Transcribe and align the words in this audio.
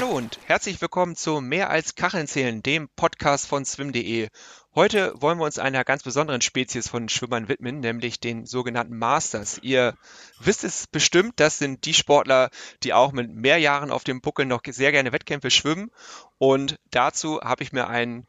Hallo 0.00 0.16
und 0.16 0.40
herzlich 0.46 0.80
willkommen 0.80 1.14
zu 1.14 1.42
Mehr 1.42 1.68
als 1.68 1.94
Kacheln 1.94 2.26
zählen, 2.26 2.62
dem 2.62 2.88
Podcast 2.96 3.46
von 3.46 3.66
swim.de. 3.66 4.28
Heute 4.74 5.12
wollen 5.20 5.36
wir 5.36 5.44
uns 5.44 5.58
einer 5.58 5.84
ganz 5.84 6.02
besonderen 6.02 6.40
Spezies 6.40 6.88
von 6.88 7.10
Schwimmern 7.10 7.48
widmen, 7.48 7.80
nämlich 7.80 8.18
den 8.18 8.46
sogenannten 8.46 8.96
Masters. 8.96 9.58
Ihr 9.60 9.94
wisst 10.40 10.64
es 10.64 10.86
bestimmt, 10.86 11.34
das 11.36 11.58
sind 11.58 11.84
die 11.84 11.92
Sportler, 11.92 12.48
die 12.82 12.94
auch 12.94 13.12
mit 13.12 13.30
mehr 13.30 13.58
Jahren 13.58 13.90
auf 13.90 14.02
dem 14.02 14.22
Buckel 14.22 14.46
noch 14.46 14.62
sehr 14.66 14.90
gerne 14.90 15.12
Wettkämpfe 15.12 15.50
schwimmen. 15.50 15.90
Und 16.38 16.80
dazu 16.90 17.38
habe 17.42 17.62
ich 17.62 17.72
mir 17.72 17.86
einen 17.88 18.26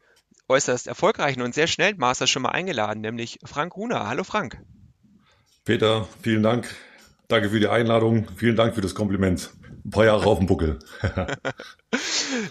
äußerst 0.48 0.88
erfolgreichen 0.88 1.40
und 1.40 1.54
sehr 1.54 1.68
schnellen 1.68 1.96
Master 1.96 2.26
schon 2.26 2.42
mal 2.42 2.50
eingeladen, 2.50 3.00
nämlich 3.00 3.38
Frank 3.44 3.74
Runer. 3.78 4.08
Hallo 4.08 4.24
Frank. 4.24 4.60
Peter, 5.64 6.06
vielen 6.20 6.42
Dank. 6.42 6.68
Danke 7.28 7.50
für 7.50 7.60
die 7.60 7.68
Einladung. 7.68 8.28
Vielen 8.36 8.56
Dank 8.56 8.74
für 8.74 8.80
das 8.80 8.94
Kompliment 8.94 9.50
ein 9.84 9.90
paar 9.90 10.04
Jahre 10.04 10.26
auf 10.26 10.38
dem 10.38 10.46
Buckel. 10.46 10.78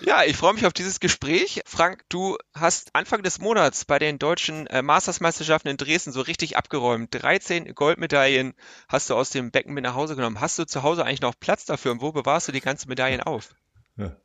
ja, 0.06 0.24
ich 0.26 0.36
freue 0.36 0.54
mich 0.54 0.66
auf 0.66 0.74
dieses 0.74 1.00
Gespräch. 1.00 1.62
Frank, 1.66 2.04
du 2.10 2.38
hast 2.54 2.90
Anfang 2.94 3.24
des 3.24 3.40
Monats 3.40 3.86
bei 3.86 4.00
den 4.00 4.20
deutschen 4.20 4.68
äh, 4.68 4.82
Mastersmeisterschaften 4.82 5.70
in 5.70 5.78
Dresden 5.78 6.12
so 6.12 6.22
richtig 6.22 6.58
abgeräumt. 6.58 7.10
13 7.12 7.74
Goldmedaillen 7.74 8.54
hast 8.90 9.10
du 9.10 9.16
aus 9.16 9.30
dem 9.30 9.52
Becken 9.52 9.74
mit 9.74 9.84
nach 9.84 9.96
Hause 9.96 10.16
genommen. 10.16 10.42
Hast 10.42 10.60
du 10.60 10.66
zu 10.66 10.84
Hause 10.84 11.06
eigentlich 11.06 11.22
noch 11.22 11.40
Platz 11.40 11.66
dafür 11.66 11.94
und 11.94 12.02
wo 12.02 12.12
bewahrst 12.12 12.50
du 12.50 12.52
die 12.52 12.62
ganzen 12.62 12.90
Medaillen 12.90 13.22
auf? 13.22 13.56
Ja. 13.98 14.16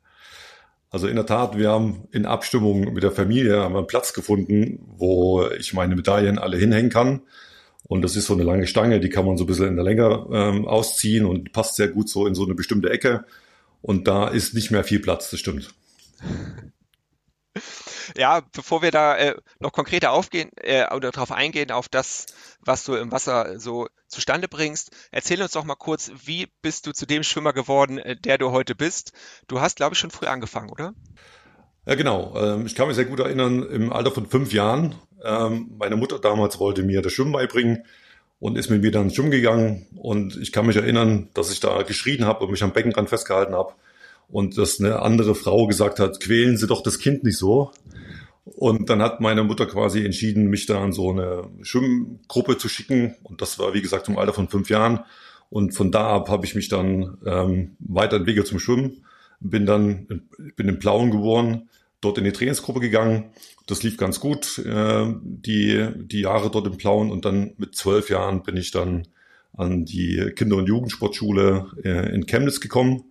Also 0.89 1.07
in 1.07 1.15
der 1.15 1.25
Tat, 1.25 1.57
wir 1.57 1.69
haben 1.69 2.07
in 2.11 2.25
Abstimmung 2.25 2.93
mit 2.93 3.03
der 3.03 3.11
Familie 3.11 3.65
einen 3.65 3.87
Platz 3.87 4.13
gefunden, 4.13 4.79
wo 4.97 5.47
ich 5.47 5.73
meine 5.73 5.95
Medaillen 5.95 6.39
alle 6.39 6.57
hinhängen 6.57 6.89
kann. 6.89 7.21
Und 7.87 8.01
das 8.01 8.15
ist 8.15 8.25
so 8.25 8.33
eine 8.33 8.43
lange 8.43 8.67
Stange, 8.67 8.99
die 8.99 9.09
kann 9.09 9.25
man 9.25 9.37
so 9.37 9.45
ein 9.45 9.47
bisschen 9.47 9.67
in 9.67 9.75
der 9.75 9.85
Länge 9.85 10.27
ähm, 10.31 10.67
ausziehen 10.67 11.25
und 11.25 11.53
passt 11.53 11.75
sehr 11.75 11.87
gut 11.87 12.09
so 12.09 12.27
in 12.27 12.35
so 12.35 12.43
eine 12.43 12.55
bestimmte 12.55 12.89
Ecke. 12.89 13.25
Und 13.81 14.07
da 14.07 14.27
ist 14.27 14.53
nicht 14.53 14.71
mehr 14.71 14.83
viel 14.83 14.99
Platz, 14.99 15.29
das 15.31 15.39
stimmt. 15.39 15.73
Ja, 18.15 18.41
bevor 18.53 18.81
wir 18.81 18.91
da 18.91 19.17
äh, 19.17 19.35
noch 19.59 19.71
konkreter 19.71 20.11
aufgehen 20.11 20.49
äh, 20.57 20.85
oder 20.93 21.11
darauf 21.11 21.31
eingehen, 21.31 21.71
auf 21.71 21.89
das, 21.89 22.25
was 22.61 22.85
du 22.85 22.95
im 22.95 23.11
Wasser 23.11 23.59
so 23.59 23.87
zustande 24.07 24.47
bringst, 24.47 24.91
erzähl 25.11 25.41
uns 25.41 25.51
doch 25.51 25.65
mal 25.65 25.75
kurz, 25.75 26.11
wie 26.23 26.47
bist 26.61 26.87
du 26.87 26.93
zu 26.93 27.05
dem 27.05 27.23
Schwimmer 27.23 27.53
geworden, 27.53 27.97
äh, 27.97 28.15
der 28.15 28.37
du 28.37 28.51
heute 28.51 28.75
bist? 28.75 29.11
Du 29.47 29.59
hast, 29.59 29.75
glaube 29.75 29.93
ich, 29.93 29.99
schon 29.99 30.11
früh 30.11 30.27
angefangen, 30.27 30.69
oder? 30.69 30.93
Ja, 31.85 31.95
genau. 31.95 32.33
Ähm, 32.37 32.65
ich 32.65 32.75
kann 32.75 32.87
mich 32.87 32.95
sehr 32.95 33.05
gut 33.05 33.19
erinnern, 33.19 33.63
im 33.63 33.91
Alter 33.91 34.11
von 34.11 34.27
fünf 34.27 34.53
Jahren 34.53 34.95
ähm, 35.23 35.71
meine 35.77 35.95
Mutter 35.95 36.19
damals 36.19 36.59
wollte 36.59 36.83
mir 36.83 37.01
das 37.01 37.13
Schwimmen 37.13 37.33
beibringen 37.33 37.83
und 38.39 38.57
ist 38.57 38.69
mit 38.69 38.81
mir 38.81 38.91
dann 38.91 39.11
schwimmen 39.11 39.31
gegangen. 39.31 39.87
Und 39.95 40.37
ich 40.37 40.51
kann 40.51 40.65
mich 40.65 40.75
erinnern, 40.75 41.29
dass 41.33 41.51
ich 41.51 41.59
da 41.59 41.81
geschrien 41.83 42.25
habe 42.25 42.45
und 42.45 42.51
mich 42.51 42.63
am 42.63 42.73
Beckenrand 42.73 43.09
festgehalten 43.09 43.55
habe. 43.55 43.73
Und 44.29 44.57
dass 44.57 44.79
eine 44.79 45.01
andere 45.01 45.35
Frau 45.35 45.67
gesagt 45.67 45.99
hat, 45.99 46.19
quälen 46.19 46.57
Sie 46.57 46.67
doch 46.67 46.83
das 46.83 46.99
Kind 46.99 47.23
nicht 47.23 47.37
so. 47.37 47.71
Und 48.43 48.89
dann 48.89 49.01
hat 49.01 49.21
meine 49.21 49.43
Mutter 49.43 49.65
quasi 49.65 50.05
entschieden, 50.05 50.47
mich 50.47 50.65
da 50.65 50.81
an 50.81 50.93
so 50.93 51.11
eine 51.11 51.49
Schwimmgruppe 51.61 52.57
zu 52.57 52.69
schicken. 52.69 53.15
Und 53.23 53.41
das 53.41 53.57
war, 53.59 53.73
wie 53.73 53.81
gesagt, 53.81 54.07
im 54.07 54.17
Alter 54.17 54.33
von 54.33 54.49
fünf 54.49 54.69
Jahren. 54.69 54.99
Und 55.49 55.73
von 55.73 55.91
da 55.91 56.07
ab 56.07 56.29
habe 56.29 56.45
ich 56.45 56.55
mich 56.55 56.67
dann 56.67 57.17
ähm, 57.25 57.75
weiterentwickelt 57.79 58.47
zum 58.47 58.59
Schwimmen. 58.59 59.05
Bin 59.39 59.65
dann, 59.65 60.07
bin 60.55 60.67
in 60.67 60.79
Plauen 60.79 61.11
geboren, 61.11 61.69
dort 62.07 62.17
in 62.17 62.23
die 62.23 62.31
Trainingsgruppe 62.31 62.79
gegangen 62.79 63.31
das 63.67 63.83
lief 63.83 63.97
ganz 63.97 64.19
gut, 64.19 64.59
äh, 64.59 65.13
die, 65.21 65.89
die 65.95 66.21
Jahre 66.21 66.49
dort 66.49 66.65
im 66.65 66.77
Plauen. 66.77 67.11
Und 67.11 67.25
dann 67.25 67.53
mit 67.57 67.75
zwölf 67.75 68.09
Jahren 68.09 68.41
bin 68.41 68.57
ich 68.57 68.71
dann 68.71 69.07
an 69.55 69.85
die 69.85 70.31
Kinder- 70.35 70.55
und 70.55 70.67
Jugendsportschule 70.67 71.67
äh, 71.83 72.13
in 72.15 72.25
Chemnitz 72.25 72.61
gekommen. 72.61 73.03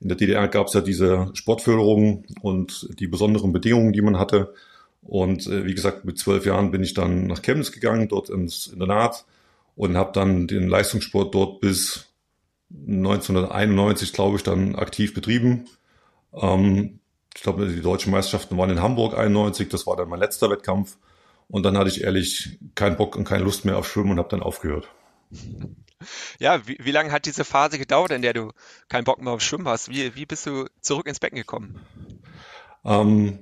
In 0.00 0.08
der 0.08 0.16
DDR 0.16 0.48
gab 0.48 0.66
es 0.66 0.72
ja 0.72 0.80
diese 0.80 1.30
Sportförderung 1.34 2.24
und 2.42 2.88
die 2.98 3.06
besonderen 3.06 3.52
Bedingungen, 3.52 3.92
die 3.92 4.02
man 4.02 4.18
hatte. 4.18 4.52
Und 5.02 5.46
äh, 5.46 5.64
wie 5.64 5.74
gesagt, 5.74 6.04
mit 6.04 6.18
zwölf 6.18 6.44
Jahren 6.44 6.72
bin 6.72 6.82
ich 6.82 6.94
dann 6.94 7.26
nach 7.26 7.42
Chemnitz 7.42 7.70
gegangen, 7.70 8.08
dort 8.08 8.30
ins 8.30 8.66
Internat 8.66 9.24
und 9.76 9.96
habe 9.96 10.10
dann 10.12 10.48
den 10.48 10.68
Leistungssport 10.68 11.34
dort 11.34 11.60
bis 11.60 12.08
1991, 12.70 14.12
glaube 14.12 14.38
ich, 14.38 14.42
dann 14.42 14.74
aktiv 14.74 15.14
betrieben. 15.14 15.66
Ähm, 16.34 16.99
ich 17.40 17.44
glaube, 17.44 17.66
die 17.66 17.80
deutschen 17.80 18.12
Meisterschaften 18.12 18.58
waren 18.58 18.68
in 18.68 18.82
Hamburg 18.82 19.16
91, 19.16 19.70
das 19.70 19.86
war 19.86 19.96
dann 19.96 20.10
mein 20.10 20.20
letzter 20.20 20.50
Wettkampf. 20.50 20.98
Und 21.48 21.62
dann 21.62 21.78
hatte 21.78 21.88
ich 21.88 22.02
ehrlich 22.02 22.58
keinen 22.74 22.98
Bock 22.98 23.16
und 23.16 23.24
keine 23.24 23.44
Lust 23.44 23.64
mehr 23.64 23.78
auf 23.78 23.90
Schwimmen 23.90 24.10
und 24.10 24.18
habe 24.18 24.28
dann 24.28 24.42
aufgehört. 24.42 24.90
Ja, 26.38 26.68
wie, 26.68 26.76
wie 26.82 26.90
lange 26.90 27.12
hat 27.12 27.24
diese 27.24 27.46
Phase 27.46 27.78
gedauert, 27.78 28.10
in 28.10 28.20
der 28.20 28.34
du 28.34 28.52
keinen 28.90 29.04
Bock 29.04 29.22
mehr 29.22 29.32
auf 29.32 29.40
Schwimmen 29.40 29.66
hast? 29.66 29.88
Wie, 29.88 30.14
wie 30.16 30.26
bist 30.26 30.44
du 30.44 30.66
zurück 30.82 31.06
ins 31.06 31.18
Becken 31.18 31.38
gekommen? 31.38 31.80
Ähm, 32.84 33.40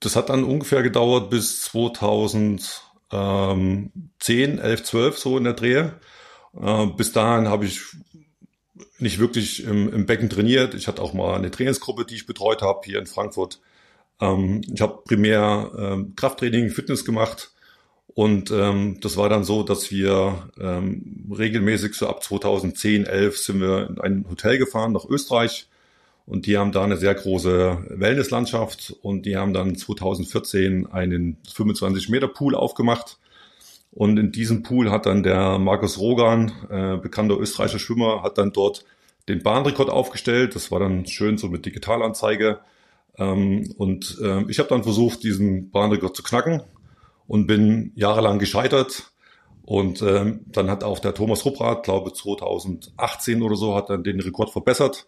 das 0.00 0.16
hat 0.16 0.28
dann 0.28 0.42
ungefähr 0.42 0.82
gedauert 0.82 1.30
bis 1.30 1.62
2010, 1.62 4.58
11, 4.58 4.82
12 4.82 5.16
so 5.16 5.38
in 5.38 5.44
der 5.44 5.52
Drehe. 5.52 6.00
Äh, 6.60 6.86
bis 6.86 7.12
dahin 7.12 7.46
habe 7.46 7.66
ich 7.66 7.82
nicht 9.02 9.18
wirklich 9.18 9.64
im, 9.64 9.92
im 9.92 10.06
Becken 10.06 10.30
trainiert. 10.30 10.74
Ich 10.74 10.88
hatte 10.88 11.02
auch 11.02 11.12
mal 11.12 11.34
eine 11.34 11.50
Trainingsgruppe, 11.50 12.04
die 12.04 12.14
ich 12.14 12.26
betreut 12.26 12.62
habe 12.62 12.80
hier 12.84 12.98
in 12.98 13.06
Frankfurt. 13.06 13.60
Ähm, 14.20 14.62
ich 14.72 14.80
habe 14.80 15.02
primär 15.04 15.70
ähm, 15.76 16.14
Krafttraining, 16.16 16.70
Fitness 16.70 17.04
gemacht. 17.04 17.52
Und 18.14 18.50
ähm, 18.50 18.98
das 19.00 19.16
war 19.16 19.28
dann 19.28 19.44
so, 19.44 19.62
dass 19.62 19.90
wir 19.90 20.50
ähm, 20.60 21.32
regelmäßig 21.36 21.94
so 21.94 22.08
ab 22.08 22.22
2010, 22.22 23.06
11 23.06 23.38
sind 23.38 23.60
wir 23.60 23.88
in 23.88 24.00
ein 24.00 24.26
Hotel 24.30 24.58
gefahren 24.58 24.92
nach 24.92 25.06
Österreich. 25.06 25.66
Und 26.26 26.46
die 26.46 26.56
haben 26.56 26.72
da 26.72 26.84
eine 26.84 26.96
sehr 26.96 27.14
große 27.14 27.84
Wellnesslandschaft 27.88 28.94
und 29.02 29.26
die 29.26 29.36
haben 29.36 29.52
dann 29.52 29.76
2014 29.76 30.86
einen 30.92 31.36
25 31.52 32.10
Meter 32.10 32.28
Pool 32.28 32.54
aufgemacht. 32.54 33.18
Und 33.92 34.18
in 34.18 34.32
diesem 34.32 34.62
Pool 34.62 34.90
hat 34.90 35.06
dann 35.06 35.22
der 35.22 35.58
Markus 35.58 35.98
Rogan, 35.98 36.52
äh, 36.70 36.96
bekannter 36.96 37.38
österreichischer 37.38 37.78
Schwimmer, 37.78 38.22
hat 38.22 38.38
dann 38.38 38.52
dort 38.52 38.84
den 39.28 39.42
Bahnrekord 39.42 39.90
aufgestellt. 39.90 40.54
Das 40.54 40.70
war 40.70 40.80
dann 40.80 41.06
schön 41.06 41.36
so 41.38 41.48
mit 41.48 41.66
Digitalanzeige. 41.66 42.60
Ähm, 43.18 43.72
und 43.76 44.18
äh, 44.22 44.44
ich 44.48 44.58
habe 44.58 44.70
dann 44.70 44.82
versucht, 44.82 45.22
diesen 45.22 45.70
Bahnrekord 45.70 46.16
zu 46.16 46.22
knacken 46.22 46.62
und 47.26 47.46
bin 47.46 47.92
jahrelang 47.94 48.38
gescheitert. 48.38 49.12
Und 49.64 50.02
ähm, 50.02 50.40
dann 50.46 50.70
hat 50.70 50.84
auch 50.84 50.98
der 50.98 51.14
Thomas 51.14 51.44
Rupprath, 51.44 51.84
glaube 51.84 52.12
2018 52.12 53.42
oder 53.42 53.56
so, 53.56 53.74
hat 53.74 53.90
dann 53.90 54.02
den 54.02 54.20
Rekord 54.20 54.50
verbessert. 54.50 55.06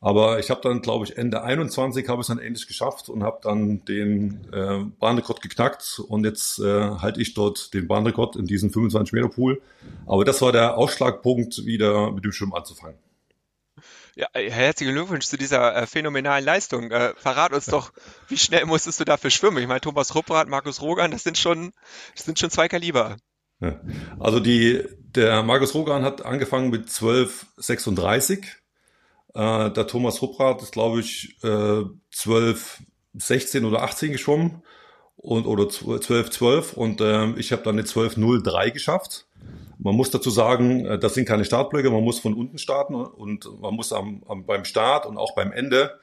Aber 0.00 0.38
ich 0.38 0.50
habe 0.50 0.60
dann, 0.62 0.80
glaube 0.80 1.04
ich, 1.04 1.18
Ende 1.18 1.42
21 1.42 2.08
habe 2.08 2.20
ich 2.20 2.24
es 2.24 2.28
dann 2.28 2.38
endlich 2.38 2.68
geschafft 2.68 3.08
und 3.08 3.24
habe 3.24 3.40
dann 3.42 3.84
den 3.84 4.46
äh, 4.52 4.84
Bahnrekord 5.00 5.42
geknackt 5.42 6.00
und 6.06 6.24
jetzt 6.24 6.60
äh, 6.60 6.90
halte 6.90 7.20
ich 7.20 7.34
dort 7.34 7.74
den 7.74 7.88
Bahnrekord 7.88 8.36
in 8.36 8.46
diesem 8.46 8.70
25 8.70 9.12
Meter 9.12 9.28
Pool. 9.28 9.60
Aber 10.06 10.24
das 10.24 10.40
war 10.40 10.52
der 10.52 10.76
Ausschlagpunkt, 10.78 11.64
wieder 11.66 12.12
mit 12.12 12.24
dem 12.24 12.30
Schwimmen 12.30 12.54
anzufangen. 12.54 12.98
Ja, 14.14 14.26
herzlichen 14.32 14.94
Glückwunsch 14.94 15.26
zu 15.26 15.36
dieser 15.36 15.74
äh, 15.76 15.86
phänomenalen 15.86 16.44
Leistung. 16.44 16.90
Äh, 16.90 17.14
verrat 17.16 17.52
uns 17.52 17.66
doch, 17.66 17.92
wie 18.28 18.38
schnell 18.38 18.66
musstest 18.66 19.00
du 19.00 19.04
dafür 19.04 19.30
schwimmen? 19.30 19.58
Ich 19.58 19.68
meine, 19.68 19.80
Thomas 19.80 20.14
Rupprath, 20.14 20.48
Markus 20.48 20.80
Rogan, 20.80 21.10
das 21.10 21.24
sind 21.24 21.38
schon, 21.38 21.72
das 22.14 22.24
sind 22.24 22.38
schon 22.38 22.50
zwei 22.50 22.68
Kaliber. 22.68 23.16
Ja. 23.60 23.80
Also 24.18 24.38
die, 24.38 24.84
der 24.98 25.42
Markus 25.42 25.74
Rogan 25.74 26.02
hat 26.02 26.24
angefangen 26.24 26.70
mit 26.70 26.88
12,36 26.88 28.44
äh, 29.34 29.70
der 29.70 29.86
Thomas 29.86 30.22
Rupprath 30.22 30.62
ist, 30.62 30.72
glaube 30.72 31.00
ich, 31.00 31.36
äh, 31.42 31.82
12, 32.10 32.82
16 33.14 33.64
oder 33.64 33.82
18 33.82 34.12
geschwommen 34.12 34.62
und 35.16 35.46
oder 35.46 35.68
12, 35.68 36.30
12 36.30 36.72
und 36.74 37.00
äh, 37.00 37.32
ich 37.32 37.52
habe 37.52 37.62
dann 37.62 37.74
eine 37.74 37.82
12.03 37.82 38.70
geschafft. 38.70 39.26
Man 39.78 39.94
muss 39.94 40.10
dazu 40.10 40.30
sagen, 40.30 40.86
äh, 40.86 40.98
das 40.98 41.14
sind 41.14 41.26
keine 41.26 41.44
Startblöcke, 41.44 41.90
man 41.90 42.04
muss 42.04 42.20
von 42.20 42.34
unten 42.34 42.58
starten 42.58 42.94
und 42.94 43.48
man 43.60 43.74
muss 43.74 43.92
am, 43.92 44.22
am, 44.28 44.46
beim 44.46 44.64
Start 44.64 45.06
und 45.06 45.18
auch 45.18 45.34
beim 45.34 45.52
Ende 45.52 45.98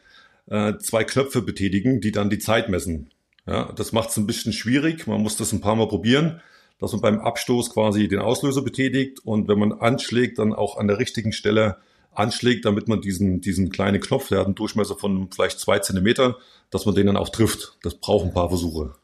äh, 0.47 0.77
zwei 0.77 1.03
Knöpfe 1.03 1.41
betätigen, 1.41 2.01
die 2.01 2.11
dann 2.11 2.29
die 2.29 2.39
Zeit 2.39 2.69
messen. 2.69 3.09
Ja, 3.47 3.71
das 3.73 3.91
macht 3.91 4.09
es 4.09 4.17
ein 4.17 4.27
bisschen 4.27 4.53
schwierig, 4.53 5.07
man 5.07 5.21
muss 5.21 5.37
das 5.37 5.53
ein 5.53 5.61
paar 5.61 5.75
Mal 5.75 5.87
probieren, 5.87 6.41
dass 6.79 6.91
man 6.91 7.01
beim 7.01 7.19
Abstoß 7.19 7.69
quasi 7.69 8.07
den 8.07 8.19
Auslöser 8.19 8.63
betätigt 8.63 9.19
und 9.23 9.47
wenn 9.47 9.59
man 9.59 9.71
anschlägt, 9.71 10.39
dann 10.39 10.53
auch 10.53 10.77
an 10.77 10.87
der 10.87 10.99
richtigen 10.99 11.31
Stelle 11.31 11.77
anschlägt, 12.15 12.65
damit 12.65 12.87
man 12.87 13.01
diesen, 13.01 13.41
diesen 13.41 13.69
kleinen 13.69 14.01
Knopf, 14.01 14.29
der 14.29 14.39
hat 14.39 14.45
einen 14.45 14.55
Durchmesser 14.55 14.95
von 14.95 15.29
vielleicht 15.31 15.59
zwei 15.59 15.79
Zentimeter, 15.79 16.37
dass 16.69 16.85
man 16.85 16.95
den 16.95 17.07
dann 17.07 17.17
auch 17.17 17.29
trifft. 17.29 17.77
Das 17.83 17.95
braucht 17.95 18.25
ein 18.25 18.33
paar 18.33 18.49
Versuche. 18.49 18.95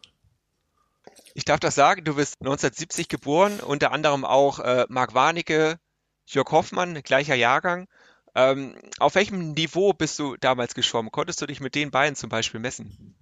Ich 1.34 1.46
darf 1.46 1.60
das 1.60 1.75
sagen, 1.75 2.04
du 2.04 2.16
bist 2.16 2.42
1970 2.42 3.08
geboren, 3.08 3.60
unter 3.60 3.92
anderem 3.92 4.25
auch 4.25 4.60
äh, 4.60 4.86
Marc 4.90 5.13
Warnecke, 5.13 5.78
Jörg 6.25 6.52
Hoffmann, 6.52 7.02
gleicher 7.04 7.36
Jahrgang. 7.36 7.88
Ähm, 8.36 8.75
auf 9.00 9.16
welchem 9.16 9.52
Niveau 9.52 9.94
bist 9.94 10.18
du 10.19 10.38
damals 10.38 10.74
geschwommen? 10.74 11.12
Konntest 11.12 11.42
du 11.42 11.46
dich 11.46 11.60
mit 11.60 11.75
den 11.75 11.92
beiden 11.92 12.16
zum 12.16 12.30
Beispiel 12.30 12.60
messen? 12.60 13.16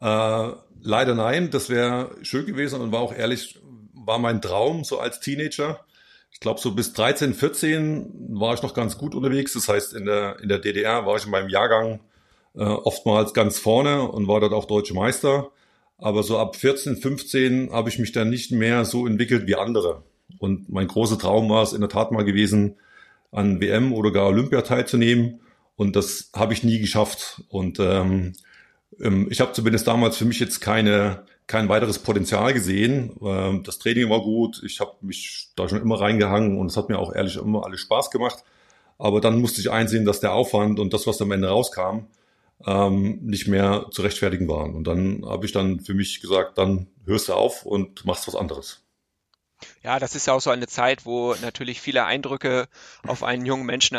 Äh, 0.00 0.52
leider 0.80 1.14
nein, 1.14 1.50
das 1.50 1.68
wäre 1.68 2.16
schön 2.22 2.46
gewesen 2.46 2.80
und 2.80 2.92
war 2.92 3.00
auch 3.00 3.14
ehrlich, 3.14 3.60
war 3.92 4.18
mein 4.18 4.40
Traum 4.40 4.84
so 4.84 4.98
als 4.98 5.20
Teenager 5.20 5.84
ich 6.32 6.40
glaube, 6.40 6.60
so 6.60 6.74
bis 6.74 6.92
13, 6.92 7.34
14 7.34 8.28
war 8.30 8.54
ich 8.54 8.62
noch 8.62 8.74
ganz 8.74 8.96
gut 8.96 9.14
unterwegs. 9.14 9.52
Das 9.52 9.68
heißt, 9.68 9.94
in 9.94 10.06
der, 10.06 10.38
in 10.40 10.48
der 10.48 10.58
DDR 10.58 11.06
war 11.06 11.16
ich 11.16 11.24
in 11.24 11.30
meinem 11.30 11.48
Jahrgang 11.48 12.00
äh, 12.54 12.62
oftmals 12.62 13.34
ganz 13.34 13.58
vorne 13.58 14.08
und 14.08 14.28
war 14.28 14.40
dort 14.40 14.52
auch 14.52 14.64
deutsche 14.64 14.94
Meister. 14.94 15.50
Aber 15.98 16.22
so 16.22 16.38
ab 16.38 16.56
14, 16.56 16.96
15 16.96 17.72
habe 17.72 17.90
ich 17.90 17.98
mich 17.98 18.12
dann 18.12 18.30
nicht 18.30 18.52
mehr 18.52 18.84
so 18.84 19.06
entwickelt 19.06 19.46
wie 19.46 19.56
andere. 19.56 20.02
Und 20.38 20.70
mein 20.70 20.86
großer 20.86 21.18
Traum 21.18 21.50
war 21.50 21.62
es 21.62 21.72
in 21.72 21.80
der 21.80 21.90
Tat 21.90 22.12
mal 22.12 22.24
gewesen, 22.24 22.76
an 23.32 23.60
WM 23.60 23.92
oder 23.92 24.10
gar 24.10 24.28
Olympia 24.28 24.62
teilzunehmen. 24.62 25.40
Und 25.76 25.96
das 25.96 26.30
habe 26.34 26.52
ich 26.52 26.64
nie 26.64 26.78
geschafft. 26.78 27.42
Und 27.48 27.78
ähm, 27.80 28.32
ähm, 29.00 29.28
ich 29.30 29.40
habe 29.40 29.52
zumindest 29.52 29.86
damals 29.86 30.16
für 30.16 30.24
mich 30.24 30.40
jetzt 30.40 30.60
keine, 30.60 31.24
kein 31.50 31.68
weiteres 31.68 31.98
Potenzial 31.98 32.54
gesehen. 32.54 33.16
Ähm, 33.20 33.64
das 33.64 33.80
Training 33.80 34.08
war 34.08 34.20
gut. 34.20 34.62
Ich 34.64 34.78
habe 34.78 34.94
mich 35.00 35.48
da 35.56 35.68
schon 35.68 35.80
immer 35.82 36.00
reingehangen 36.00 36.56
und 36.56 36.68
es 36.68 36.76
hat 36.76 36.88
mir 36.88 36.98
auch 36.98 37.12
ehrlich 37.12 37.36
immer 37.36 37.64
alles 37.66 37.80
Spaß 37.80 38.12
gemacht. 38.12 38.44
Aber 38.98 39.20
dann 39.20 39.40
musste 39.40 39.60
ich 39.60 39.68
einsehen, 39.68 40.04
dass 40.04 40.20
der 40.20 40.32
Aufwand 40.32 40.78
und 40.78 40.94
das, 40.94 41.08
was 41.08 41.20
am 41.20 41.32
Ende 41.32 41.48
rauskam, 41.48 42.06
ähm, 42.64 43.18
nicht 43.22 43.48
mehr 43.48 43.86
zu 43.90 44.02
rechtfertigen 44.02 44.46
waren. 44.46 44.76
Und 44.76 44.84
dann 44.84 45.24
habe 45.26 45.44
ich 45.44 45.50
dann 45.50 45.80
für 45.80 45.94
mich 45.94 46.20
gesagt, 46.20 46.56
dann 46.56 46.86
hörst 47.04 47.28
du 47.28 47.32
auf 47.32 47.66
und 47.66 48.04
machst 48.04 48.28
was 48.28 48.36
anderes. 48.36 48.84
Ja, 49.82 49.98
das 49.98 50.14
ist 50.14 50.28
ja 50.28 50.34
auch 50.34 50.40
so 50.40 50.50
eine 50.50 50.68
Zeit, 50.68 51.04
wo 51.04 51.34
natürlich 51.42 51.80
viele 51.80 52.04
Eindrücke 52.04 52.68
auf 53.04 53.24
einen 53.24 53.44
jungen 53.44 53.66
Menschen 53.66 53.96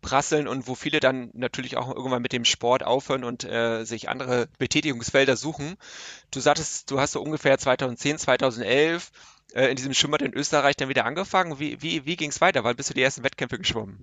einprasseln 0.00 0.48
und 0.48 0.66
wo 0.66 0.74
viele 0.74 1.00
dann 1.00 1.30
natürlich 1.34 1.76
auch 1.76 1.94
irgendwann 1.94 2.22
mit 2.22 2.32
dem 2.32 2.44
Sport 2.44 2.84
aufhören 2.84 3.24
und 3.24 3.44
äh, 3.44 3.84
sich 3.84 4.08
andere 4.08 4.48
Betätigungsfelder 4.58 5.36
suchen. 5.36 5.76
Du 6.30 6.40
sagtest, 6.40 6.90
du 6.90 7.00
hast 7.00 7.12
so 7.12 7.22
ungefähr 7.22 7.58
2010, 7.58 8.18
2011 8.18 9.10
äh, 9.54 9.66
in 9.66 9.76
diesem 9.76 9.94
Schwimmbad 9.94 10.22
in 10.22 10.34
Österreich 10.34 10.76
dann 10.76 10.88
wieder 10.88 11.04
angefangen. 11.04 11.58
Wie, 11.58 11.80
wie, 11.82 12.06
wie 12.06 12.16
ging 12.16 12.30
es 12.30 12.40
weiter? 12.40 12.64
Wann 12.64 12.76
bist 12.76 12.90
du 12.90 12.94
die 12.94 13.02
ersten 13.02 13.24
Wettkämpfe 13.24 13.58
geschwommen? 13.58 13.98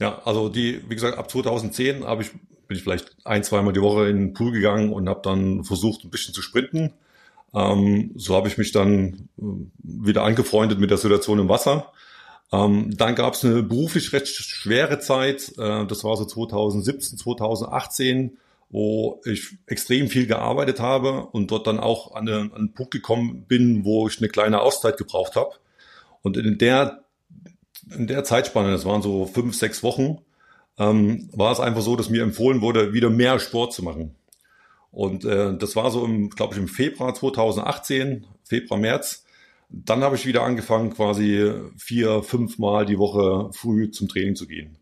Ja, 0.00 0.20
also 0.24 0.48
die, 0.48 0.82
wie 0.88 0.94
gesagt, 0.94 1.18
ab 1.18 1.30
2010 1.30 2.04
habe 2.04 2.22
ich 2.22 2.30
bin 2.66 2.76
ich 2.76 2.84
vielleicht 2.84 3.16
ein, 3.24 3.42
zweimal 3.42 3.72
die 3.72 3.82
Woche 3.82 4.08
in 4.08 4.16
den 4.18 4.32
Pool 4.32 4.52
gegangen 4.52 4.92
und 4.92 5.08
habe 5.08 5.22
dann 5.24 5.64
versucht, 5.64 6.04
ein 6.04 6.10
bisschen 6.10 6.32
zu 6.32 6.40
sprinten. 6.40 6.92
Ähm, 7.52 8.12
so 8.14 8.36
habe 8.36 8.46
ich 8.46 8.58
mich 8.58 8.70
dann 8.70 9.28
äh, 9.38 9.42
wieder 9.82 10.22
angefreundet 10.22 10.78
mit 10.78 10.90
der 10.90 10.98
Situation 10.98 11.40
im 11.40 11.48
Wasser. 11.48 11.92
Ähm, 12.52 12.96
dann 12.96 13.14
gab 13.14 13.34
es 13.34 13.44
eine 13.44 13.62
beruflich 13.62 14.12
recht 14.12 14.28
schwere 14.28 14.98
Zeit. 14.98 15.52
Äh, 15.58 15.86
das 15.86 16.04
war 16.04 16.16
so 16.16 16.24
2017, 16.24 17.18
2018, 17.18 18.38
wo 18.70 19.20
ich 19.24 19.58
extrem 19.66 20.08
viel 20.08 20.26
gearbeitet 20.26 20.80
habe 20.80 21.26
und 21.26 21.50
dort 21.50 21.66
dann 21.66 21.80
auch 21.80 22.14
an, 22.14 22.28
eine, 22.28 22.40
an 22.40 22.52
einen 22.54 22.74
Punkt 22.74 22.92
gekommen 22.92 23.44
bin, 23.46 23.84
wo 23.84 24.08
ich 24.08 24.18
eine 24.18 24.28
kleine 24.28 24.60
Auszeit 24.60 24.96
gebraucht 24.96 25.36
habe. 25.36 25.50
Und 26.22 26.36
in 26.36 26.58
der, 26.58 27.04
in 27.96 28.06
der 28.06 28.24
Zeitspanne, 28.24 28.72
das 28.72 28.84
waren 28.84 29.02
so 29.02 29.26
fünf, 29.26 29.54
sechs 29.56 29.82
Wochen, 29.82 30.18
ähm, 30.78 31.28
war 31.32 31.52
es 31.52 31.60
einfach 31.60 31.82
so, 31.82 31.96
dass 31.96 32.10
mir 32.10 32.22
empfohlen 32.22 32.60
wurde, 32.60 32.92
wieder 32.92 33.10
mehr 33.10 33.38
Sport 33.38 33.72
zu 33.72 33.82
machen. 33.82 34.16
Und 34.90 35.24
äh, 35.24 35.56
das 35.56 35.76
war 35.76 35.90
so 35.90 36.06
glaube 36.34 36.54
ich, 36.54 36.60
im 36.60 36.68
Februar 36.68 37.14
2018, 37.14 38.26
Februar, 38.44 38.80
März. 38.80 39.24
Dann 39.70 40.02
habe 40.02 40.16
ich 40.16 40.26
wieder 40.26 40.42
angefangen, 40.42 40.92
quasi 40.92 41.52
vier, 41.76 42.22
fünf 42.22 42.58
Mal 42.58 42.86
die 42.86 42.98
Woche 42.98 43.50
früh 43.52 43.90
zum 43.90 44.08
Training 44.08 44.34
zu 44.34 44.46
gehen. 44.46 44.76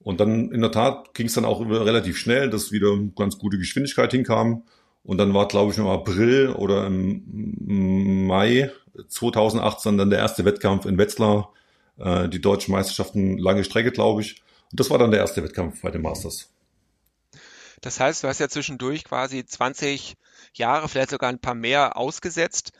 Und 0.00 0.20
dann 0.20 0.52
in 0.52 0.60
der 0.60 0.70
Tat 0.70 1.14
ging 1.14 1.26
es 1.26 1.34
dann 1.34 1.44
auch 1.44 1.60
relativ 1.60 2.16
schnell, 2.16 2.48
dass 2.48 2.72
wieder 2.72 2.96
ganz 3.16 3.38
gute 3.38 3.58
Geschwindigkeit 3.58 4.12
hinkam. 4.12 4.62
Und 5.02 5.18
dann 5.18 5.34
war, 5.34 5.48
glaube 5.48 5.72
ich, 5.72 5.78
im 5.78 5.86
April 5.86 6.50
oder 6.50 6.86
im 6.86 8.26
Mai 8.26 8.70
2018 9.08 9.98
dann 9.98 10.10
der 10.10 10.20
erste 10.20 10.44
Wettkampf 10.44 10.86
in 10.86 10.98
Wetzlar, 10.98 11.52
äh, 11.98 12.28
die 12.28 12.40
deutschen 12.40 12.72
Meisterschaften, 12.72 13.38
lange 13.38 13.64
Strecke, 13.64 13.92
glaube 13.92 14.22
ich. 14.22 14.42
Und 14.70 14.80
das 14.80 14.90
war 14.90 14.98
dann 14.98 15.10
der 15.10 15.20
erste 15.20 15.42
Wettkampf 15.42 15.82
bei 15.82 15.90
den 15.90 16.02
Masters. 16.02 16.50
Das 17.80 18.00
heißt, 18.00 18.24
du 18.24 18.28
hast 18.28 18.40
ja 18.40 18.48
zwischendurch 18.48 19.04
quasi 19.04 19.44
20 19.44 20.14
Jahre, 20.54 20.88
vielleicht 20.88 21.10
sogar 21.10 21.30
ein 21.30 21.40
paar 21.40 21.54
mehr 21.54 21.96
ausgesetzt. 21.96 22.72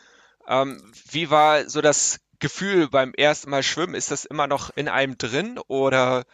Ähm, 0.49 0.83
wie 1.11 1.31
war 1.31 1.69
so 1.69 1.81
das 1.81 2.21
Gefühl 2.39 2.89
beim 2.89 3.15
ersten 3.15 3.51
Mal 3.51 3.63
schwimmen? 3.63 3.95
Ist 3.95 4.11
das 4.11 4.25
immer 4.25 4.47
noch 4.47 4.71
in 4.77 4.89
einem 4.89 5.19
drin 5.19 5.59
oder 5.69 6.25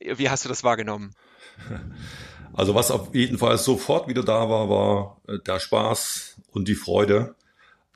wie 0.00 0.30
hast 0.30 0.44
du 0.44 0.48
das 0.48 0.64
wahrgenommen? 0.64 1.14
Also 2.52 2.74
was 2.74 2.90
auf 2.90 3.14
jeden 3.14 3.36
Fall 3.36 3.58
sofort 3.58 4.08
wieder 4.08 4.22
da 4.22 4.48
war, 4.48 4.70
war 4.70 5.20
äh, 5.28 5.38
der 5.46 5.60
Spaß 5.60 6.36
und 6.52 6.68
die 6.68 6.74
Freude, 6.74 7.34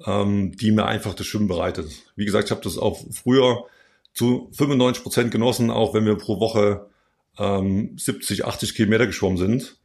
ähm, 0.05 0.55
die 0.55 0.70
mir 0.70 0.85
einfach 0.85 1.14
das 1.14 1.26
Schwimmen 1.26 1.49
bereitet. 1.49 1.91
Wie 2.14 2.26
gesagt, 2.26 2.44
ich 2.44 2.50
habe 2.50 2.61
das 2.61 2.76
auch 2.76 3.00
früher 3.11 3.64
zu 4.12 4.50
95 4.52 5.02
Prozent 5.02 5.31
genossen, 5.31 5.70
auch 5.70 5.94
wenn 5.94 6.05
wir 6.05 6.17
pro 6.17 6.41
Woche 6.41 6.91
ähm, 7.38 7.97
70, 7.97 8.44
80 8.44 8.75
Kilometer 8.75 9.06
geschwommen 9.06 9.38
sind. 9.38 9.79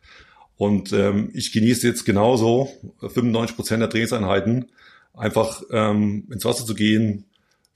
Und 0.58 0.92
ähm, 0.92 1.32
ich 1.34 1.54
genieße 1.54 1.88
jetzt 1.88 2.04
genauso 2.04 2.70
95 3.00 3.56
Prozent 3.56 3.82
der 3.82 3.90
Trainingseinheiten, 3.90 4.72
einfach 5.18 5.64
ähm, 5.72 6.28
ins 6.32 6.46
Wasser 6.46 6.66
zu 6.66 6.76
gehen, 6.76 7.26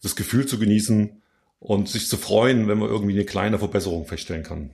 das 0.02 0.16
Gefühl 0.16 0.46
zu 0.46 0.60
genießen 0.60 1.22
und 1.60 1.90
sich 1.90 2.08
zu 2.08 2.18
freuen, 2.18 2.68
wenn 2.68 2.78
man 2.78 2.90
irgendwie 2.90 3.14
eine 3.14 3.26
kleine 3.26 3.60
Verbesserung 3.60 4.06
feststellen 4.06 4.44
kann. 4.44 4.74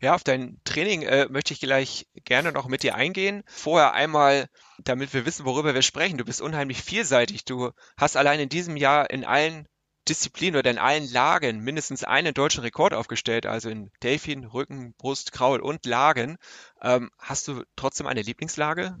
Ja, 0.00 0.14
auf 0.14 0.24
dein 0.24 0.60
Training 0.64 1.02
äh, 1.02 1.28
möchte 1.30 1.54
ich 1.54 1.60
gleich 1.60 2.08
gerne 2.24 2.50
noch 2.50 2.66
mit 2.66 2.82
dir 2.82 2.96
eingehen. 2.96 3.44
Vorher 3.46 3.92
einmal, 3.92 4.48
damit 4.82 5.14
wir 5.14 5.24
wissen, 5.24 5.44
worüber 5.44 5.74
wir 5.74 5.82
sprechen. 5.82 6.18
Du 6.18 6.24
bist 6.24 6.40
unheimlich 6.40 6.82
vielseitig. 6.82 7.44
Du 7.44 7.70
hast 7.96 8.16
allein 8.16 8.40
in 8.40 8.48
diesem 8.48 8.76
Jahr 8.76 9.10
in 9.10 9.24
allen 9.24 9.68
Disziplinen 10.08 10.58
oder 10.58 10.70
in 10.70 10.78
allen 10.78 11.08
Lagen 11.12 11.60
mindestens 11.60 12.02
einen 12.02 12.34
deutschen 12.34 12.62
Rekord 12.62 12.92
aufgestellt, 12.92 13.46
also 13.46 13.68
in 13.68 13.92
Delfin, 14.02 14.44
Rücken, 14.44 14.94
Brust, 14.98 15.30
Kraul 15.30 15.60
und 15.60 15.86
Lagen. 15.86 16.38
Ähm, 16.82 17.10
hast 17.18 17.46
du 17.46 17.62
trotzdem 17.76 18.08
eine 18.08 18.22
Lieblingslage? 18.22 18.98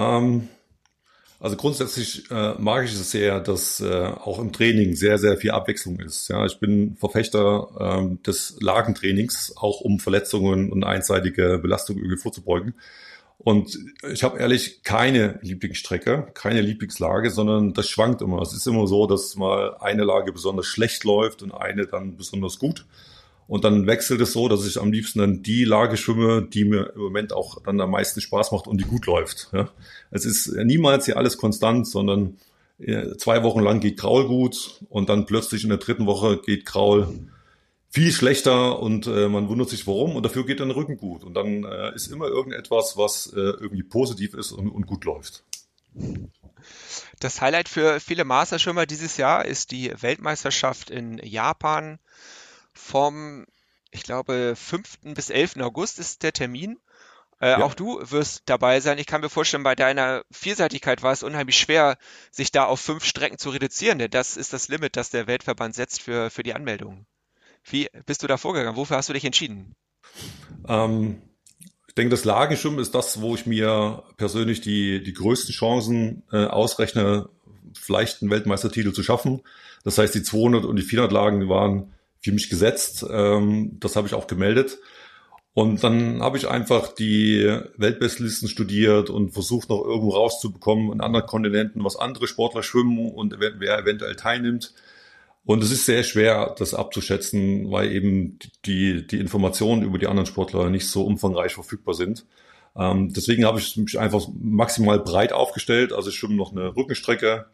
Ähm, 0.00 0.48
also 1.38 1.56
grundsätzlich 1.56 2.30
äh, 2.30 2.54
mag 2.58 2.84
ich 2.84 2.92
es 2.92 3.10
sehr, 3.10 3.40
dass 3.40 3.80
äh, 3.80 4.04
auch 4.04 4.38
im 4.38 4.52
Training 4.52 4.94
sehr, 4.94 5.18
sehr 5.18 5.36
viel 5.38 5.52
Abwechslung 5.52 5.98
ist. 6.00 6.28
Ja, 6.28 6.44
ich 6.44 6.58
bin 6.60 6.96
Verfechter 6.96 7.68
äh, 7.78 8.16
des 8.26 8.58
Lagentrainings, 8.60 9.54
auch 9.56 9.80
um 9.80 10.00
Verletzungen 10.00 10.70
und 10.70 10.84
einseitige 10.84 11.58
Belastung 11.58 11.96
irgendwie 11.96 12.18
vorzubeugen. 12.18 12.74
Und 13.38 13.78
ich 14.12 14.22
habe 14.22 14.38
ehrlich 14.38 14.82
keine 14.82 15.38
Lieblingsstrecke, 15.40 16.28
keine 16.34 16.60
Lieblingslage, 16.60 17.30
sondern 17.30 17.72
das 17.72 17.88
schwankt 17.88 18.20
immer. 18.20 18.42
Es 18.42 18.52
ist 18.52 18.66
immer 18.66 18.86
so, 18.86 19.06
dass 19.06 19.34
mal 19.34 19.78
eine 19.78 20.04
Lage 20.04 20.30
besonders 20.34 20.66
schlecht 20.66 21.04
läuft 21.04 21.42
und 21.42 21.52
eine 21.52 21.86
dann 21.86 22.18
besonders 22.18 22.58
gut. 22.58 22.84
Und 23.50 23.64
dann 23.64 23.88
wechselt 23.88 24.20
es 24.20 24.32
so, 24.32 24.46
dass 24.46 24.64
ich 24.64 24.80
am 24.80 24.92
liebsten 24.92 25.18
dann 25.18 25.42
die 25.42 25.64
Lage 25.64 25.96
schwimme, 25.96 26.40
die 26.40 26.64
mir 26.64 26.92
im 26.94 27.00
Moment 27.00 27.32
auch 27.32 27.60
dann 27.64 27.80
am 27.80 27.90
meisten 27.90 28.20
Spaß 28.20 28.52
macht 28.52 28.68
und 28.68 28.78
die 28.78 28.84
gut 28.84 29.06
läuft. 29.06 29.50
Ja. 29.52 29.68
Es 30.12 30.24
ist 30.24 30.54
niemals 30.54 31.06
hier 31.06 31.16
alles 31.16 31.36
konstant, 31.36 31.88
sondern 31.88 32.38
äh, 32.78 33.16
zwei 33.16 33.42
Wochen 33.42 33.58
lang 33.58 33.80
geht 33.80 33.98
Kraul 33.98 34.28
gut 34.28 34.78
und 34.88 35.08
dann 35.08 35.26
plötzlich 35.26 35.64
in 35.64 35.70
der 35.70 35.78
dritten 35.78 36.06
Woche 36.06 36.40
geht 36.40 36.64
Kraul 36.64 37.08
viel 37.88 38.12
schlechter 38.12 38.78
und 38.78 39.08
äh, 39.08 39.28
man 39.28 39.48
wundert 39.48 39.68
sich 39.68 39.84
warum 39.84 40.14
und 40.14 40.22
dafür 40.22 40.46
geht 40.46 40.60
dann 40.60 40.68
der 40.68 40.76
Rücken 40.76 40.96
gut. 40.96 41.24
Und 41.24 41.34
dann 41.34 41.64
äh, 41.64 41.92
ist 41.96 42.06
immer 42.06 42.28
irgendetwas, 42.28 42.96
was 42.96 43.32
äh, 43.32 43.40
irgendwie 43.40 43.82
positiv 43.82 44.34
ist 44.34 44.52
und, 44.52 44.70
und, 44.70 44.86
gut 44.86 45.04
läuft. 45.04 45.42
Das 47.18 47.40
Highlight 47.40 47.68
für 47.68 47.98
viele 47.98 48.24
Masterschwimmer 48.24 48.86
dieses 48.86 49.16
Jahr 49.16 49.44
ist 49.44 49.72
die 49.72 49.92
Weltmeisterschaft 50.00 50.88
in 50.88 51.18
Japan 51.18 51.98
vom, 52.74 53.46
ich 53.90 54.02
glaube, 54.02 54.54
5. 54.56 55.14
bis 55.14 55.30
11. 55.30 55.56
August 55.58 55.98
ist 55.98 56.22
der 56.22 56.32
Termin. 56.32 56.78
Äh, 57.40 57.50
ja. 57.50 57.62
Auch 57.62 57.74
du 57.74 57.98
wirst 58.02 58.42
dabei 58.46 58.80
sein. 58.80 58.98
Ich 58.98 59.06
kann 59.06 59.22
mir 59.22 59.30
vorstellen, 59.30 59.62
bei 59.62 59.74
deiner 59.74 60.24
Vielseitigkeit 60.30 61.02
war 61.02 61.12
es 61.12 61.22
unheimlich 61.22 61.58
schwer, 61.58 61.96
sich 62.30 62.52
da 62.52 62.66
auf 62.66 62.80
fünf 62.80 63.04
Strecken 63.04 63.38
zu 63.38 63.50
reduzieren, 63.50 63.98
denn 63.98 64.10
das 64.10 64.36
ist 64.36 64.52
das 64.52 64.68
Limit, 64.68 64.96
das 64.96 65.10
der 65.10 65.26
Weltverband 65.26 65.74
setzt 65.74 66.02
für, 66.02 66.30
für 66.30 66.42
die 66.42 66.54
Anmeldung. 66.54 67.06
Wie 67.64 67.88
bist 68.06 68.22
du 68.22 68.26
da 68.26 68.36
vorgegangen? 68.36 68.76
Wofür 68.76 68.96
hast 68.96 69.08
du 69.08 69.14
dich 69.14 69.24
entschieden? 69.24 69.74
Ähm, 70.68 71.22
ich 71.88 71.94
denke, 71.94 72.10
das 72.10 72.24
Lagenschwimmen 72.24 72.78
ist 72.78 72.94
das, 72.94 73.20
wo 73.20 73.34
ich 73.34 73.46
mir 73.46 74.04
persönlich 74.16 74.60
die, 74.60 75.02
die 75.02 75.12
größten 75.12 75.54
Chancen 75.54 76.22
äh, 76.30 76.44
ausrechne, 76.44 77.28
vielleicht 77.74 78.20
einen 78.20 78.30
Weltmeistertitel 78.30 78.92
zu 78.92 79.02
schaffen. 79.02 79.42
Das 79.82 79.96
heißt, 79.96 80.14
die 80.14 80.22
200 80.22 80.64
und 80.66 80.76
die 80.76 80.82
400 80.82 81.12
Lagen 81.12 81.48
waren 81.48 81.94
für 82.20 82.32
mich 82.32 82.50
gesetzt. 82.50 83.04
Ähm, 83.10 83.76
das 83.80 83.96
habe 83.96 84.06
ich 84.06 84.14
auch 84.14 84.26
gemeldet. 84.26 84.78
Und 85.52 85.82
dann 85.82 86.22
habe 86.22 86.38
ich 86.38 86.48
einfach 86.48 86.94
die 86.94 87.60
Weltbestlisten 87.76 88.48
studiert 88.48 89.10
und 89.10 89.32
versucht 89.32 89.68
noch 89.68 89.82
irgendwo 89.84 90.10
rauszubekommen 90.10 90.92
in 90.92 91.00
anderen 91.00 91.26
Kontinenten, 91.26 91.84
was 91.84 91.96
andere 91.96 92.28
Sportler 92.28 92.62
schwimmen 92.62 93.10
und 93.10 93.36
wer 93.38 93.78
eventuell 93.78 94.14
teilnimmt. 94.14 94.74
Und 95.44 95.62
es 95.64 95.72
ist 95.72 95.86
sehr 95.86 96.04
schwer, 96.04 96.54
das 96.58 96.74
abzuschätzen, 96.74 97.70
weil 97.72 97.90
eben 97.90 98.38
die, 98.64 99.06
die 99.06 99.18
Informationen 99.18 99.82
über 99.82 99.98
die 99.98 100.06
anderen 100.06 100.26
Sportler 100.26 100.70
nicht 100.70 100.88
so 100.88 101.04
umfangreich 101.04 101.54
verfügbar 101.54 101.94
sind. 101.94 102.24
Ähm, 102.76 103.12
deswegen 103.12 103.44
habe 103.44 103.58
ich 103.58 103.76
mich 103.76 103.98
einfach 103.98 104.28
maximal 104.40 105.00
breit 105.00 105.32
aufgestellt. 105.32 105.92
Also 105.92 106.10
ich 106.10 106.16
schwimme 106.16 106.36
noch 106.36 106.52
eine 106.52 106.76
Rückenstrecke, 106.76 107.46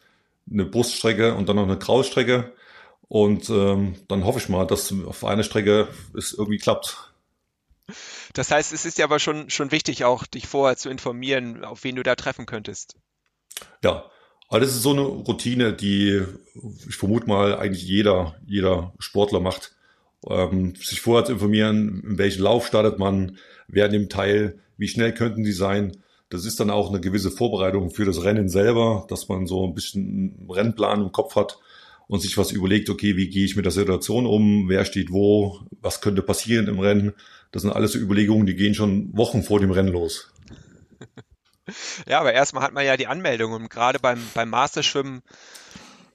eine 0.51 0.65
Bruststrecke 0.67 1.35
und 1.35 1.49
dann 1.49 1.57
noch 1.57 1.65
eine 1.65 1.79
Kraulstrecke. 1.79 2.53
Und 3.09 3.49
ähm, 3.51 3.97
dann 4.09 4.25
hoffe 4.25 4.39
ich 4.39 4.49
mal, 4.49 4.67
dass 4.67 4.93
auf 5.07 5.25
einer 5.25 5.45
Strecke 5.45 5.89
es 6.17 6.33
irgendwie 6.33 6.59
klappt. 6.59 7.13
Das 8.35 8.51
heißt, 8.51 8.73
es 8.73 8.85
ist 8.85 8.99
ja 8.99 9.05
aber 9.05 9.21
schon, 9.21 9.49
schon 9.49 9.71
wichtig, 9.71 10.05
auch 10.05 10.27
dich 10.27 10.47
vorher 10.47 10.77
zu 10.77 10.91
informieren, 10.91 11.65
auf 11.65 11.85
wen 11.85 11.97
du 11.97 12.03
da 12.03 12.17
treffen 12.17 12.47
könntest. 12.47 12.97
Ja, 13.83 14.11
aber 14.49 14.61
das 14.61 14.71
ist 14.71 14.83
so 14.83 14.91
eine 14.91 15.03
Routine, 15.03 15.73
die 15.73 16.23
ich 16.89 16.97
vermute 16.97 17.29
mal 17.29 17.57
eigentlich 17.57 17.85
jeder, 17.85 18.35
jeder 18.45 18.93
Sportler 18.99 19.41
macht. 19.41 19.73
Ähm, 20.29 20.75
sich 20.75 21.01
vorher 21.01 21.25
zu 21.25 21.33
informieren, 21.33 22.03
in 22.05 22.19
welchen 22.19 22.43
Lauf 22.43 22.67
startet 22.67 22.99
man, 22.99 23.39
wer 23.69 23.89
nimmt 23.89 24.11
teil, 24.11 24.59
wie 24.77 24.89
schnell 24.89 25.15
könnten 25.15 25.45
die 25.45 25.53
sein. 25.53 26.03
Das 26.29 26.45
ist 26.45 26.59
dann 26.59 26.71
auch 26.71 26.89
eine 26.89 27.01
gewisse 27.01 27.31
Vorbereitung 27.31 27.91
für 27.91 28.05
das 28.05 28.25
Rennen 28.25 28.49
selber, 28.49 29.07
dass 29.09 29.29
man 29.29 29.47
so 29.47 29.65
ein 29.65 29.75
bisschen 29.75 30.39
einen 30.41 30.51
Rennplan 30.51 31.03
im 31.03 31.13
Kopf 31.13 31.37
hat 31.37 31.59
und 32.09 32.21
sich 32.21 32.39
was 32.39 32.53
überlegt, 32.53 32.89
okay, 32.89 33.17
wie 33.17 33.29
gehe 33.29 33.45
ich 33.45 33.57
mit 33.57 33.65
der 33.65 33.73
Situation 33.73 34.27
um, 34.27 34.69
wer 34.69 34.85
steht 34.85 35.11
wo, 35.11 35.61
was 35.81 36.01
könnte 36.01 36.23
passieren 36.23 36.69
im 36.69 36.79
Rennen. 36.79 37.15
Das 37.53 37.63
sind 37.63 37.73
alles 37.73 37.93
so 37.93 37.99
Überlegungen, 37.99 38.47
die 38.47 38.55
gehen 38.55 38.75
schon 38.75 39.17
Wochen 39.17 39.43
vor 39.43 39.61
dem 39.61 39.71
Rennen 39.71 39.93
los. 39.93 40.33
Ja, 42.09 42.21
aber 42.21 42.33
erstmal 42.33 42.63
hat 42.63 42.73
man 42.73 42.87
ja 42.87 42.97
die 42.97 43.09
Anmeldung 43.09 43.51
und 43.51 43.69
gerade 43.69 43.99
beim, 43.99 44.21
beim 44.35 44.49
Masterschwimmen, 44.49 45.23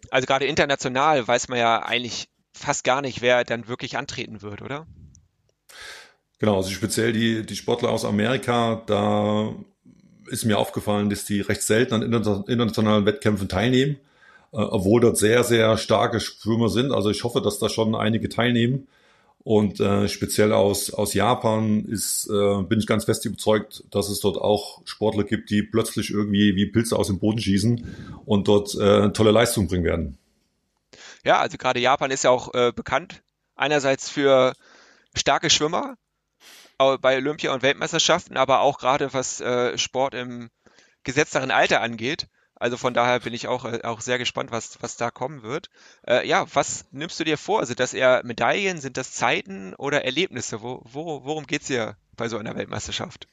also 0.10 0.26
gerade 0.26 0.46
international, 0.46 1.28
weiß 1.28 1.50
man 1.50 1.60
ja 1.60 1.84
eigentlich 1.84 2.30
fast 2.54 2.86
gar 2.86 3.02
nicht, 3.02 3.22
wer 3.22 3.44
dann 3.44 3.68
wirklich 3.68 3.98
antreten 3.98 4.42
wird, 4.42 4.62
oder? 4.62 4.88
Genau, 6.40 6.56
also 6.56 6.70
speziell 6.70 7.12
die, 7.12 7.46
die 7.46 7.56
Sportler 7.58 7.90
aus 7.90 8.06
Amerika, 8.06 8.82
da 8.88 9.54
ist 10.28 10.46
mir 10.46 10.58
aufgefallen, 10.58 11.10
dass 11.10 11.26
die 11.26 11.42
recht 11.42 11.62
selten 11.62 11.96
an 11.96 12.02
internationalen 12.02 13.06
Wettkämpfen 13.06 13.50
teilnehmen, 13.50 13.98
obwohl 14.52 15.02
dort 15.02 15.18
sehr, 15.18 15.44
sehr 15.44 15.78
starke 15.78 16.20
Schwimmer 16.20 16.70
sind. 16.70 16.92
Also 16.92 17.10
ich 17.10 17.24
hoffe, 17.24 17.42
dass 17.42 17.60
da 17.60 17.70
schon 17.70 17.96
einige 17.96 18.30
teilnehmen. 18.30 18.88
Und 19.44 19.80
äh, 19.80 20.08
speziell 20.08 20.54
aus, 20.54 20.94
aus 20.94 21.16
Japan 21.16 21.86
ist, 21.86 22.30
äh, 22.30 22.62
bin 22.62 22.80
ich 22.80 22.86
ganz 22.86 23.06
fest 23.06 23.26
überzeugt, 23.26 23.84
dass 23.90 24.10
es 24.10 24.20
dort 24.20 24.38
auch 24.38 24.82
Sportler 24.86 25.24
gibt, 25.24 25.50
die 25.50 25.64
plötzlich 25.64 26.12
irgendwie 26.12 26.56
wie 26.56 26.68
Pilze 26.68 26.96
aus 26.96 27.08
dem 27.08 27.18
Boden 27.18 27.40
schießen 27.40 28.22
und 28.26 28.48
dort 28.48 28.76
äh, 28.76 29.10
tolle 29.12 29.32
Leistungen 29.32 29.68
bringen 29.68 29.84
werden. 29.84 30.18
Ja, 31.24 31.40
also 31.40 31.58
gerade 31.58 31.80
Japan 31.80 32.12
ist 32.12 32.24
ja 32.24 32.30
auch 32.30 32.54
äh, 32.54 32.72
bekannt. 32.72 33.24
Einerseits 33.56 34.10
für 34.10 34.54
starke 35.16 35.50
Schwimmer 35.50 35.96
bei 37.00 37.18
Olympia 37.18 37.54
und 37.54 37.62
Weltmeisterschaften, 37.62 38.38
aber 38.38 38.62
auch 38.62 38.80
gerade 38.80 39.14
was 39.14 39.40
äh, 39.40 39.78
Sport 39.78 40.16
im 40.16 40.50
gesetzteren 41.04 41.52
Alter 41.52 41.82
angeht. 41.82 42.28
Also 42.62 42.78
von 42.78 42.94
daher 42.94 43.20
bin 43.22 43.34
ich 43.34 43.48
auch, 43.48 43.66
äh, 43.66 43.82
auch 43.82 44.02
sehr 44.02 44.20
gespannt, 44.20 44.52
was, 44.52 44.78
was 44.82 44.96
da 44.96 45.10
kommen 45.10 45.42
wird. 45.42 45.72
Äh, 46.08 46.28
ja, 46.28 46.46
was 46.54 46.86
nimmst 46.92 47.20
du 47.20 47.24
dir 47.24 47.40
vor? 47.40 47.66
Sind 47.66 47.80
das 47.80 47.96
eher 47.96 48.22
Medaillen, 48.24 48.80
sind 48.80 48.98
das 48.98 49.14
Zeiten 49.14 49.74
oder 49.74 50.06
Erlebnisse? 50.06 50.62
Wo, 50.62 50.84
wo, 50.84 51.26
worum 51.26 51.48
geht's 51.48 51.68
hier 51.68 51.96
bei 52.16 52.30
so 52.30 52.38
einer 52.38 52.56
Weltmeisterschaft? 52.56 53.28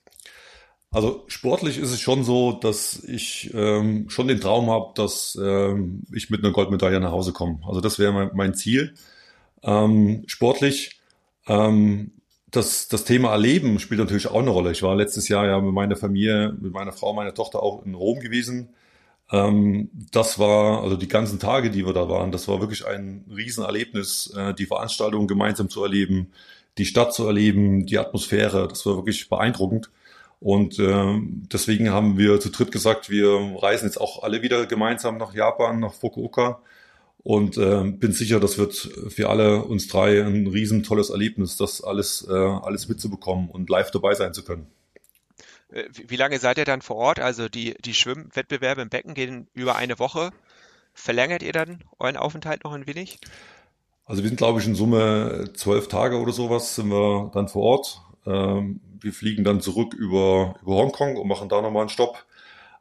Also 0.90 1.24
sportlich 1.26 1.76
ist 1.76 1.90
es 1.90 2.00
schon 2.00 2.24
so, 2.24 2.52
dass 2.52 3.04
ich 3.04 3.52
ähm, 3.52 4.08
schon 4.08 4.28
den 4.28 4.40
Traum 4.40 4.70
habe, 4.70 4.92
dass 4.94 5.38
ähm, 5.38 6.04
ich 6.10 6.30
mit 6.30 6.42
einer 6.42 6.54
Goldmedaille 6.54 6.98
nach 6.98 7.12
Hause 7.12 7.34
komme. 7.34 7.60
Also 7.66 7.82
das 7.82 7.98
wäre 7.98 8.14
mein, 8.14 8.30
mein, 8.32 8.54
Ziel. 8.54 8.94
Ähm, 9.62 10.24
sportlich, 10.26 11.02
ähm, 11.46 12.12
das, 12.50 12.88
das 12.88 13.04
Thema 13.04 13.32
Erleben 13.32 13.78
spielt 13.78 14.00
natürlich 14.00 14.28
auch 14.28 14.40
eine 14.40 14.48
Rolle. 14.48 14.72
Ich 14.72 14.82
war 14.82 14.96
letztes 14.96 15.28
Jahr 15.28 15.44
ja 15.44 15.60
mit 15.60 15.74
meiner 15.74 15.96
Familie, 15.96 16.56
mit 16.58 16.72
meiner 16.72 16.92
Frau, 16.92 17.12
meiner 17.12 17.34
Tochter 17.34 17.62
auch 17.62 17.84
in 17.84 17.92
Rom 17.92 18.20
gewesen. 18.20 18.70
Ähm, 19.30 19.90
das 20.12 20.38
war, 20.38 20.82
also 20.82 20.96
die 20.96 21.08
ganzen 21.08 21.38
Tage, 21.38 21.70
die 21.70 21.84
wir 21.86 21.92
da 21.92 22.08
waren, 22.08 22.32
das 22.32 22.48
war 22.48 22.60
wirklich 22.60 22.86
ein 22.86 23.24
Riesenerlebnis, 23.34 24.32
äh, 24.36 24.54
die 24.54 24.66
Veranstaltung 24.66 25.26
gemeinsam 25.26 25.68
zu 25.68 25.82
erleben, 25.82 26.32
die 26.78 26.86
Stadt 26.86 27.12
zu 27.12 27.26
erleben, 27.26 27.86
die 27.86 27.98
Atmosphäre, 27.98 28.68
das 28.68 28.86
war 28.86 28.96
wirklich 28.96 29.28
beeindruckend. 29.28 29.90
Und 30.40 30.78
äh, 30.78 31.20
deswegen 31.52 31.90
haben 31.90 32.16
wir 32.16 32.40
zu 32.40 32.50
dritt 32.50 32.70
gesagt, 32.70 33.10
wir 33.10 33.56
reisen 33.60 33.86
jetzt 33.86 34.00
auch 34.00 34.22
alle 34.22 34.42
wieder 34.42 34.66
gemeinsam 34.66 35.18
nach 35.18 35.34
Japan, 35.34 35.80
nach 35.80 35.94
Fukuoka. 35.94 36.60
Und 37.24 37.58
äh, 37.58 37.82
bin 37.84 38.12
sicher, 38.12 38.38
das 38.38 38.56
wird 38.58 38.74
für 39.08 39.28
alle 39.28 39.64
uns 39.64 39.88
drei 39.88 40.22
ein 40.22 40.46
riesen 40.46 40.84
tolles 40.84 41.10
Erlebnis, 41.10 41.56
das 41.56 41.82
alles, 41.82 42.26
äh, 42.30 42.32
alles 42.32 42.88
mitzubekommen 42.88 43.50
und 43.50 43.68
live 43.68 43.90
dabei 43.90 44.14
sein 44.14 44.32
zu 44.32 44.44
können. 44.44 44.68
Äh, 45.70 45.84
wie 45.92 46.16
lange 46.16 46.38
seid 46.38 46.58
ihr 46.58 46.64
dann 46.64 46.82
vor 46.82 46.96
Ort? 46.96 47.20
Also 47.20 47.48
die, 47.48 47.74
die 47.84 47.94
Schwimmwettbewerbe 47.94 48.82
im 48.82 48.88
Becken 48.88 49.14
gehen 49.14 49.48
über 49.54 49.76
eine 49.76 49.98
Woche. 49.98 50.30
Verlängert 50.94 51.42
ihr 51.42 51.52
dann 51.52 51.84
euren 51.98 52.16
Aufenthalt 52.16 52.64
noch 52.64 52.72
ein 52.72 52.86
wenig? 52.86 53.18
Also 54.04 54.22
wir 54.22 54.28
sind, 54.28 54.38
glaube 54.38 54.60
ich, 54.60 54.66
in 54.66 54.74
Summe 54.74 55.50
zwölf 55.54 55.88
Tage 55.88 56.18
oder 56.18 56.32
sowas 56.32 56.74
sind 56.74 56.88
wir 56.88 57.30
dann 57.34 57.48
vor 57.48 57.62
Ort. 57.62 58.02
Ähm, 58.26 58.80
wir 59.00 59.12
fliegen 59.12 59.44
dann 59.44 59.60
zurück 59.60 59.94
über, 59.94 60.56
über 60.62 60.76
Hongkong 60.76 61.16
und 61.16 61.28
machen 61.28 61.48
da 61.48 61.60
nochmal 61.60 61.82
einen 61.82 61.90
Stopp. 61.90 62.24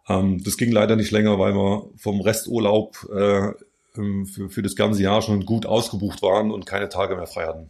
Ähm, 0.07 0.43
das 0.43 0.57
ging 0.57 0.71
leider 0.71 0.95
nicht 0.95 1.11
länger, 1.11 1.37
weil 1.37 1.53
wir 1.53 1.89
vom 1.97 2.21
Resturlaub 2.21 3.03
äh, 3.11 3.51
für, 3.93 4.49
für 4.49 4.61
das 4.61 4.75
ganze 4.75 5.03
Jahr 5.03 5.21
schon 5.21 5.45
gut 5.45 5.65
ausgebucht 5.65 6.21
waren 6.21 6.51
und 6.51 6.65
keine 6.65 6.89
Tage 6.89 7.15
mehr 7.15 7.27
frei 7.27 7.47
hatten. 7.47 7.69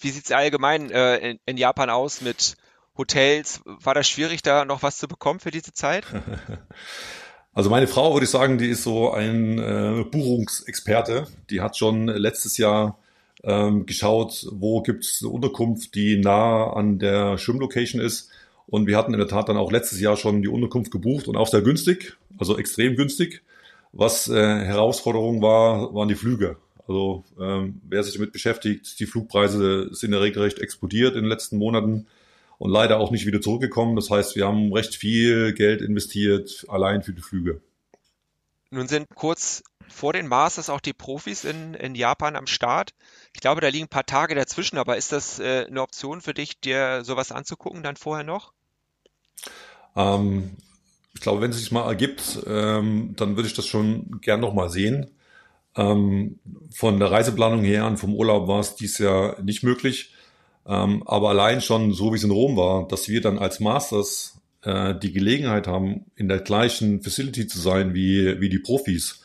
Wie 0.00 0.10
sieht 0.10 0.24
es 0.24 0.32
allgemein 0.32 0.90
äh, 0.90 1.18
in, 1.18 1.38
in 1.46 1.56
Japan 1.56 1.90
aus 1.90 2.20
mit 2.20 2.56
Hotels? 3.00 3.62
War 3.64 3.94
das 3.94 4.08
schwierig, 4.08 4.42
da 4.42 4.64
noch 4.64 4.82
was 4.82 4.98
zu 4.98 5.08
bekommen 5.08 5.40
für 5.40 5.50
diese 5.50 5.72
Zeit? 5.72 6.04
Also 7.52 7.68
meine 7.68 7.88
Frau, 7.88 8.14
würde 8.14 8.24
ich 8.24 8.30
sagen, 8.30 8.58
die 8.58 8.68
ist 8.68 8.84
so 8.84 9.10
ein 9.10 9.58
äh, 9.58 10.04
Buchungsexperte. 10.08 11.26
Die 11.50 11.60
hat 11.60 11.76
schon 11.76 12.06
letztes 12.06 12.58
Jahr 12.58 12.96
ähm, 13.42 13.86
geschaut, 13.86 14.46
wo 14.52 14.82
gibt 14.82 15.02
es 15.02 15.18
eine 15.20 15.32
Unterkunft, 15.32 15.96
die 15.96 16.16
nah 16.16 16.72
an 16.72 17.00
der 17.00 17.38
Schwimmlocation 17.38 18.00
ist. 18.00 18.30
Und 18.68 18.86
wir 18.86 18.96
hatten 18.96 19.12
in 19.12 19.18
der 19.18 19.26
Tat 19.26 19.48
dann 19.48 19.56
auch 19.56 19.72
letztes 19.72 20.00
Jahr 20.00 20.16
schon 20.16 20.42
die 20.42 20.48
Unterkunft 20.48 20.92
gebucht 20.92 21.26
und 21.26 21.36
auch 21.36 21.48
sehr 21.48 21.60
günstig, 21.60 22.16
also 22.38 22.56
extrem 22.56 22.94
günstig. 22.94 23.42
Was 23.92 24.28
äh, 24.28 24.34
Herausforderung 24.34 25.42
war, 25.42 25.92
waren 25.92 26.08
die 26.08 26.14
Flüge. 26.14 26.56
Also 26.86 27.24
ähm, 27.40 27.80
wer 27.88 28.04
sich 28.04 28.14
damit 28.14 28.30
beschäftigt, 28.30 29.00
die 29.00 29.06
Flugpreise 29.06 29.92
sind 29.92 30.12
ja 30.12 30.20
regelrecht 30.20 30.60
explodiert 30.60 31.16
in 31.16 31.22
den 31.22 31.28
letzten 31.30 31.58
Monaten 31.58 32.06
und 32.60 32.70
leider 32.70 33.00
auch 33.00 33.10
nicht 33.10 33.24
wieder 33.24 33.40
zurückgekommen. 33.40 33.96
Das 33.96 34.10
heißt, 34.10 34.36
wir 34.36 34.46
haben 34.46 34.70
recht 34.72 34.94
viel 34.94 35.54
Geld 35.54 35.80
investiert 35.80 36.66
allein 36.68 37.02
für 37.02 37.14
die 37.14 37.22
Flüge. 37.22 37.62
Nun 38.70 38.86
sind 38.86 39.08
kurz 39.14 39.64
vor 39.88 40.12
den 40.12 40.28
Masters 40.28 40.68
auch 40.68 40.80
die 40.80 40.92
Profis 40.92 41.44
in, 41.44 41.72
in 41.72 41.94
Japan 41.94 42.36
am 42.36 42.46
Start. 42.46 42.90
Ich 43.34 43.40
glaube, 43.40 43.62
da 43.62 43.68
liegen 43.68 43.86
ein 43.86 43.88
paar 43.88 44.04
Tage 44.04 44.34
dazwischen, 44.34 44.76
aber 44.76 44.98
ist 44.98 45.10
das 45.10 45.40
äh, 45.40 45.64
eine 45.68 45.80
Option 45.80 46.20
für 46.20 46.34
dich, 46.34 46.60
dir 46.60 47.02
sowas 47.02 47.32
anzugucken 47.32 47.82
dann 47.82 47.96
vorher 47.96 48.24
noch? 48.24 48.52
Ähm, 49.96 50.58
ich 51.14 51.22
glaube, 51.22 51.40
wenn 51.40 51.50
es 51.50 51.58
sich 51.58 51.72
mal 51.72 51.88
ergibt, 51.88 52.40
ähm, 52.46 53.14
dann 53.16 53.36
würde 53.36 53.48
ich 53.48 53.54
das 53.54 53.66
schon 53.66 54.20
gern 54.20 54.40
noch 54.40 54.52
mal 54.52 54.68
sehen. 54.68 55.10
Ähm, 55.76 56.38
von 56.70 56.98
der 56.98 57.10
Reiseplanung 57.10 57.64
her 57.64 57.86
und 57.86 57.96
vom 57.96 58.14
Urlaub 58.14 58.48
war 58.48 58.60
es 58.60 58.76
dies 58.76 58.98
Jahr 58.98 59.40
nicht 59.40 59.62
möglich. 59.62 60.12
Ähm, 60.66 61.02
aber 61.06 61.30
allein 61.30 61.60
schon 61.60 61.92
so, 61.92 62.12
wie 62.12 62.16
es 62.16 62.24
in 62.24 62.30
Rom 62.30 62.56
war, 62.56 62.86
dass 62.88 63.08
wir 63.08 63.20
dann 63.20 63.38
als 63.38 63.60
Masters 63.60 64.40
äh, 64.62 64.94
die 64.94 65.12
Gelegenheit 65.12 65.66
haben, 65.66 66.06
in 66.16 66.28
der 66.28 66.40
gleichen 66.40 67.02
Facility 67.02 67.46
zu 67.46 67.58
sein 67.60 67.94
wie, 67.94 68.40
wie 68.40 68.48
die 68.48 68.58
Profis 68.58 69.20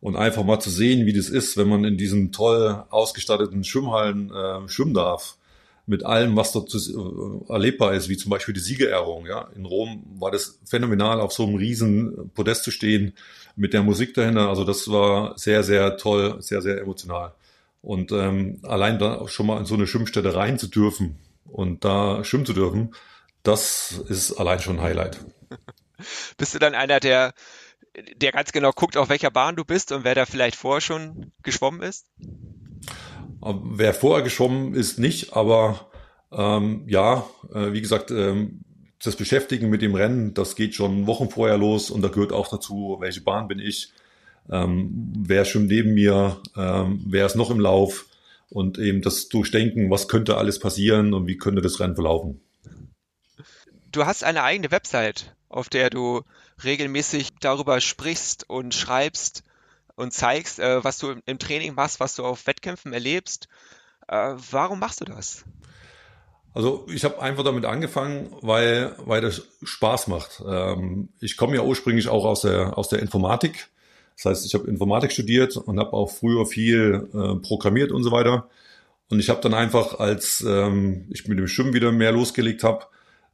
und 0.00 0.16
einfach 0.16 0.44
mal 0.44 0.60
zu 0.60 0.70
sehen, 0.70 1.06
wie 1.06 1.12
das 1.12 1.28
ist, 1.28 1.56
wenn 1.56 1.68
man 1.68 1.84
in 1.84 1.96
diesen 1.96 2.32
toll 2.32 2.84
ausgestatteten 2.90 3.64
Schwimmhallen 3.64 4.30
äh, 4.30 4.68
schwimmen 4.68 4.94
darf 4.94 5.36
mit 5.88 6.04
allem, 6.04 6.36
was 6.36 6.52
dort 6.52 6.72
äh, 6.74 7.52
erlebbar 7.52 7.94
ist, 7.94 8.08
wie 8.08 8.16
zum 8.16 8.30
Beispiel 8.30 8.54
die 8.54 8.60
Siegerehrung. 8.60 9.26
Ja. 9.26 9.48
In 9.56 9.64
Rom 9.64 10.04
war 10.18 10.30
das 10.30 10.60
phänomenal, 10.66 11.20
auf 11.20 11.32
so 11.32 11.44
einem 11.44 11.56
riesen 11.56 12.30
Podest 12.34 12.64
zu 12.64 12.70
stehen, 12.70 13.14
mit 13.56 13.72
der 13.72 13.82
Musik 13.82 14.14
dahinter. 14.14 14.48
Also 14.48 14.64
das 14.64 14.88
war 14.88 15.36
sehr, 15.38 15.62
sehr 15.62 15.96
toll, 15.96 16.36
sehr, 16.40 16.60
sehr 16.60 16.78
emotional. 16.80 17.32
Und 17.80 18.12
ähm, 18.12 18.60
allein 18.64 18.98
da 18.98 19.28
schon 19.28 19.46
mal 19.46 19.58
in 19.58 19.64
so 19.64 19.74
eine 19.74 19.86
Schwimmstätte 19.86 20.34
rein 20.34 20.58
zu 20.58 20.66
dürfen 20.66 21.18
und 21.44 21.84
da 21.84 22.24
schwimmen 22.24 22.46
zu 22.46 22.52
dürfen, 22.52 22.94
das 23.42 24.02
ist 24.08 24.32
allein 24.32 24.60
schon 24.60 24.78
ein 24.78 24.82
Highlight. 24.82 25.24
Bist 26.36 26.54
du 26.54 26.58
dann 26.58 26.74
einer, 26.74 27.00
der, 27.00 27.32
der 28.16 28.32
ganz 28.32 28.52
genau 28.52 28.72
guckt, 28.72 28.96
auf 28.96 29.08
welcher 29.08 29.30
Bahn 29.30 29.56
du 29.56 29.64
bist 29.64 29.92
und 29.92 30.04
wer 30.04 30.14
da 30.14 30.26
vielleicht 30.26 30.56
vorher 30.56 30.80
schon 30.80 31.32
geschwommen 31.42 31.82
ist? 31.82 32.06
Wer 33.40 33.94
vorher 33.94 34.22
geschwommen 34.22 34.74
ist, 34.74 34.98
nicht, 34.98 35.32
aber 35.34 35.90
ähm, 36.30 36.84
ja, 36.86 37.26
äh, 37.52 37.72
wie 37.72 37.80
gesagt, 37.80 38.10
ähm, 38.10 38.64
das 39.02 39.16
Beschäftigen 39.16 39.70
mit 39.70 39.82
dem 39.82 39.94
Rennen, 39.94 40.34
das 40.34 40.56
geht 40.56 40.74
schon 40.74 41.06
Wochen 41.06 41.30
vorher 41.30 41.56
los 41.56 41.90
und 41.90 42.02
da 42.02 42.08
gehört 42.08 42.32
auch 42.32 42.48
dazu, 42.48 42.96
welche 43.00 43.20
Bahn 43.20 43.48
bin 43.48 43.60
ich, 43.60 43.92
ähm, 44.50 45.12
wer 45.18 45.44
schwimmt 45.44 45.68
neben 45.68 45.94
mir, 45.94 46.40
ähm, 46.56 47.04
wer 47.06 47.26
ist 47.26 47.36
noch 47.36 47.50
im 47.50 47.60
Lauf 47.60 48.06
und 48.50 48.78
eben 48.78 49.02
das 49.02 49.28
Durchdenken, 49.28 49.90
was 49.90 50.08
könnte 50.08 50.36
alles 50.36 50.58
passieren 50.58 51.14
und 51.14 51.26
wie 51.26 51.36
könnte 51.36 51.62
das 51.62 51.80
Rennen 51.80 51.94
verlaufen. 51.94 52.40
du 53.92 54.06
hast 54.06 54.24
eine 54.24 54.42
eigene 54.42 54.70
Website, 54.70 55.34
auf 55.48 55.68
der 55.68 55.90
du 55.90 56.22
regelmäßig 56.62 57.30
darüber 57.40 57.80
sprichst 57.80 58.48
und 58.48 58.74
schreibst 58.74 59.44
und 59.96 60.12
zeigst, 60.12 60.58
äh, 60.58 60.82
was 60.84 60.98
du 60.98 61.16
im 61.26 61.38
Training 61.38 61.74
machst, 61.74 62.00
was 62.00 62.14
du 62.14 62.24
auf 62.24 62.46
Wettkämpfen 62.46 62.92
erlebst. 62.92 63.48
Äh, 64.06 64.34
warum 64.50 64.78
machst 64.78 65.00
du 65.00 65.04
das? 65.04 65.44
Also 66.54 66.86
ich 66.88 67.04
habe 67.04 67.20
einfach 67.20 67.44
damit 67.44 67.64
angefangen, 67.64 68.34
weil, 68.40 68.94
weil 68.98 69.20
das 69.20 69.42
Spaß 69.62 70.08
macht. 70.08 70.42
Ähm, 70.46 71.10
ich 71.20 71.36
komme 71.36 71.56
ja 71.56 71.62
ursprünglich 71.62 72.08
auch 72.08 72.24
aus 72.24 72.42
der, 72.42 72.78
aus 72.78 72.88
der 72.88 73.00
Informatik. 73.00 73.68
Das 74.18 74.26
heißt, 74.26 74.46
ich 74.46 74.54
habe 74.54 74.66
Informatik 74.66 75.12
studiert 75.12 75.56
und 75.56 75.78
habe 75.78 75.92
auch 75.92 76.10
früher 76.10 76.44
viel 76.44 77.08
äh, 77.14 77.36
programmiert 77.36 77.92
und 77.92 78.02
so 78.02 78.10
weiter. 78.10 78.48
Und 79.10 79.20
ich 79.20 79.30
habe 79.30 79.40
dann 79.40 79.54
einfach, 79.54 80.00
als 80.00 80.44
ähm, 80.46 81.06
ich 81.10 81.26
mit 81.28 81.38
dem 81.38 81.46
Schwimmen 81.46 81.72
wieder 81.72 81.92
mehr 81.92 82.12
losgelegt 82.12 82.64
habe, 82.64 82.86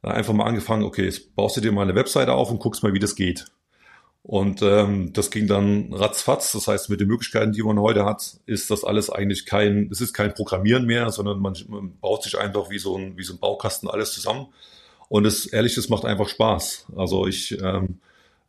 einfach 0.03 0.33
mal 0.33 0.45
angefangen, 0.45 0.83
okay, 0.83 1.05
jetzt 1.05 1.35
baust 1.35 1.57
du 1.57 1.61
dir 1.61 1.71
mal 1.71 1.81
eine 1.81 1.95
Webseite 1.95 2.33
auf 2.33 2.51
und 2.51 2.59
guckst 2.59 2.83
mal, 2.83 2.93
wie 2.93 2.99
das 2.99 3.15
geht. 3.15 3.47
Und 4.21 4.61
ähm, 4.61 5.11
das 5.13 5.31
ging 5.31 5.47
dann 5.47 5.91
ratzfatz. 5.91 6.51
Das 6.51 6.67
heißt, 6.67 6.89
mit 6.91 6.99
den 6.99 7.07
Möglichkeiten, 7.07 7.51
die 7.51 7.63
man 7.63 7.79
heute 7.79 8.05
hat, 8.05 8.37
ist 8.45 8.69
das 8.69 8.83
alles 8.83 9.09
eigentlich 9.09 9.47
kein, 9.47 9.89
es 9.91 10.01
ist 10.01 10.13
kein 10.13 10.33
Programmieren 10.33 10.85
mehr, 10.85 11.09
sondern 11.09 11.39
man, 11.39 11.55
man 11.67 11.97
baut 11.99 12.23
sich 12.23 12.37
einfach 12.37 12.69
wie 12.69 12.79
so 12.79 12.95
ein, 12.95 13.17
wie 13.17 13.23
so 13.23 13.33
ein 13.33 13.39
Baukasten 13.39 13.89
alles 13.89 14.13
zusammen. 14.13 14.47
Und 15.09 15.25
es 15.25 15.47
ehrlich, 15.47 15.77
es 15.77 15.89
macht 15.89 16.05
einfach 16.05 16.29
Spaß. 16.29 16.87
Also 16.95 17.27
ich 17.27 17.59
ähm, 17.61 17.99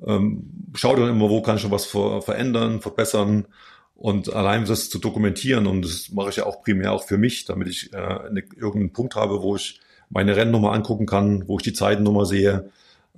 ähm, 0.04 0.70
schaue 0.74 1.00
dann 1.00 1.10
immer, 1.10 1.30
wo 1.30 1.42
kann 1.42 1.56
ich 1.56 1.62
schon 1.62 1.70
was 1.70 1.86
ver 1.86 2.22
verändern, 2.22 2.80
verbessern 2.80 3.46
und 3.94 4.32
allein 4.32 4.64
das 4.66 4.90
zu 4.90 4.98
dokumentieren. 4.98 5.66
Und 5.66 5.82
das 5.82 6.10
mache 6.10 6.30
ich 6.30 6.36
ja 6.36 6.46
auch 6.46 6.62
primär 6.62 6.92
auch 6.92 7.04
für 7.04 7.18
mich, 7.18 7.44
damit 7.44 7.68
ich 7.68 7.92
äh, 7.92 7.96
eine, 7.96 8.40
irgendeinen 8.40 8.92
Punkt 8.92 9.14
habe, 9.14 9.42
wo 9.42 9.56
ich 9.56 9.80
meine 10.10 10.36
Rennnummer 10.36 10.72
angucken 10.72 11.06
kann, 11.06 11.48
wo 11.48 11.56
ich 11.56 11.62
die 11.62 11.72
Zeitennummer 11.72 12.26
sehe 12.26 12.70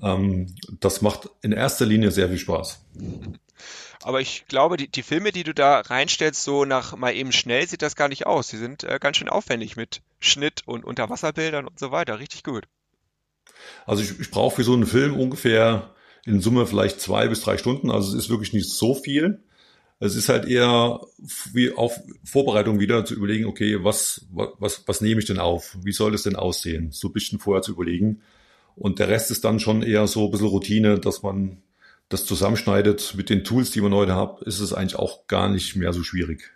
ähm, 0.03 0.55
das 0.81 1.03
macht 1.03 1.29
in 1.43 1.53
erster 1.53 1.87
Linie 1.87 2.11
sehr 2.11 2.29
viel 2.29 2.39
Spaß. 2.39 2.81
Aber 4.03 4.21
ich 4.21 4.47
glaube, 4.47 4.77
die, 4.77 4.89
die 4.89 5.03
Filme, 5.03 5.33
die 5.33 5.43
du 5.43 5.53
da 5.53 5.81
reinstellst, 5.81 6.43
so 6.43 6.65
nach 6.65 6.97
mal 6.97 7.15
eben 7.15 7.33
schnell, 7.33 7.67
sieht 7.67 7.83
das 7.83 7.97
gar 7.97 8.09
nicht 8.09 8.27
aus. 8.27 8.49
Sie 8.49 8.57
sind 8.57 8.85
äh, 8.85 8.99
ganz 9.01 9.17
schön 9.17 9.29
aufwendig 9.29 9.77
mit 9.77 10.03
Schnitt 10.21 10.63
und 10.67 10.85
Unterwasserbildern 10.85 11.67
und 11.67 11.79
so 11.79 11.91
weiter. 11.91 12.19
Richtig 12.19 12.45
gut. 12.45 12.65
Also 13.87 14.03
ich, 14.03 14.19
ich 14.21 14.31
brauche 14.31 14.57
für 14.57 14.65
so 14.65 14.73
einen 14.73 14.87
Film 14.87 15.19
ungefähr 15.19 15.95
in 16.29 16.41
Summe 16.41 16.67
vielleicht 16.67 17.01
zwei 17.01 17.27
bis 17.29 17.41
drei 17.41 17.57
Stunden. 17.59 17.91
Also 17.91 18.11
es 18.11 18.25
ist 18.25 18.31
wirklich 18.31 18.53
nicht 18.53 18.71
so 18.71 18.95
viel. 18.95 19.43
Es 20.01 20.15
ist 20.15 20.29
halt 20.29 20.47
eher 20.47 21.01
wie 21.53 21.73
auf 21.73 21.99
Vorbereitung 22.23 22.79
wieder 22.79 23.05
zu 23.05 23.15
überlegen, 23.15 23.47
okay, 23.47 23.83
was, 23.83 24.27
was, 24.31 24.87
was 24.87 25.01
nehme 25.01 25.21
ich 25.21 25.27
denn 25.27 25.39
auf? 25.39 25.77
Wie 25.83 25.93
soll 25.93 26.15
es 26.15 26.23
denn 26.23 26.37
aussehen? 26.37 26.93
So 26.93 27.09
ein 27.09 27.13
bisschen 27.13 27.41
vorher 27.41 27.63
zu 27.63 27.73
überlegen. 27.73 28.21
Und 28.77 29.01
der 29.01 29.09
Rest 29.09 29.33
ist 29.33 29.45
dann 29.45 29.59
schon 29.59 29.83
eher 29.83 30.07
so 30.07 30.27
ein 30.27 30.31
bisschen 30.31 30.47
Routine, 30.47 31.01
dass 31.01 31.23
man 31.23 31.63
das 32.09 32.25
zusammenschneidet. 32.27 33.15
Mit 33.17 33.29
den 33.29 33.43
Tools, 33.43 33.73
die 33.73 33.81
man 33.81 33.93
heute 33.93 34.15
hat, 34.15 34.41
ist 34.43 34.61
es 34.61 34.73
eigentlich 34.73 34.97
auch 34.97 35.27
gar 35.27 35.49
nicht 35.49 35.75
mehr 35.75 35.93
so 35.93 36.05
schwierig. 36.05 36.53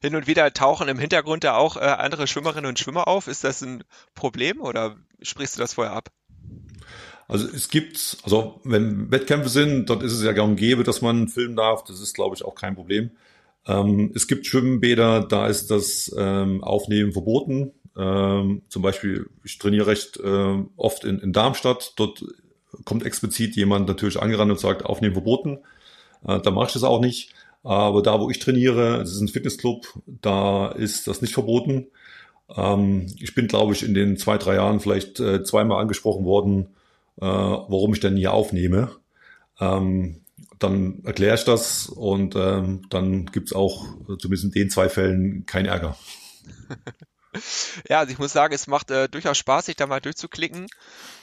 Hin 0.00 0.14
und 0.14 0.28
wieder 0.28 0.52
tauchen 0.54 0.86
im 0.86 0.98
Hintergrund 0.98 1.42
da 1.42 1.56
auch 1.56 1.76
äh, 1.76 1.80
andere 1.80 2.28
Schwimmerinnen 2.28 2.68
und 2.68 2.78
Schwimmer 2.78 3.08
auf. 3.08 3.26
Ist 3.26 3.42
das 3.42 3.62
ein 3.62 3.82
Problem 4.14 4.60
oder 4.60 4.96
sprichst 5.20 5.56
du 5.56 5.60
das 5.60 5.74
vorher 5.74 5.94
ab? 5.94 6.10
Also 7.28 7.46
es 7.54 7.68
gibt, 7.68 8.16
also 8.22 8.60
wenn 8.64 9.10
Wettkämpfe 9.10 9.50
sind, 9.50 9.90
dann 9.90 10.00
ist 10.00 10.14
es 10.14 10.22
ja 10.22 10.32
gang 10.32 10.50
und 10.50 10.56
gäbe, 10.56 10.82
dass 10.82 11.02
man 11.02 11.28
filmen 11.28 11.56
darf. 11.56 11.84
Das 11.84 12.00
ist, 12.00 12.14
glaube 12.14 12.34
ich, 12.34 12.44
auch 12.44 12.54
kein 12.54 12.74
Problem. 12.74 13.10
Ähm, 13.66 14.10
es 14.14 14.26
gibt 14.26 14.46
Schwimmbäder, 14.46 15.20
da 15.20 15.46
ist 15.46 15.70
das 15.70 16.14
ähm, 16.16 16.64
Aufnehmen 16.64 17.12
verboten. 17.12 17.72
Ähm, 17.96 18.62
zum 18.68 18.82
Beispiel, 18.82 19.28
ich 19.44 19.58
trainiere 19.58 19.88
recht 19.88 20.16
äh, 20.18 20.64
oft 20.76 21.04
in, 21.04 21.18
in 21.18 21.34
Darmstadt. 21.34 21.92
Dort 21.96 22.24
kommt 22.84 23.04
explizit 23.04 23.56
jemand 23.56 23.86
natürlich 23.88 24.20
angerannt 24.20 24.50
und 24.50 24.60
sagt, 24.60 24.86
aufnehmen 24.86 25.14
verboten. 25.14 25.58
Äh, 26.26 26.40
da 26.40 26.50
mache 26.50 26.68
ich 26.68 26.72
das 26.72 26.84
auch 26.84 27.00
nicht. 27.00 27.34
Aber 27.62 28.02
da, 28.02 28.20
wo 28.20 28.30
ich 28.30 28.38
trainiere, 28.38 28.98
das 29.00 29.12
ist 29.12 29.20
ein 29.20 29.28
Fitnessclub, 29.28 29.86
da 30.06 30.68
ist 30.68 31.06
das 31.06 31.20
nicht 31.20 31.34
verboten. 31.34 31.88
Ähm, 32.56 33.06
ich 33.20 33.34
bin, 33.34 33.48
glaube 33.48 33.74
ich, 33.74 33.82
in 33.82 33.92
den 33.92 34.16
zwei, 34.16 34.38
drei 34.38 34.54
Jahren 34.54 34.80
vielleicht 34.80 35.20
äh, 35.20 35.42
zweimal 35.42 35.82
angesprochen 35.82 36.24
worden, 36.24 36.68
äh, 37.20 37.24
warum 37.24 37.94
ich 37.94 38.00
denn 38.00 38.16
hier 38.16 38.32
aufnehme. 38.32 38.96
Ähm, 39.60 40.22
dann 40.58 41.04
erkläre 41.04 41.34
ich 41.34 41.44
das 41.44 41.88
und 41.88 42.34
ähm, 42.36 42.82
dann 42.90 43.26
gibt's 43.26 43.52
auch, 43.52 43.84
zumindest 44.18 44.44
in 44.44 44.50
den 44.50 44.70
zwei 44.70 44.88
Fällen, 44.88 45.46
keinen 45.46 45.66
Ärger. 45.66 45.96
Ja, 47.88 48.00
also 48.00 48.10
ich 48.10 48.18
muss 48.18 48.32
sagen, 48.32 48.54
es 48.54 48.66
macht 48.66 48.90
äh, 48.90 49.06
durchaus 49.06 49.36
Spaß, 49.36 49.66
sich 49.66 49.76
da 49.76 49.86
mal 49.86 50.00
durchzuklicken, 50.00 50.66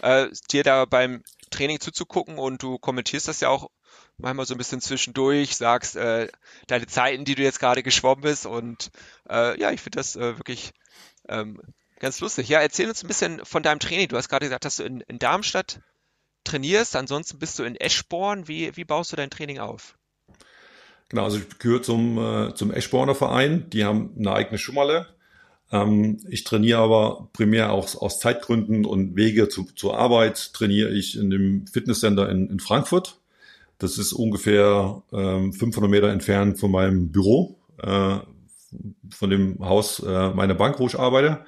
äh, 0.02 0.28
dir 0.52 0.64
da 0.64 0.86
beim 0.86 1.24
Training 1.50 1.80
zuzugucken 1.80 2.38
und 2.38 2.62
du 2.62 2.78
kommentierst 2.78 3.28
das 3.28 3.40
ja 3.40 3.50
auch 3.50 3.70
manchmal 4.18 4.46
so 4.46 4.54
ein 4.54 4.58
bisschen 4.58 4.82
zwischendurch, 4.82 5.56
sagst 5.56 5.96
äh, 5.96 6.30
deine 6.68 6.88
Zeiten, 6.88 7.26
die 7.26 7.36
du 7.36 7.42
jetzt 7.42 7.60
gerade 7.60 7.84
geschwommen 7.84 8.22
bist 8.22 8.46
und 8.46 8.92
äh, 9.30 9.60
ja, 9.60 9.72
ich 9.72 9.82
finde 9.82 9.98
das 9.98 10.16
äh, 10.16 10.38
wirklich 10.38 10.74
ähm, 11.28 11.60
ganz 12.06 12.20
lustig. 12.20 12.50
Ja, 12.50 12.60
erzähl 12.60 12.88
uns 12.88 13.04
ein 13.04 13.08
bisschen 13.08 13.44
von 13.44 13.64
deinem 13.64 13.80
Training. 13.80 14.08
Du 14.08 14.16
hast 14.16 14.30
gerade 14.30 14.46
gesagt, 14.46 14.64
dass 14.64 14.76
du 14.76 14.84
in, 14.84 15.02
in 15.02 15.18
Darmstadt 15.18 15.80
trainierst, 16.44 16.96
ansonsten 16.96 17.40
bist 17.40 17.58
du 17.58 17.64
in 17.64 17.76
Eschborn. 17.76 18.48
Wie, 18.48 18.78
wie 18.78 18.84
baust 18.84 19.12
du 19.12 19.16
dein 19.16 19.32
Training 19.32 19.58
auf? 19.58 19.98
Genau, 21.10 21.24
also 21.24 21.40
ich 21.40 21.58
gehöre 21.58 21.82
zum, 21.82 22.20
äh, 22.20 22.54
zum 22.54 22.72
Eschborner 22.72 23.16
Verein. 23.16 23.72
Die 23.72 23.86
haben 23.86 24.12
eine 24.20 24.34
eigene 24.34 24.60
Schummerle. 24.60 25.08
Ähm, 25.72 26.20
ich 26.30 26.44
trainiere 26.44 26.78
aber 26.78 27.28
primär 27.34 27.72
auch 27.72 27.96
aus 27.96 28.20
Zeitgründen 28.20 28.86
und 28.86 29.16
Wege 29.16 29.50
zu, 29.50 29.64
zur 29.76 29.98
Arbeit 29.98 30.54
trainiere 30.54 30.92
ich 30.92 31.18
in 31.18 31.32
dem 31.32 31.66
Fitnesscenter 31.66 32.30
in, 32.30 32.52
in 32.52 32.60
Frankfurt. 32.60 33.18
Das 33.80 33.98
ist 33.98 34.14
ungefähr 34.14 35.02
ähm, 35.12 35.54
500 35.54 35.90
Meter 35.90 36.10
entfernt 36.10 36.60
von 36.60 36.70
meinem 36.70 37.12
Büro, 37.12 37.58
äh, 37.82 38.18
von 39.10 39.30
dem 39.32 39.58
Haus 39.66 40.04
äh, 40.06 40.30
meiner 40.30 40.54
Bank, 40.54 40.80
wo 40.80 40.86
ich 40.86 41.00
arbeite. 41.00 41.44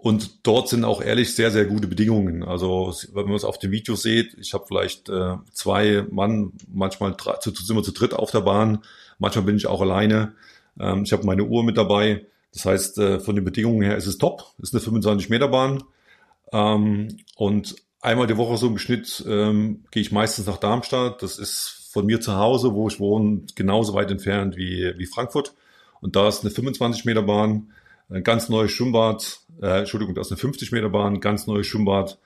Und 0.00 0.46
dort 0.46 0.68
sind 0.68 0.84
auch 0.84 1.02
ehrlich 1.02 1.34
sehr, 1.34 1.50
sehr 1.50 1.64
gute 1.64 1.88
Bedingungen. 1.88 2.44
Also 2.44 2.94
wenn 3.14 3.26
man 3.26 3.34
es 3.34 3.42
auf 3.42 3.58
dem 3.58 3.72
Video 3.72 3.96
sieht, 3.96 4.34
ich 4.38 4.54
habe 4.54 4.64
vielleicht 4.68 5.08
äh, 5.08 5.34
zwei 5.52 6.06
Mann, 6.08 6.52
manchmal 6.72 7.14
drei, 7.16 7.34
zu, 7.38 7.50
sind 7.50 7.74
wir 7.74 7.82
zu 7.82 7.90
dritt 7.90 8.14
auf 8.14 8.30
der 8.30 8.42
Bahn, 8.42 8.84
manchmal 9.18 9.44
bin 9.44 9.56
ich 9.56 9.66
auch 9.66 9.80
alleine. 9.80 10.34
Ähm, 10.78 11.02
ich 11.02 11.12
habe 11.12 11.26
meine 11.26 11.42
Uhr 11.42 11.64
mit 11.64 11.76
dabei. 11.76 12.26
Das 12.52 12.64
heißt, 12.64 12.98
äh, 12.98 13.18
von 13.18 13.34
den 13.34 13.44
Bedingungen 13.44 13.82
her 13.82 13.96
ist 13.96 14.06
es 14.06 14.18
top. 14.18 14.44
Ist 14.62 14.72
eine 14.72 14.80
25 14.80 15.30
Meter 15.30 15.48
Bahn. 15.48 15.82
Ähm, 16.52 17.16
und 17.34 17.74
einmal 18.00 18.28
die 18.28 18.36
Woche 18.36 18.56
so 18.56 18.68
im 18.68 18.78
Schnitt 18.78 19.24
ähm, 19.26 19.84
gehe 19.90 20.02
ich 20.02 20.12
meistens 20.12 20.46
nach 20.46 20.58
Darmstadt. 20.58 21.24
Das 21.24 21.40
ist 21.40 21.88
von 21.90 22.06
mir 22.06 22.20
zu 22.20 22.36
Hause, 22.36 22.72
wo 22.72 22.86
ich 22.86 23.00
wohne, 23.00 23.46
genauso 23.56 23.94
weit 23.94 24.12
entfernt 24.12 24.56
wie, 24.56 24.94
wie 24.96 25.06
Frankfurt. 25.06 25.54
Und 26.00 26.14
da 26.14 26.28
ist 26.28 26.42
eine 26.42 26.52
25 26.52 27.04
Meter 27.04 27.22
Bahn, 27.22 27.72
ein 28.10 28.24
ganz 28.24 28.48
neues 28.48 28.70
Schwimmbad. 28.72 29.40
Äh, 29.60 29.80
Entschuldigung, 29.80 30.14
da 30.14 30.20
ist 30.20 30.30
eine 30.30 30.38
50 30.38 30.72
Meter 30.72 30.88
Bahn, 30.88 31.20
ganz 31.20 31.46
neues 31.46 31.66
Schwimmbad. 31.66 32.18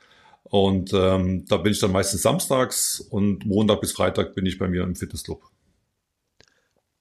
Und 0.44 0.92
ähm, 0.92 1.44
da 1.46 1.56
bin 1.56 1.72
ich 1.72 1.78
dann 1.78 1.92
meistens 1.92 2.22
samstags 2.22 3.00
und 3.00 3.46
Montag 3.46 3.80
bis 3.80 3.92
Freitag 3.92 4.34
bin 4.34 4.46
ich 4.46 4.58
bei 4.58 4.68
mir 4.68 4.82
im 4.82 4.96
Fitnessclub. 4.96 5.42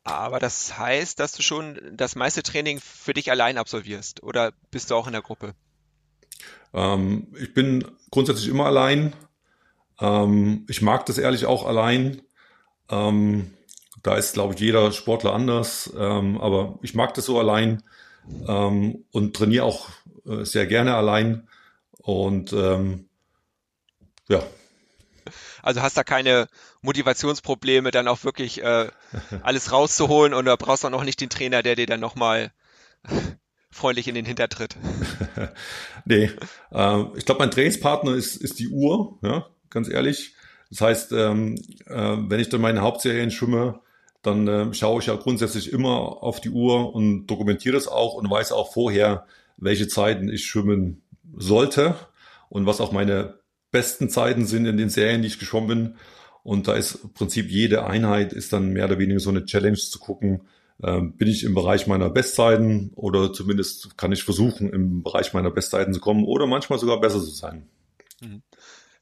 Aber 0.04 0.40
das 0.40 0.78
heißt, 0.78 1.20
dass 1.20 1.34
du 1.34 1.44
schon 1.44 1.80
das 1.94 2.16
meiste 2.16 2.44
Training 2.44 2.80
für 2.80 3.14
dich 3.14 3.30
allein 3.30 3.58
absolvierst 3.58 4.24
oder 4.24 4.52
bist 4.72 4.90
du 4.90 4.96
auch 4.96 5.06
in 5.06 5.14
der 5.14 5.22
Gruppe? 5.22 5.54
Ähm, 6.74 7.28
ich 7.40 7.54
bin 7.54 7.86
grundsätzlich 8.10 8.48
immer 8.48 8.66
allein. 8.66 9.14
Ähm, 10.00 10.66
ich 10.68 10.82
mag 10.82 11.06
das 11.06 11.18
ehrlich 11.18 11.46
auch 11.46 11.66
allein. 11.66 12.22
Ähm, 12.90 13.54
da 14.02 14.16
ist, 14.16 14.34
glaube 14.34 14.56
ich, 14.56 14.60
jeder 14.60 14.92
Sportler 14.92 15.34
anders. 15.34 15.92
Ähm, 15.96 16.40
aber 16.42 16.80
ich 16.82 16.96
mag 16.96 17.14
das 17.14 17.26
so 17.26 17.40
allein 17.40 17.84
ähm, 18.48 19.06
und 19.12 19.36
trainiere 19.36 19.66
auch 19.66 19.90
äh, 20.26 20.44
sehr 20.46 20.68
gerne 20.68 20.96
allein. 20.96 21.48
Und 21.98 22.54
ähm, 22.54 23.10
ja, 24.28 24.42
also 25.62 25.82
hast 25.82 25.98
da 25.98 26.04
keine 26.04 26.48
Motivationsprobleme, 26.82 27.92
dann 27.92 28.08
auch 28.08 28.24
wirklich 28.24 28.64
äh, 28.64 28.88
alles 29.42 29.72
rauszuholen 29.72 30.34
und 30.34 30.46
da 30.46 30.56
brauchst 30.56 30.84
du 30.84 30.88
auch 30.88 30.92
noch 30.92 31.04
nicht 31.04 31.22
den 31.22 31.30
Trainer, 31.30 31.64
der 31.64 31.76
dir 31.76 31.86
dann 31.86 32.00
nochmal 32.00 32.52
freundlich 33.72 34.08
in 34.08 34.16
den 34.16 34.26
Hintertritt. 34.26 34.76
nee, 36.06 36.32
äh, 36.72 37.04
ich 37.16 37.26
glaube, 37.26 37.40
mein 37.40 37.52
Trainingspartner 37.52 38.16
ist, 38.16 38.38
ist 38.38 38.60
die 38.60 38.70
Uhr, 38.70 39.20
ja, 39.22 39.48
ganz 39.70 39.90
ehrlich. 39.90 40.36
Das 40.70 40.82
heißt, 40.82 41.12
ähm, 41.12 41.56
äh, 41.88 42.18
wenn 42.18 42.40
ich 42.40 42.50
dann 42.50 42.62
meine 42.62 42.82
Hauptserien 42.82 43.32
schwimme, 43.32 43.82
dann 44.22 44.48
äh, 44.48 44.74
schaue 44.74 45.02
ich 45.02 45.08
ja 45.08 45.16
grundsätzlich 45.16 45.72
immer 45.72 46.24
auf 46.24 46.42
die 46.42 46.50
Uhr 46.50 46.94
und 46.94 47.28
dokumentiere 47.28 47.76
das 47.76 47.88
auch 47.88 48.14
und 48.14 48.30
weiß 48.30 48.52
auch 48.52 48.74
vorher, 48.74 49.26
welche 49.58 49.88
Zeiten 49.88 50.30
ich 50.30 50.46
schwimmen 50.46 51.02
sollte 51.36 51.96
und 52.50 52.66
was 52.66 52.82
auch 52.82 52.92
meine 52.92 53.40
besten 53.72 54.10
Zeiten 54.10 54.46
sind 54.46 54.66
in 54.66 54.78
den 54.78 54.90
Serien, 54.90 55.22
die 55.22 55.28
ich 55.28 55.40
geschwommen 55.40 55.68
bin. 55.68 55.96
Und 56.44 56.68
da 56.68 56.74
ist 56.74 56.96
im 57.04 57.14
Prinzip 57.14 57.50
jede 57.50 57.86
Einheit 57.86 58.34
ist 58.34 58.52
dann 58.52 58.74
mehr 58.74 58.86
oder 58.86 59.00
weniger 59.00 59.20
so 59.20 59.30
eine 59.30 59.46
Challenge 59.46 59.78
zu 59.78 60.00
gucken, 60.00 60.42
ähm, 60.84 61.14
bin 61.14 61.28
ich 61.28 61.44
im 61.44 61.54
Bereich 61.54 61.86
meiner 61.88 62.10
Bestzeiten 62.10 62.92
oder 62.96 63.32
zumindest 63.32 63.98
kann 63.98 64.12
ich 64.12 64.24
versuchen, 64.24 64.72
im 64.72 65.04
Bereich 65.04 65.34
meiner 65.34 65.52
Bestzeiten 65.52 65.94
zu 65.94 66.00
kommen 66.00 66.26
oder 66.26 66.48
manchmal 66.48 66.80
sogar 66.80 67.00
besser 67.00 67.20
zu 67.20 67.30
sein. 67.30 67.68
Mhm. 68.22 68.42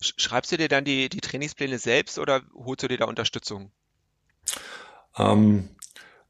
Schreibst 0.02 0.52
du 0.52 0.58
dir 0.58 0.70
dann 0.70 0.86
die, 0.86 1.10
die 1.10 1.20
Trainingspläne 1.20 1.78
selbst 1.78 2.20
oder 2.20 2.42
holst 2.54 2.84
du 2.84 2.88
dir 2.88 2.98
da 2.98 3.06
Unterstützung? 3.06 3.72
Ähm, 5.20 5.70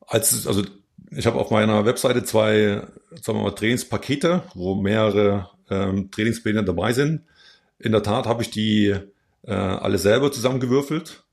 als, 0.08 0.47
also 0.47 0.63
ich 1.12 1.28
habe 1.28 1.39
auf 1.39 1.52
meiner 1.52 1.86
Webseite 1.86 2.23
zwei 2.23 2.84
sagen 3.21 3.39
wir 3.39 3.43
mal, 3.43 3.52
Trainingspakete, 3.52 4.43
wo 4.54 4.75
mehrere 4.75 5.49
ähm, 5.69 6.12
Trainingspläne 6.12 6.63
dabei 6.63 6.93
sind. 6.93 7.23
In 7.78 7.91
der 7.91 8.04
Tat 8.04 8.28
habe 8.28 8.41
ich 8.41 8.49
die 8.49 8.95
äh, 9.43 9.52
alle 9.52 9.97
selber 9.97 10.32
zusammengewürfelt. 10.32 11.23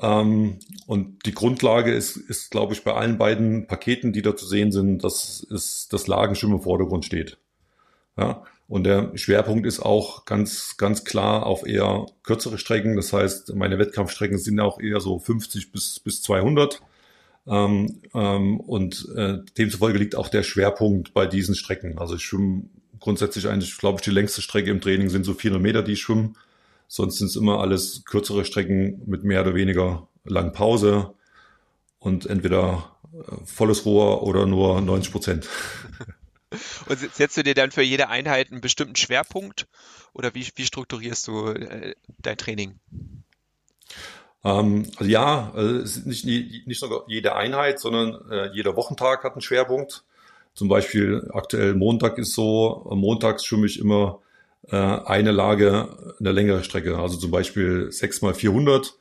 Ähm, 0.00 0.58
und 0.86 1.26
die 1.26 1.34
Grundlage 1.34 1.92
ist, 1.92 2.16
ist 2.16 2.50
glaube 2.50 2.72
ich, 2.72 2.84
bei 2.84 2.94
allen 2.94 3.18
beiden 3.18 3.66
Paketen, 3.66 4.12
die 4.12 4.22
da 4.22 4.36
zu 4.36 4.46
sehen 4.46 4.70
sind, 4.72 5.02
dass 5.02 5.46
es, 5.52 5.88
das 5.90 6.06
Lagenschwimmen 6.06 6.58
im 6.58 6.62
Vordergrund 6.62 7.04
steht. 7.04 7.38
Ja, 8.16 8.42
und 8.68 8.84
der 8.84 9.16
Schwerpunkt 9.16 9.66
ist 9.66 9.80
auch 9.80 10.24
ganz, 10.24 10.76
ganz 10.76 11.04
klar 11.04 11.46
auf 11.46 11.66
eher 11.66 12.06
kürzere 12.22 12.58
Strecken. 12.58 12.96
Das 12.96 13.12
heißt, 13.12 13.54
meine 13.54 13.78
Wettkampfstrecken 13.78 14.38
sind 14.38 14.60
auch 14.60 14.78
eher 14.78 15.00
so 15.00 15.18
50 15.18 15.72
bis, 15.72 16.00
bis 16.00 16.20
200. 16.22 16.82
Ähm, 17.48 18.02
ähm, 18.14 18.60
und 18.60 19.08
äh, 19.16 19.38
demzufolge 19.56 19.98
liegt 19.98 20.16
auch 20.16 20.28
der 20.28 20.42
Schwerpunkt 20.42 21.14
bei 21.14 21.26
diesen 21.26 21.54
Strecken. 21.54 21.98
Also 21.98 22.16
ich 22.16 22.22
schwimme 22.22 22.64
grundsätzlich 23.00 23.48
eigentlich, 23.48 23.76
glaube 23.78 23.98
ich, 23.98 24.02
die 24.02 24.10
längste 24.10 24.42
Strecke 24.42 24.70
im 24.70 24.80
Training 24.80 25.08
sind 25.08 25.24
so 25.24 25.34
400 25.34 25.62
Meter, 25.62 25.82
die 25.82 25.92
ich 25.92 26.02
schwimme. 26.02 26.32
Sonst 26.88 27.18
sind 27.18 27.28
es 27.28 27.36
immer 27.36 27.60
alles 27.60 28.04
kürzere 28.04 28.44
Strecken 28.44 29.02
mit 29.06 29.24
mehr 29.24 29.42
oder 29.42 29.54
weniger 29.54 30.08
langen 30.24 30.52
Pause 30.52 31.14
und 31.98 32.26
entweder 32.26 32.96
äh, 33.12 33.44
volles 33.44 33.84
Rohr 33.84 34.22
oder 34.22 34.46
nur 34.46 34.80
90 34.80 35.12
Prozent. 35.12 35.48
Und 36.86 36.98
setzt 36.98 37.36
du 37.36 37.42
dir 37.42 37.54
dann 37.54 37.70
für 37.70 37.82
jede 37.82 38.08
Einheit 38.08 38.50
einen 38.50 38.62
bestimmten 38.62 38.96
Schwerpunkt 38.96 39.66
oder 40.14 40.34
wie, 40.34 40.48
wie 40.56 40.64
strukturierst 40.64 41.28
du 41.28 41.48
äh, 41.48 41.94
dein 42.22 42.38
Training? 42.38 42.80
Ähm, 44.44 44.86
also 44.96 45.10
ja, 45.10 45.52
also 45.54 45.76
es 45.76 45.96
ist 45.96 46.24
nicht, 46.24 46.66
nicht 46.66 46.82
nur 46.82 47.04
jede 47.08 47.36
Einheit, 47.36 47.80
sondern 47.80 48.30
äh, 48.30 48.50
jeder 48.52 48.76
Wochentag 48.76 49.24
hat 49.24 49.32
einen 49.32 49.40
Schwerpunkt. 49.40 50.04
Zum 50.54 50.68
Beispiel 50.68 51.28
aktuell 51.32 51.74
Montag 51.74 52.18
ist 52.18 52.34
so, 52.34 52.86
montags 52.90 53.44
schwimme 53.44 53.66
ich 53.66 53.78
immer 53.78 54.20
äh, 54.70 54.76
eine 54.76 55.32
Lage, 55.32 56.14
eine 56.18 56.32
längere 56.32 56.64
Strecke, 56.64 56.98
also 56.98 57.16
zum 57.16 57.30
Beispiel 57.30 57.92
6 57.92 58.22
mal 58.22 58.34
400. 58.34 58.94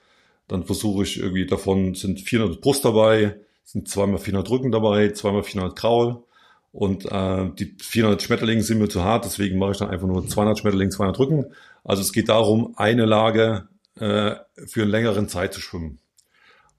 Dann 0.47 0.63
versuche 0.65 1.04
ich 1.04 1.19
irgendwie 1.19 1.45
davon 1.45 1.93
sind 1.95 2.21
400 2.21 2.62
Brust 2.62 2.86
dabei, 2.86 3.36
sind 3.63 3.89
zweimal 3.89 4.19
400 4.19 4.50
Rücken 4.50 4.71
dabei, 4.71 5.10
zweimal 5.10 5.43
400 5.43 5.76
Kraul. 5.76 6.23
Und 6.71 7.06
äh, 7.06 7.50
die 7.58 7.76
400 7.80 8.21
Schmetterlinge 8.21 8.62
sind 8.62 8.80
mir 8.80 8.88
zu 8.88 9.04
hart, 9.04 9.26
deswegen 9.26 9.58
mache 9.58 9.71
ich 9.71 9.78
dann 9.80 9.89
einfach 9.89 10.08
nur 10.08 10.28
200 10.28 10.60
Schmetterlinge, 10.60 10.91
200 10.91 11.19
Rücken. 11.19 11.45
Also 11.84 12.02
es 12.02 12.13
geht 12.13 12.30
darum, 12.30 12.73
eine 12.78 13.06
Lage 13.06 13.67
äh, 14.00 14.36
für 14.68 14.82
einen 14.82 14.92
längeren 14.92 15.30
Zeit 15.30 15.54
zu 15.54 15.62
schwimmen. 15.62 16.00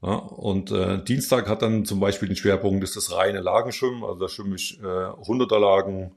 Ja, 0.03 0.15
und 0.15 0.71
äh, 0.71 1.03
Dienstag 1.03 1.49
hat 1.49 1.63
dann 1.63 1.85
zum 1.85 1.99
Beispiel 1.99 2.29
den 2.29 2.37
Schwerpunkt, 2.37 2.85
ist 2.85 2.97
das 2.97 3.13
reine 3.17 3.41
Lagenschwimmen. 3.41 4.05
Also 4.05 4.21
da 4.21 4.29
schwimme 4.29 4.55
ich 4.55 4.79
äh, 4.81 4.85
100er 4.85 5.59
Lagen, 5.59 6.13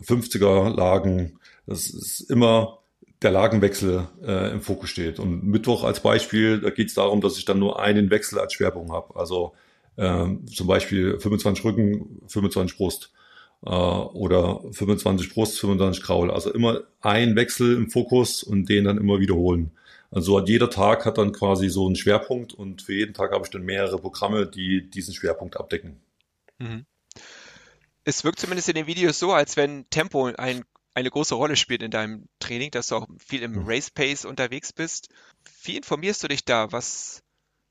50er 0.00 0.74
Lagen. 0.74 1.38
Das 1.66 1.90
ist 1.90 2.20
immer 2.30 2.78
der 3.22 3.30
Lagenwechsel 3.30 4.08
äh, 4.24 4.50
im 4.52 4.60
Fokus 4.60 4.90
steht. 4.90 5.20
Und 5.20 5.44
Mittwoch 5.44 5.84
als 5.84 6.00
Beispiel, 6.00 6.60
da 6.60 6.70
geht 6.70 6.88
es 6.88 6.94
darum, 6.94 7.20
dass 7.20 7.38
ich 7.38 7.44
dann 7.44 7.60
nur 7.60 7.80
einen 7.80 8.10
Wechsel 8.10 8.40
als 8.40 8.54
Schwerpunkt 8.54 8.90
habe. 8.90 9.14
Also 9.14 9.52
äh, 9.96 10.26
zum 10.52 10.66
Beispiel 10.66 11.20
25 11.20 11.64
Rücken, 11.64 12.22
25 12.26 12.76
Brust 12.76 13.12
äh, 13.64 13.70
oder 13.70 14.60
25 14.72 15.32
Brust, 15.32 15.60
25 15.60 16.02
Kraul. 16.02 16.30
Also 16.32 16.52
immer 16.52 16.80
ein 17.00 17.36
Wechsel 17.36 17.76
im 17.76 17.90
Fokus 17.90 18.42
und 18.42 18.68
den 18.68 18.84
dann 18.84 18.98
immer 18.98 19.20
wiederholen. 19.20 19.70
Also 20.12 20.38
jeder 20.44 20.68
Tag 20.68 21.06
hat 21.06 21.16
dann 21.16 21.32
quasi 21.32 21.70
so 21.70 21.86
einen 21.86 21.96
Schwerpunkt 21.96 22.52
und 22.52 22.82
für 22.82 22.92
jeden 22.92 23.14
Tag 23.14 23.32
habe 23.32 23.44
ich 23.44 23.50
dann 23.50 23.62
mehrere 23.62 23.98
Programme, 23.98 24.46
die 24.46 24.88
diesen 24.88 25.14
Schwerpunkt 25.14 25.56
abdecken. 25.56 26.02
Mhm. 26.58 26.84
Es 28.04 28.22
wirkt 28.22 28.38
zumindest 28.38 28.68
in 28.68 28.74
den 28.74 28.86
Videos 28.86 29.18
so, 29.18 29.32
als 29.32 29.56
wenn 29.56 29.88
Tempo 29.88 30.26
ein, 30.26 30.64
eine 30.92 31.10
große 31.10 31.34
Rolle 31.34 31.56
spielt 31.56 31.82
in 31.82 31.90
deinem 31.90 32.28
Training, 32.40 32.70
dass 32.70 32.88
du 32.88 32.96
auch 32.96 33.06
viel 33.18 33.42
im 33.42 33.52
mhm. 33.52 33.64
Race 33.66 33.90
Pace 33.90 34.26
unterwegs 34.26 34.74
bist. 34.74 35.08
Wie 35.62 35.78
informierst 35.78 36.22
du 36.22 36.28
dich 36.28 36.44
da? 36.44 36.70
Was, 36.72 37.22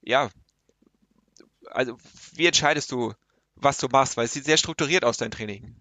ja, 0.02 0.32
also 1.68 1.96
wie 2.34 2.48
entscheidest 2.48 2.92
du, 2.92 3.14
was 3.56 3.78
du 3.78 3.88
machst? 3.88 4.18
Weil 4.18 4.26
es 4.26 4.34
sieht 4.34 4.46
sehr 4.46 4.58
strukturiert 4.58 5.06
aus, 5.06 5.18
dein 5.18 5.30
Training. 5.30 5.76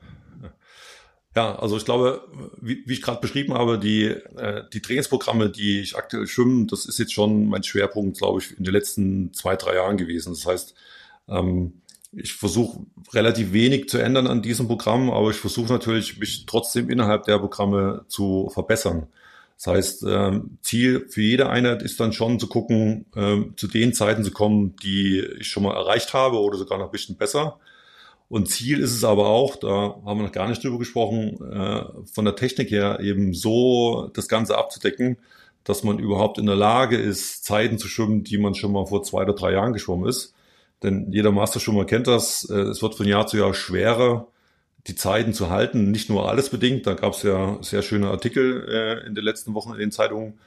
Ja, 1.36 1.54
also 1.56 1.76
ich 1.76 1.84
glaube, 1.84 2.26
wie, 2.60 2.82
wie 2.86 2.92
ich 2.92 3.02
gerade 3.02 3.20
beschrieben 3.20 3.54
habe, 3.54 3.78
die, 3.78 4.06
äh, 4.06 4.64
die 4.72 4.82
Trainingsprogramme, 4.82 5.48
die 5.48 5.80
ich 5.80 5.96
aktuell 5.96 6.26
schwimme, 6.26 6.66
das 6.66 6.86
ist 6.86 6.98
jetzt 6.98 7.12
schon 7.12 7.46
mein 7.48 7.62
Schwerpunkt, 7.62 8.18
glaube 8.18 8.40
ich, 8.40 8.58
in 8.58 8.64
den 8.64 8.72
letzten 8.74 9.32
zwei, 9.32 9.54
drei 9.54 9.76
Jahren 9.76 9.96
gewesen. 9.96 10.32
Das 10.32 10.44
heißt, 10.44 10.74
ähm, 11.28 11.82
ich 12.12 12.32
versuche 12.34 12.84
relativ 13.12 13.52
wenig 13.52 13.88
zu 13.88 13.98
ändern 13.98 14.26
an 14.26 14.42
diesem 14.42 14.66
Programm, 14.66 15.10
aber 15.10 15.30
ich 15.30 15.36
versuche 15.36 15.72
natürlich, 15.72 16.18
mich 16.18 16.46
trotzdem 16.46 16.90
innerhalb 16.90 17.24
der 17.24 17.38
Programme 17.38 18.04
zu 18.08 18.50
verbessern. 18.52 19.06
Das 19.56 19.66
heißt, 19.68 20.04
ähm, 20.08 20.58
Ziel 20.62 21.06
für 21.10 21.22
jede 21.22 21.48
Einheit 21.48 21.82
ist 21.82 22.00
dann 22.00 22.12
schon 22.12 22.40
zu 22.40 22.48
gucken, 22.48 23.06
ähm, 23.14 23.54
zu 23.56 23.68
den 23.68 23.92
Zeiten 23.92 24.24
zu 24.24 24.32
kommen, 24.32 24.74
die 24.82 25.20
ich 25.38 25.48
schon 25.48 25.62
mal 25.62 25.76
erreicht 25.76 26.12
habe 26.12 26.40
oder 26.40 26.58
sogar 26.58 26.78
noch 26.78 26.86
ein 26.86 26.92
bisschen 26.92 27.16
besser. 27.16 27.60
Und 28.30 28.48
Ziel 28.48 28.78
ist 28.78 28.94
es 28.94 29.02
aber 29.02 29.26
auch, 29.26 29.56
da 29.56 29.96
haben 30.06 30.20
wir 30.20 30.22
noch 30.22 30.32
gar 30.32 30.48
nicht 30.48 30.62
drüber 30.62 30.78
gesprochen, 30.78 31.36
äh, 31.52 31.82
von 32.06 32.24
der 32.24 32.36
Technik 32.36 32.70
her 32.70 33.00
eben 33.00 33.34
so 33.34 34.08
das 34.14 34.28
Ganze 34.28 34.56
abzudecken, 34.56 35.16
dass 35.64 35.82
man 35.82 35.98
überhaupt 35.98 36.38
in 36.38 36.46
der 36.46 36.54
Lage 36.54 36.96
ist, 36.96 37.44
Zeiten 37.44 37.76
zu 37.76 37.88
schwimmen, 37.88 38.22
die 38.22 38.38
man 38.38 38.54
schon 38.54 38.70
mal 38.70 38.86
vor 38.86 39.02
zwei 39.02 39.22
oder 39.22 39.32
drei 39.32 39.52
Jahren 39.52 39.72
geschwommen 39.72 40.08
ist. 40.08 40.32
Denn 40.84 41.10
jeder 41.10 41.32
Masterschwimmer 41.32 41.86
kennt 41.86 42.06
das. 42.06 42.48
Äh, 42.48 42.60
es 42.68 42.80
wird 42.82 42.94
von 42.94 43.08
Jahr 43.08 43.26
zu 43.26 43.36
Jahr 43.36 43.52
schwerer, 43.52 44.28
die 44.86 44.94
Zeiten 44.94 45.34
zu 45.34 45.50
halten. 45.50 45.90
Nicht 45.90 46.08
nur 46.08 46.28
alles 46.28 46.50
bedingt, 46.50 46.86
da 46.86 46.94
gab 46.94 47.14
es 47.14 47.24
ja 47.24 47.58
sehr 47.62 47.82
schöne 47.82 48.10
Artikel 48.10 48.64
äh, 48.68 49.06
in 49.08 49.16
den 49.16 49.24
letzten 49.24 49.54
Wochen 49.54 49.72
in 49.72 49.80
den 49.80 49.90
Zeitungen, 49.90 50.38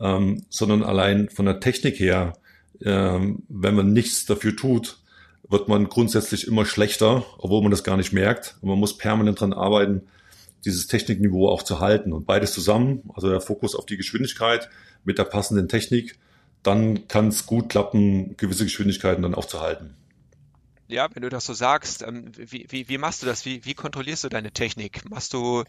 ähm, 0.00 0.44
sondern 0.50 0.82
allein 0.82 1.30
von 1.30 1.46
der 1.46 1.60
Technik 1.60 1.98
her, 1.98 2.34
ähm, 2.84 3.44
wenn 3.48 3.74
man 3.74 3.94
nichts 3.94 4.26
dafür 4.26 4.54
tut, 4.54 5.01
wird 5.52 5.68
man 5.68 5.88
grundsätzlich 5.88 6.46
immer 6.46 6.64
schlechter, 6.64 7.24
obwohl 7.38 7.62
man 7.62 7.70
das 7.70 7.84
gar 7.84 7.96
nicht 7.96 8.12
merkt. 8.12 8.56
Und 8.62 8.70
man 8.70 8.78
muss 8.78 8.96
permanent 8.96 9.40
dran 9.40 9.52
arbeiten, 9.52 10.08
dieses 10.64 10.86
Technikniveau 10.86 11.48
auch 11.48 11.62
zu 11.62 11.80
halten. 11.80 12.12
Und 12.12 12.26
beides 12.26 12.52
zusammen, 12.52 13.10
also 13.14 13.28
der 13.28 13.40
Fokus 13.40 13.74
auf 13.74 13.86
die 13.86 13.96
Geschwindigkeit 13.96 14.70
mit 15.04 15.18
der 15.18 15.24
passenden 15.24 15.68
Technik, 15.68 16.18
dann 16.62 17.06
kann 17.08 17.28
es 17.28 17.46
gut 17.46 17.68
klappen, 17.68 18.36
gewisse 18.36 18.64
Geschwindigkeiten 18.64 19.22
dann 19.22 19.34
auch 19.34 19.44
zu 19.44 19.60
halten. 19.60 19.94
Ja, 20.88 21.08
wenn 21.14 21.22
du 21.22 21.28
das 21.28 21.44
so 21.44 21.54
sagst, 21.54 22.02
ähm, 22.02 22.32
wie, 22.36 22.66
wie, 22.68 22.88
wie 22.88 22.98
machst 22.98 23.22
du 23.22 23.26
das? 23.26 23.44
Wie, 23.44 23.64
wie 23.64 23.74
kontrollierst 23.74 24.24
du 24.24 24.28
deine 24.28 24.52
Technik? 24.52 25.08
Machst 25.08 25.32
du 25.32 25.64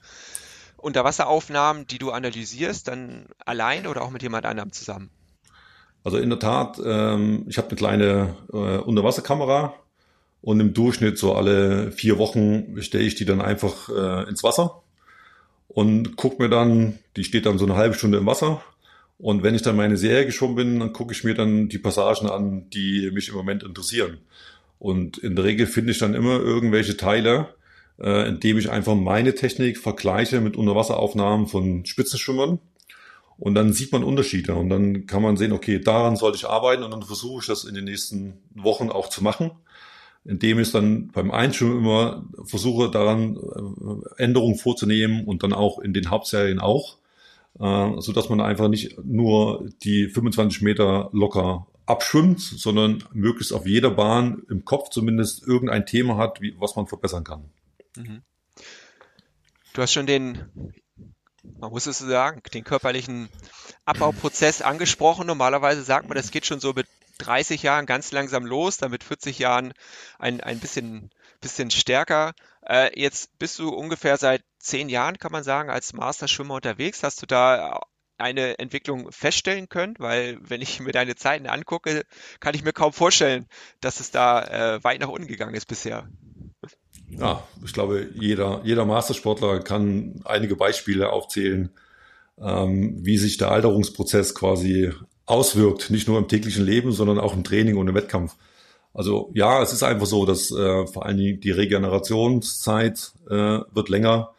Unterwasseraufnahmen, 0.78 1.88
die 1.88 1.98
du 1.98 2.12
analysierst, 2.12 2.88
dann 2.88 3.28
allein 3.46 3.88
oder 3.88 4.02
auch 4.02 4.12
mit 4.12 4.22
jemand 4.22 4.46
anderem 4.46 4.72
zusammen? 4.72 5.10
Also 6.04 6.18
in 6.18 6.30
der 6.30 6.40
Tat, 6.40 6.82
ähm, 6.84 7.46
ich 7.48 7.58
habe 7.58 7.70
eine 7.70 7.78
kleine 7.78 8.36
äh, 8.52 8.78
Unterwasserkamera 8.78 9.74
und 10.42 10.60
im 10.60 10.74
Durchschnitt 10.74 11.18
so 11.18 11.34
alle 11.34 11.92
vier 11.92 12.18
Wochen 12.18 12.82
stelle 12.82 13.06
ich 13.06 13.16
die 13.16 13.26
dann 13.26 13.42
einfach 13.42 13.90
äh, 13.90 14.30
ins 14.30 14.44
Wasser 14.44 14.84
und 15.70 16.18
guck 16.18 16.40
mir 16.40 16.50
dann, 16.50 17.00
die 17.16 17.24
steht 17.24 17.46
dann 17.46 17.58
so 17.58 17.66
eine 17.66 17.76
halbe 17.76 17.96
Stunde 17.96 18.18
im 18.18 18.26
Wasser. 18.26 18.62
Und 19.18 19.44
wenn 19.44 19.56
ich 19.56 19.62
dann 19.62 19.78
meine 19.78 19.96
Serie 19.96 20.26
geschwommen 20.26 20.56
bin, 20.56 20.80
dann 20.80 20.92
gucke 20.92 21.14
ich 21.14 21.24
mir 21.24 21.34
dann 21.34 21.70
die 21.70 21.78
Passagen 21.78 22.28
an, 22.28 22.70
die 22.72 23.10
mich 23.12 23.30
im 23.30 23.36
Moment 23.36 23.64
interessieren. 23.64 24.18
Und 24.80 25.18
in 25.18 25.36
der 25.36 25.46
Regel 25.46 25.66
finde 25.66 25.92
ich 25.92 26.00
dann 26.00 26.14
immer 26.14 26.40
irgendwelche 26.40 26.98
Teile, 26.98 27.48
äh, 28.00 28.28
indem 28.28 28.58
ich 28.58 28.70
einfach 28.70 28.96
meine 28.96 29.34
Technik 29.34 29.78
vergleiche 29.78 30.42
mit 30.42 30.58
Unterwasseraufnahmen 30.58 31.48
von 31.48 31.86
Spitzenschwimmern 31.86 32.60
und 33.44 33.56
dann 33.56 33.74
sieht 33.74 33.92
man 33.92 34.06
Unterschiede 34.06 34.56
und 34.56 34.70
dann 34.70 35.06
kann 35.06 35.22
man 35.22 35.36
sehen, 35.36 35.52
okay, 35.52 35.78
daran 35.78 36.16
sollte 36.16 36.38
ich 36.38 36.48
arbeiten 36.48 36.82
und 36.82 36.92
dann 36.92 37.04
versuche 37.04 37.42
ich 37.42 37.48
das 37.48 37.66
in 37.66 37.76
den 37.76 37.84
nächsten 37.84 38.36
Wochen 38.56 38.90
auch 38.90 39.10
zu 39.10 39.22
machen, 39.22 39.52
indem 40.24 40.60
ich 40.60 40.72
dann 40.72 41.10
beim 41.10 41.30
Einschwimmen 41.30 41.80
immer 41.80 42.24
versuche, 42.46 42.90
daran 42.90 43.36
äh, 43.36 44.24
Änderungen 44.24 44.56
vorzunehmen 44.56 45.26
und 45.26 45.44
dann 45.44 45.52
auch 45.52 45.80
in 45.80 45.92
den 45.92 46.10
Hauptserien 46.10 46.62
auch, 46.62 47.00
äh, 47.60 47.90
so 48.00 48.14
dass 48.14 48.30
man 48.30 48.40
einfach 48.40 48.70
nicht 48.70 49.04
nur 49.04 49.68
die 49.84 50.08
25 50.08 50.62
Meter 50.62 51.10
locker 51.12 51.68
abschwimmt, 51.86 52.40
sondern 52.40 53.04
möglichst 53.12 53.52
auf 53.52 53.68
jeder 53.68 53.92
Bahn 53.92 54.44
im 54.50 54.64
Kopf 54.64 54.88
zumindest 54.90 55.46
irgendein 55.46 55.86
Thema 55.86 56.16
hat, 56.16 56.40
was 56.60 56.78
man 56.78 56.88
verbessern 56.88 57.26
kann. 57.26 57.44
Mhm. 57.98 58.22
Du 59.74 59.82
hast 59.82 59.92
schon 59.92 60.06
den 60.06 60.46
man 61.44 61.72
muss 61.72 61.86
es 61.86 62.00
so 62.00 62.08
sagen, 62.08 62.42
den 62.54 62.64
körperlichen 62.64 63.30
Abbauprozess 63.86 64.62
angesprochen. 64.62 65.28
Normalerweise 65.28 65.84
sagt 65.84 66.08
man, 66.08 66.16
das 66.16 66.32
geht 66.32 66.46
schon 66.46 66.60
so 66.60 66.74
mit 66.74 66.88
30 67.20 67.64
Jahren 67.64 67.86
ganz 67.86 68.12
langsam 68.12 68.46
los, 68.46 68.78
dann 68.78 68.92
mit 68.92 69.04
40 69.04 69.40
Jahren 69.40 69.74
ein, 70.20 70.42
ein 70.42 70.60
bisschen, 70.60 71.12
bisschen 71.42 71.72
stärker. 71.72 72.34
Äh, 72.66 73.00
jetzt 73.00 73.38
bist 73.40 73.60
du 73.60 73.70
ungefähr 73.70 74.18
seit 74.18 74.44
zehn 74.58 74.90
Jahren, 74.90 75.18
kann 75.18 75.32
man 75.32 75.44
sagen, 75.44 75.70
als 75.70 75.94
Masterschwimmer 75.94 76.56
unterwegs. 76.56 77.04
Hast 77.04 77.22
du 77.22 77.26
da 77.26 77.82
eine 78.18 78.58
Entwicklung 78.60 79.12
feststellen 79.12 79.70
können? 79.70 79.96
Weil 80.00 80.38
wenn 80.42 80.62
ich 80.62 80.80
mir 80.80 80.92
deine 80.92 81.16
Zeiten 81.16 81.48
angucke, 81.48 82.06
kann 82.40 82.56
ich 82.56 82.64
mir 82.64 82.74
kaum 82.74 82.94
vorstellen, 82.94 83.48
dass 83.82 84.00
es 84.00 84.12
da 84.12 84.44
äh, 84.44 84.84
weit 84.84 85.02
nach 85.02 85.10
unten 85.10 85.28
gegangen 85.28 85.56
ist 85.56 85.68
bisher. 85.68 86.08
Ja, 87.10 87.44
ich 87.64 87.74
glaube, 87.74 88.08
jeder, 88.16 88.62
jeder 88.64 88.86
Mastersportler 88.86 89.60
kann 89.60 90.22
einige 90.26 90.56
Beispiele 90.56 91.12
aufzählen, 91.12 91.70
ähm, 92.42 92.98
wie 93.06 93.18
sich 93.18 93.38
der 93.38 93.52
Alterungsprozess 93.52 94.34
quasi 94.34 94.92
auswirkt, 95.26 95.90
nicht 95.90 96.08
nur 96.08 96.18
im 96.18 96.28
täglichen 96.28 96.66
Leben, 96.66 96.92
sondern 96.92 97.20
auch 97.20 97.34
im 97.34 97.44
Training 97.44 97.78
und 97.78 97.88
im 97.88 97.96
Wettkampf. 97.96 98.36
Also 98.94 99.32
ja, 99.34 99.62
es 99.62 99.74
ist 99.74 99.84
einfach 99.84 100.06
so, 100.06 100.26
dass 100.26 100.52
äh, 100.52 100.86
vor 100.88 101.06
allen 101.06 101.18
Dingen 101.18 101.40
die 101.40 101.52
Regenerationszeit 101.52 103.12
äh, 103.30 103.60
wird 103.72 103.90
länger. 103.90 104.32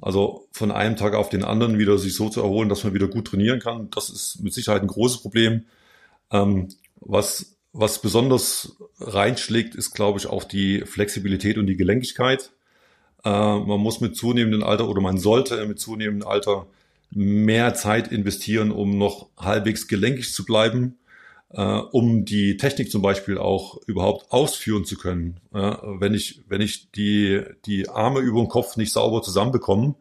Also 0.00 0.48
von 0.52 0.70
einem 0.70 0.96
Tag 0.96 1.14
auf 1.14 1.30
den 1.30 1.44
anderen 1.44 1.78
wieder 1.78 1.96
sich 1.96 2.14
so 2.14 2.28
zu 2.28 2.42
erholen, 2.42 2.68
dass 2.68 2.84
man 2.84 2.92
wieder 2.92 3.08
gut 3.08 3.28
trainieren 3.28 3.60
kann, 3.60 3.88
das 3.90 4.10
ist 4.10 4.42
mit 4.42 4.52
Sicherheit 4.52 4.82
ein 4.82 4.88
großes 4.88 5.22
Problem. 5.22 5.64
Ähm, 6.30 6.68
was, 7.00 7.56
was 7.74 8.00
besonders 8.00 8.76
reinschlägt, 9.00 9.74
ist, 9.74 9.90
glaube 9.90 10.18
ich, 10.18 10.28
auch 10.28 10.44
die 10.44 10.82
Flexibilität 10.86 11.58
und 11.58 11.66
die 11.66 11.76
Gelenkigkeit. 11.76 12.52
Äh, 13.24 13.28
man 13.30 13.80
muss 13.80 14.00
mit 14.00 14.16
zunehmendem 14.16 14.62
Alter 14.62 14.88
oder 14.88 15.00
man 15.00 15.18
sollte 15.18 15.66
mit 15.66 15.80
zunehmendem 15.80 16.26
Alter 16.26 16.66
mehr 17.10 17.74
Zeit 17.74 18.08
investieren, 18.08 18.70
um 18.70 18.96
noch 18.96 19.28
halbwegs 19.36 19.88
gelenkig 19.88 20.32
zu 20.32 20.44
bleiben, 20.44 20.98
äh, 21.50 21.62
um 21.62 22.24
die 22.24 22.56
Technik 22.56 22.92
zum 22.92 23.02
Beispiel 23.02 23.38
auch 23.38 23.78
überhaupt 23.86 24.30
ausführen 24.30 24.84
zu 24.84 24.96
können. 24.96 25.40
Äh, 25.52 25.76
wenn 25.98 26.14
ich, 26.14 26.44
wenn 26.48 26.60
ich 26.60 26.92
die, 26.92 27.42
die 27.66 27.88
Arme 27.88 28.20
über 28.20 28.38
den 28.38 28.48
Kopf 28.48 28.76
nicht 28.76 28.92
sauber 28.92 29.20
zusammenbekomme, 29.22 29.96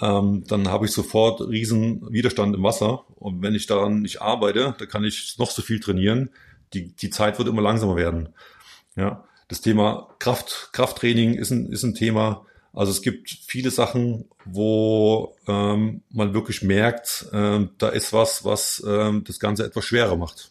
ähm, 0.00 0.44
dann 0.48 0.68
habe 0.68 0.86
ich 0.86 0.92
sofort 0.92 1.42
riesen 1.42 2.10
Widerstand 2.10 2.56
im 2.56 2.62
Wasser. 2.62 3.04
Und 3.16 3.42
wenn 3.42 3.54
ich 3.54 3.66
daran 3.66 4.00
nicht 4.00 4.22
arbeite, 4.22 4.74
dann 4.78 4.88
kann 4.88 5.04
ich 5.04 5.36
noch 5.38 5.50
so 5.50 5.60
viel 5.60 5.80
trainieren. 5.80 6.30
Die, 6.74 6.94
die 6.94 7.10
Zeit 7.10 7.38
wird 7.38 7.48
immer 7.48 7.62
langsamer 7.62 7.96
werden. 7.96 8.30
Ja, 8.96 9.24
das 9.48 9.60
Thema 9.60 10.14
Kraft, 10.18 10.70
Krafttraining 10.72 11.34
ist 11.34 11.50
ein, 11.50 11.70
ist 11.70 11.82
ein 11.82 11.94
Thema, 11.94 12.44
also 12.72 12.90
es 12.90 13.02
gibt 13.02 13.30
viele 13.30 13.70
Sachen, 13.70 14.28
wo 14.44 15.36
ähm, 15.46 16.02
man 16.10 16.34
wirklich 16.34 16.62
merkt, 16.62 17.26
ähm, 17.32 17.70
da 17.78 17.88
ist 17.88 18.12
was, 18.12 18.44
was 18.44 18.82
ähm, 18.86 19.22
das 19.24 19.38
Ganze 19.38 19.64
etwas 19.64 19.84
schwerer 19.84 20.16
macht. 20.16 20.50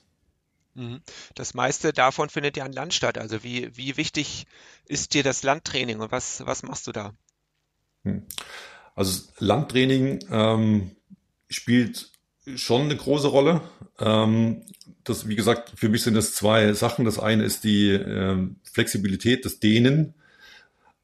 Mhm. 0.76 1.02
Das 1.36 1.54
meiste 1.54 1.92
davon 1.92 2.30
findet 2.30 2.58
ja 2.58 2.64
an 2.64 2.72
Land 2.72 2.94
statt. 2.94 3.18
Also 3.18 3.44
wie, 3.44 3.76
wie 3.76 3.98
wichtig 3.98 4.48
ist 4.86 5.14
dir 5.14 5.24
das 5.24 5.44
Landtraining 5.44 6.00
und 6.00 6.12
was, 6.12 6.46
was 6.46 6.64
machst 6.64 6.88
du 6.88 6.92
da? 6.92 7.14
Hm. 8.04 8.26
Also 8.96 9.24
Landtraining 9.40 10.26
ähm, 10.32 10.96
spielt 11.50 12.12
schon 12.56 12.84
eine 12.84 12.96
große 12.96 13.28
Rolle. 13.28 13.62
Ähm, 14.00 14.64
das, 15.04 15.28
wie 15.28 15.36
gesagt, 15.36 15.74
für 15.76 15.90
mich 15.90 16.04
sind 16.04 16.16
das 16.16 16.34
zwei 16.34 16.74
Sachen. 16.74 17.06
Das 17.06 17.20
eine 17.20 17.44
ist 17.44 17.64
die 17.64 17.90
ähm, 17.92 18.58
Flexibilität, 18.64 19.46
das 19.46 19.60
Dehnen. 19.60 20.14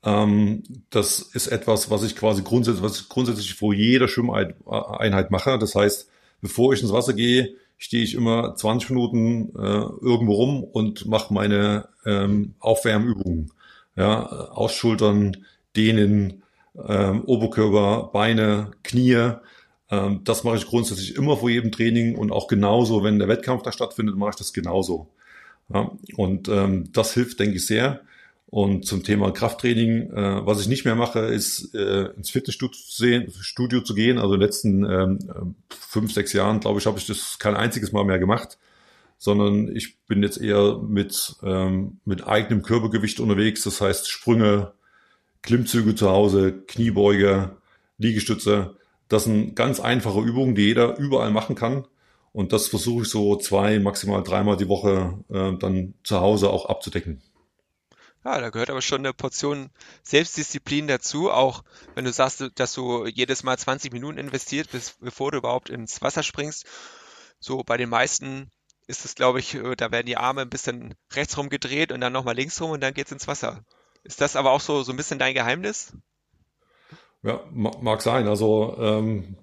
Ähm, 0.03 0.63
das 0.89 1.19
ist 1.19 1.47
etwas, 1.47 1.89
was 1.89 2.03
ich 2.03 2.15
quasi 2.15 2.43
grundsätzlich, 2.43 2.83
was 2.83 3.01
ich 3.01 3.09
grundsätzlich 3.09 3.55
vor 3.55 3.73
jeder 3.73 4.07
Schwimmeinheit 4.07 5.31
mache. 5.31 5.57
Das 5.59 5.75
heißt, 5.75 6.09
bevor 6.41 6.73
ich 6.73 6.81
ins 6.81 6.93
Wasser 6.93 7.13
gehe, 7.13 7.55
stehe 7.77 8.03
ich 8.03 8.15
immer 8.15 8.55
20 8.55 8.91
Minuten 8.91 9.49
äh, 9.57 9.61
irgendwo 10.01 10.33
rum 10.33 10.63
und 10.63 11.05
mache 11.05 11.33
meine 11.33 11.89
ähm, 12.05 12.55
Aufwärmübungen. 12.59 13.51
Ja, 13.95 14.25
Ausschultern, 14.25 15.45
Dehnen, 15.75 16.43
ähm, 16.87 17.23
Oberkörper, 17.25 18.11
Beine, 18.13 18.71
Knie. 18.83 19.33
Ähm, 19.89 20.21
das 20.23 20.43
mache 20.43 20.57
ich 20.57 20.67
grundsätzlich 20.67 21.15
immer 21.15 21.37
vor 21.37 21.49
jedem 21.49 21.71
Training 21.71 22.15
und 22.15 22.31
auch 22.31 22.47
genauso, 22.47 23.03
wenn 23.03 23.19
der 23.19 23.27
Wettkampf 23.27 23.63
da 23.63 23.71
stattfindet, 23.71 24.15
mache 24.15 24.31
ich 24.31 24.35
das 24.35 24.53
genauso. 24.53 25.07
Ja, 25.73 25.91
und 26.15 26.47
ähm, 26.47 26.91
das 26.93 27.13
hilft, 27.13 27.39
denke 27.39 27.57
ich, 27.57 27.65
sehr. 27.65 28.01
Und 28.51 28.87
zum 28.87 29.03
Thema 29.03 29.31
Krafttraining, 29.31 30.11
äh, 30.11 30.45
was 30.45 30.59
ich 30.59 30.67
nicht 30.67 30.83
mehr 30.83 30.95
mache, 30.95 31.19
ist 31.19 31.75
äh, 31.75 32.05
ins 32.17 32.31
Fitnessstudio 32.31 32.79
zu, 32.79 32.91
sehen, 33.03 33.31
Studio 33.41 33.81
zu 33.81 33.93
gehen. 33.93 34.17
Also 34.17 34.33
in 34.33 34.39
den 34.39 34.47
letzten 34.47 34.83
ähm, 34.85 35.55
fünf, 35.69 36.13
sechs 36.13 36.33
Jahren, 36.33 36.59
glaube 36.59 36.79
ich, 36.79 36.87
habe 36.87 36.97
ich 36.97 37.05
das 37.05 37.37
kein 37.37 37.55
einziges 37.55 37.91
Mal 37.91 38.05
mehr 38.05 38.17
gemacht, 38.17 38.57
sondern 39.19 39.75
ich 39.75 39.99
bin 40.07 40.23
jetzt 40.23 40.41
eher 40.41 40.79
mit, 40.79 41.35
ähm, 41.43 41.99
mit 42.05 42.25
eigenem 42.25 42.63
Körpergewicht 42.63 43.19
unterwegs. 43.19 43.63
Das 43.63 43.81
heißt 43.81 44.09
Sprünge, 44.09 44.71
Klimmzüge 45.43 45.93
zu 45.93 46.09
Hause, 46.09 46.63
Kniebeuge, 46.65 47.51
Liegestütze. 47.99 48.75
Das 49.09 49.25
sind 49.25 49.55
ganz 49.55 49.79
einfache 49.79 50.21
Übungen, 50.21 50.55
die 50.55 50.61
jeder 50.61 50.97
überall 50.97 51.31
machen 51.31 51.55
kann. 51.55 51.85
Und 52.31 52.53
das 52.53 52.67
versuche 52.67 53.03
ich 53.03 53.09
so 53.09 53.35
zwei, 53.35 53.79
maximal 53.79 54.23
dreimal 54.23 54.55
die 54.55 54.67
Woche 54.69 55.19
äh, 55.29 55.57
dann 55.57 55.95
zu 56.03 56.21
Hause 56.21 56.51
auch 56.51 56.67
abzudecken. 56.67 57.21
Ja, 58.23 58.39
da 58.39 58.49
gehört 58.49 58.69
aber 58.69 58.81
schon 58.81 58.99
eine 58.99 59.13
Portion 59.13 59.71
Selbstdisziplin 60.03 60.87
dazu, 60.87 61.31
auch 61.31 61.63
wenn 61.95 62.05
du 62.05 62.11
sagst, 62.11 62.43
dass 62.55 62.73
du 62.73 63.07
jedes 63.07 63.43
Mal 63.43 63.57
20 63.57 63.93
Minuten 63.93 64.17
investiert 64.17 64.71
bist, 64.71 64.99
bevor 64.99 65.31
du 65.31 65.37
überhaupt 65.37 65.69
ins 65.69 66.01
Wasser 66.01 66.21
springst. 66.21 66.65
So 67.39 67.63
bei 67.63 67.77
den 67.77 67.89
meisten 67.89 68.51
ist 68.87 69.05
es, 69.05 69.15
glaube 69.15 69.39
ich, 69.39 69.55
äh, 69.55 69.75
da 69.75 69.91
werden 69.91 70.05
die 70.05 70.17
Arme 70.17 70.41
ein 70.41 70.49
bisschen 70.49 70.95
rechts 71.13 71.37
rum 71.37 71.49
gedreht 71.49 71.91
und 71.91 72.01
dann 72.01 72.13
nochmal 72.13 72.35
links 72.35 72.61
rum 72.61 72.71
und 72.71 72.81
dann 72.81 72.93
geht's 72.93 73.11
ins 73.11 73.27
Wasser. 73.27 73.63
Ist 74.03 74.21
das 74.21 74.35
aber 74.35 74.51
auch 74.51 74.61
so, 74.61 74.83
so 74.83 74.91
ein 74.91 74.97
bisschen 74.97 75.19
dein 75.19 75.33
Geheimnis? 75.33 75.93
Ja, 77.23 77.41
mag 77.53 78.01
sein. 78.01 78.27
Also 78.27 78.75
ähm, 78.79 79.35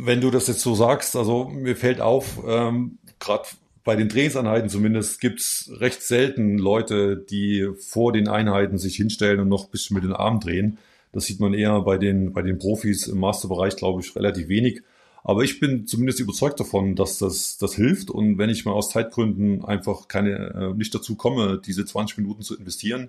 wenn 0.00 0.20
du 0.20 0.30
das 0.30 0.46
jetzt 0.46 0.60
so 0.60 0.74
sagst, 0.74 1.16
also 1.16 1.44
mir 1.48 1.76
fällt 1.76 2.00
auf, 2.00 2.40
ähm, 2.46 2.98
gerade 3.18 3.48
bei 3.84 3.96
den 3.96 4.10
Trainingseinheiten 4.10 4.68
zumindest 4.68 5.20
gibt's 5.20 5.70
recht 5.80 6.02
selten 6.02 6.58
Leute, 6.58 7.16
die 7.16 7.70
vor 7.78 8.12
den 8.12 8.28
Einheiten 8.28 8.76
sich 8.76 8.96
hinstellen 8.96 9.40
und 9.40 9.48
noch 9.48 9.64
ein 9.64 9.70
bisschen 9.70 9.94
mit 9.94 10.04
den 10.04 10.12
Armen 10.12 10.40
drehen. 10.40 10.78
Das 11.12 11.24
sieht 11.24 11.40
man 11.40 11.54
eher 11.54 11.80
bei 11.80 11.96
den, 11.96 12.34
bei 12.34 12.42
den 12.42 12.58
Profis 12.58 13.06
im 13.06 13.18
Masterbereich, 13.18 13.76
glaube 13.76 14.02
ich, 14.02 14.14
relativ 14.14 14.48
wenig. 14.48 14.82
Aber 15.24 15.42
ich 15.42 15.58
bin 15.58 15.86
zumindest 15.86 16.20
überzeugt 16.20 16.60
davon, 16.60 16.96
dass 16.96 17.18
das, 17.18 17.56
das 17.56 17.74
hilft. 17.74 18.10
Und 18.10 18.36
wenn 18.36 18.50
ich 18.50 18.64
mal 18.64 18.72
aus 18.72 18.90
Zeitgründen 18.90 19.64
einfach 19.64 20.06
keine, 20.06 20.72
äh, 20.72 20.74
nicht 20.74 20.94
dazu 20.94 21.16
komme, 21.16 21.60
diese 21.64 21.84
20 21.84 22.18
Minuten 22.18 22.42
zu 22.42 22.56
investieren, 22.58 23.08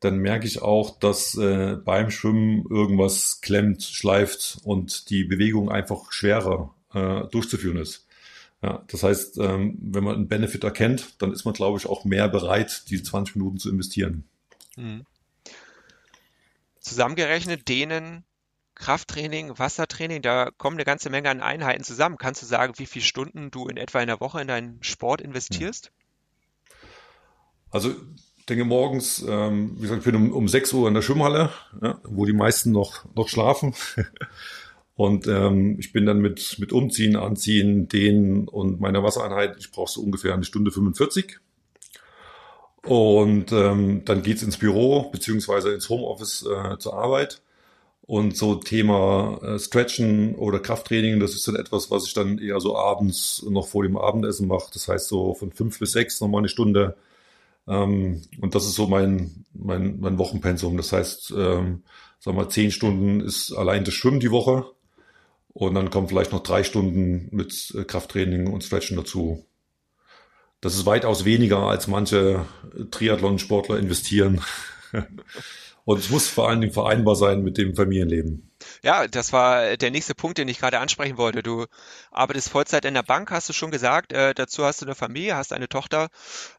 dann 0.00 0.18
merke 0.18 0.46
ich 0.46 0.62
auch, 0.62 0.98
dass 0.98 1.36
äh, 1.36 1.76
beim 1.76 2.10
Schwimmen 2.10 2.66
irgendwas 2.68 3.40
klemmt, 3.40 3.82
schleift 3.82 4.58
und 4.64 5.10
die 5.10 5.24
Bewegung 5.24 5.70
einfach 5.70 6.12
schwerer 6.12 6.74
äh, 6.92 7.24
durchzuführen 7.28 7.78
ist. 7.78 8.06
Ja, 8.62 8.82
das 8.88 9.02
heißt, 9.02 9.38
ähm, 9.38 9.78
wenn 9.80 10.04
man 10.04 10.16
einen 10.16 10.28
Benefit 10.28 10.64
erkennt, 10.64 11.14
dann 11.18 11.32
ist 11.32 11.44
man, 11.44 11.54
glaube 11.54 11.78
ich, 11.78 11.86
auch 11.86 12.04
mehr 12.04 12.28
bereit, 12.28 12.84
diese 12.90 13.04
20 13.04 13.36
Minuten 13.36 13.58
zu 13.58 13.70
investieren. 13.70 14.24
Mhm. 14.76 15.04
Zusammengerechnet 16.80 17.68
denen 17.68 18.24
Krafttraining, 18.76 19.58
Wassertraining, 19.58 20.20
da 20.20 20.50
kommen 20.58 20.76
eine 20.76 20.84
ganze 20.84 21.10
Menge 21.10 21.30
an 21.30 21.40
Einheiten 21.40 21.82
zusammen. 21.82 22.18
Kannst 22.18 22.42
du 22.42 22.46
sagen, 22.46 22.74
wie 22.76 22.86
viele 22.86 23.04
Stunden 23.04 23.50
du 23.50 23.68
in 23.68 23.78
etwa 23.78 24.00
in 24.00 24.06
der 24.06 24.20
Woche 24.20 24.40
in 24.40 24.48
deinen 24.48 24.82
Sport 24.82 25.22
investierst? 25.22 25.90
Also 27.70 27.94
denke 28.46 28.64
morgens, 28.64 29.24
ähm, 29.28 29.72
wie 29.76 29.82
gesagt, 29.82 30.00
ich 30.00 30.04
bin 30.04 30.14
um, 30.14 30.32
um 30.32 30.48
6 30.48 30.72
Uhr 30.72 30.88
in 30.88 30.94
der 30.94 31.02
Schwimmhalle, 31.02 31.50
ja, 31.82 31.98
wo 32.04 32.24
die 32.24 32.32
meisten 32.32 32.72
noch, 32.72 33.04
noch 33.14 33.28
schlafen. 33.28 33.74
Und 34.96 35.26
ähm, 35.26 35.76
ich 35.78 35.92
bin 35.92 36.06
dann 36.06 36.20
mit, 36.20 36.56
mit 36.58 36.72
Umziehen, 36.72 37.16
Anziehen, 37.16 37.86
Dehnen 37.86 38.48
und 38.48 38.80
meiner 38.80 39.02
Wassereinheit, 39.02 39.56
ich 39.58 39.70
brauche 39.70 39.92
so 39.92 40.00
ungefähr 40.00 40.32
eine 40.32 40.44
Stunde 40.44 40.70
45. 40.70 41.38
Und 42.82 43.52
ähm, 43.52 44.06
dann 44.06 44.22
geht's 44.22 44.42
ins 44.42 44.56
Büro 44.56 45.10
beziehungsweise 45.10 45.74
ins 45.74 45.90
Homeoffice 45.90 46.46
äh, 46.46 46.78
zur 46.78 46.94
Arbeit. 46.94 47.42
Und 48.06 48.36
so 48.38 48.54
Thema 48.54 49.38
äh, 49.42 49.58
Stretchen 49.58 50.34
oder 50.36 50.60
Krafttraining, 50.60 51.20
das 51.20 51.34
ist 51.34 51.46
dann 51.46 51.56
etwas, 51.56 51.90
was 51.90 52.06
ich 52.06 52.14
dann 52.14 52.38
eher 52.38 52.60
so 52.60 52.78
abends 52.78 53.44
noch 53.50 53.66
vor 53.66 53.82
dem 53.82 53.98
Abendessen 53.98 54.48
mache. 54.48 54.70
Das 54.72 54.88
heißt 54.88 55.08
so 55.08 55.34
von 55.34 55.52
fünf 55.52 55.78
bis 55.78 55.92
sechs 55.92 56.22
nochmal 56.22 56.38
eine 56.38 56.48
Stunde. 56.48 56.96
Ähm, 57.68 58.22
und 58.40 58.54
das 58.54 58.64
ist 58.64 58.74
so 58.74 58.86
mein, 58.86 59.44
mein, 59.52 60.00
mein 60.00 60.18
Wochenpensum. 60.18 60.76
Das 60.76 60.92
heißt, 60.92 61.32
ähm, 61.36 61.82
sagen 62.18 62.36
wir, 62.36 62.48
zehn 62.48 62.70
Stunden 62.70 63.20
ist 63.20 63.52
allein 63.52 63.84
das 63.84 63.94
Schwimmen 63.94 64.20
die 64.20 64.30
Woche. 64.30 64.66
Und 65.48 65.74
dann 65.74 65.90
kommen 65.90 66.08
vielleicht 66.08 66.32
noch 66.32 66.42
drei 66.42 66.64
Stunden 66.64 67.28
mit 67.34 67.74
äh, 67.76 67.84
Krafttraining 67.84 68.52
und 68.52 68.62
Stretchen 68.62 68.96
dazu. 68.96 69.46
Das 70.60 70.74
ist 70.74 70.86
weitaus 70.86 71.24
weniger, 71.24 71.60
als 71.60 71.86
manche 71.86 72.46
Triathlon-Sportler 72.90 73.78
investieren. 73.78 74.42
und 75.86 76.00
es 76.00 76.10
muss 76.10 76.26
vor 76.26 76.48
allen 76.48 76.60
Dingen 76.60 76.72
vereinbar 76.72 77.14
sein 77.14 77.42
mit 77.42 77.56
dem 77.56 77.76
Familienleben. 77.76 78.50
Ja, 78.82 79.06
das 79.06 79.32
war 79.32 79.76
der 79.76 79.92
nächste 79.92 80.16
Punkt, 80.16 80.36
den 80.36 80.48
ich 80.48 80.58
gerade 80.58 80.80
ansprechen 80.80 81.16
wollte. 81.16 81.44
Du 81.44 81.66
arbeitest 82.10 82.48
Vollzeit 82.48 82.84
in 82.84 82.94
der 82.94 83.04
Bank, 83.04 83.30
hast 83.30 83.48
du 83.48 83.52
schon 83.52 83.70
gesagt. 83.70 84.12
Äh, 84.12 84.34
dazu 84.34 84.64
hast 84.64 84.82
du 84.82 84.86
eine 84.86 84.96
Familie, 84.96 85.36
hast 85.36 85.52
eine 85.52 85.68
Tochter. 85.68 86.08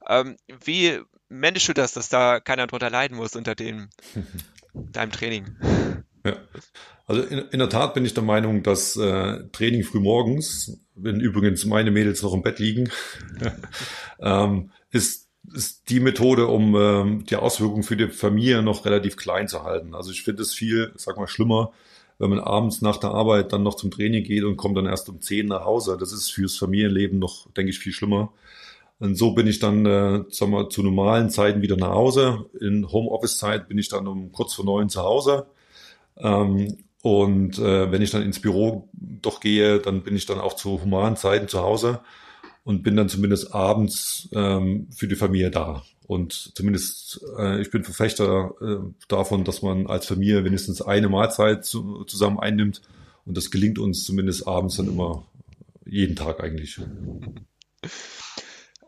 Ähm, 0.07 0.37
wie 0.63 1.01
managst 1.27 1.67
du 1.67 1.73
das, 1.73 1.91
dass 1.91 2.07
da 2.07 2.39
keiner 2.39 2.67
drunter 2.67 2.89
leiden 2.89 3.17
muss 3.17 3.35
unter 3.35 3.53
dem, 3.53 3.89
deinem 4.73 5.11
Training? 5.11 5.57
Ja. 6.25 6.37
Also 7.05 7.21
in, 7.23 7.39
in, 7.39 7.59
der 7.59 7.69
Tat 7.69 7.95
bin 7.95 8.05
ich 8.05 8.13
der 8.13 8.23
Meinung, 8.23 8.63
dass 8.63 8.95
äh, 8.95 9.43
Training 9.51 9.83
früh 9.83 9.99
morgens, 9.99 10.79
wenn 10.95 11.19
übrigens 11.19 11.65
meine 11.65 11.91
Mädels 11.91 12.21
noch 12.21 12.33
im 12.33 12.43
Bett 12.43 12.59
liegen, 12.59 12.89
ähm, 14.21 14.71
ist, 14.89 15.26
ist 15.53 15.89
die 15.89 15.99
Methode, 15.99 16.47
um 16.47 16.75
ähm, 16.75 17.25
die 17.25 17.35
Auswirkungen 17.35 17.83
für 17.83 17.97
die 17.97 18.07
Familie 18.07 18.61
noch 18.61 18.85
relativ 18.85 19.17
klein 19.17 19.47
zu 19.47 19.63
halten. 19.63 19.95
Also 19.95 20.11
ich 20.11 20.23
finde 20.23 20.41
es 20.41 20.53
viel, 20.53 20.91
sag 20.95 21.17
mal, 21.17 21.27
schlimmer, 21.27 21.71
wenn 22.19 22.29
man 22.29 22.39
abends 22.39 22.81
nach 22.81 22.97
der 22.97 23.11
Arbeit 23.11 23.53
dann 23.53 23.63
noch 23.63 23.75
zum 23.75 23.91
Training 23.91 24.23
geht 24.23 24.43
und 24.43 24.57
kommt 24.57 24.77
dann 24.77 24.85
erst 24.85 25.09
um 25.09 25.21
zehn 25.21 25.47
nach 25.47 25.65
Hause. 25.65 25.97
Das 25.99 26.11
ist 26.11 26.31
fürs 26.31 26.57
Familienleben 26.57 27.19
noch, 27.19 27.49
denke 27.51 27.69
ich, 27.69 27.79
viel 27.79 27.93
schlimmer. 27.93 28.31
Und 28.99 29.15
so 29.15 29.31
bin 29.31 29.45
ich 29.45 29.59
dann, 29.59 29.85
äh, 29.85 30.23
sagen 30.29 30.51
wir, 30.51 30.69
zu 30.69 30.81
normalen 30.81 31.29
Zeiten 31.29 31.61
wieder 31.61 31.77
nach 31.77 31.91
Hause. 31.91 32.45
In 32.59 32.91
Homeoffice-Zeit 32.91 33.67
bin 33.67 33.77
ich 33.77 33.89
dann 33.89 34.07
um 34.07 34.31
kurz 34.31 34.53
vor 34.55 34.65
neun 34.65 34.89
zu 34.89 35.03
Hause. 35.03 35.45
Ähm, 36.17 36.77
und 37.03 37.59
äh, 37.59 37.91
wenn 37.91 38.01
ich 38.01 38.09
dann 38.09 38.23
ins 38.23 38.41
Büro 38.41 38.89
doch 38.93 39.39
gehe, 39.39 39.79
dann 39.79 40.01
bin 40.01 40.15
ich 40.15 40.25
dann 40.25 40.39
auch 40.39 40.55
zu 40.55 40.81
humanen 40.81 41.15
Zeiten 41.15 41.47
zu 41.47 41.61
Hause 41.61 42.01
und 42.67 42.83
bin 42.83 42.97
dann 42.97 43.07
zumindest 43.07 43.55
abends 43.55 44.27
ähm, 44.33 44.89
für 44.93 45.07
die 45.07 45.15
Familie 45.15 45.49
da. 45.51 45.85
Und 46.05 46.51
zumindest, 46.53 47.21
äh, 47.37 47.61
ich 47.61 47.71
bin 47.71 47.85
Verfechter 47.85 48.55
äh, 48.59 48.91
davon, 49.07 49.45
dass 49.45 49.61
man 49.61 49.87
als 49.87 50.05
Familie 50.05 50.43
wenigstens 50.43 50.81
eine 50.81 51.07
Mahlzeit 51.07 51.63
zu, 51.63 52.03
zusammen 52.03 52.41
einnimmt. 52.41 52.81
Und 53.25 53.37
das 53.37 53.51
gelingt 53.51 53.79
uns 53.79 54.03
zumindest 54.03 54.49
abends 54.49 54.75
dann 54.75 54.89
immer 54.89 55.25
jeden 55.85 56.17
Tag 56.17 56.43
eigentlich. 56.43 56.81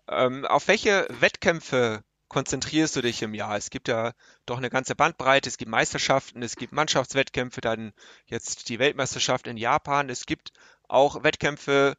Ähm, 0.10 0.46
auf 0.46 0.68
welche 0.68 1.08
Wettkämpfe 1.22 2.04
konzentrierst 2.28 2.98
du 2.98 3.02
dich 3.02 3.22
im 3.22 3.34
Jahr? 3.34 3.56
Es 3.56 3.70
gibt 3.70 3.88
ja 3.88 4.12
doch 4.46 4.58
eine 4.58 4.70
ganze 4.70 4.94
Bandbreite. 4.94 5.48
Es 5.48 5.58
gibt 5.58 5.72
Meisterschaften, 5.72 6.44
es 6.44 6.58
gibt 6.58 6.74
Mannschaftswettkämpfe, 6.74 7.62
dann 7.62 7.94
jetzt 8.26 8.68
die 8.68 8.78
Weltmeisterschaft 8.78 9.48
in 9.48 9.56
Japan. 9.56 10.10
Es 10.10 10.26
gibt 10.26 10.52
auch 10.90 11.24
Wettkämpfe 11.24 11.96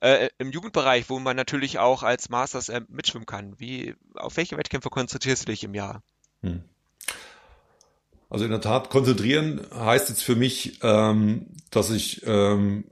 äh, 0.00 0.28
im 0.38 0.50
Jugendbereich, 0.50 1.08
wo 1.08 1.18
man 1.18 1.36
natürlich 1.36 1.78
auch 1.78 2.02
als 2.02 2.28
Masters 2.28 2.68
äh, 2.68 2.82
mitschwimmen 2.88 3.26
kann. 3.26 3.58
Wie, 3.58 3.94
auf 4.14 4.36
welche 4.36 4.56
Wettkämpfe 4.56 4.90
konzentrierst 4.90 5.42
du 5.42 5.52
dich 5.52 5.64
im 5.64 5.74
Jahr? 5.74 6.02
Hm. 6.42 6.62
Also 8.30 8.44
in 8.44 8.50
der 8.50 8.60
Tat, 8.60 8.90
konzentrieren 8.90 9.60
heißt 9.72 10.08
jetzt 10.08 10.22
für 10.22 10.34
mich, 10.34 10.80
ähm, 10.82 11.46
dass 11.70 11.90
ich 11.90 12.22
ähm, 12.26 12.84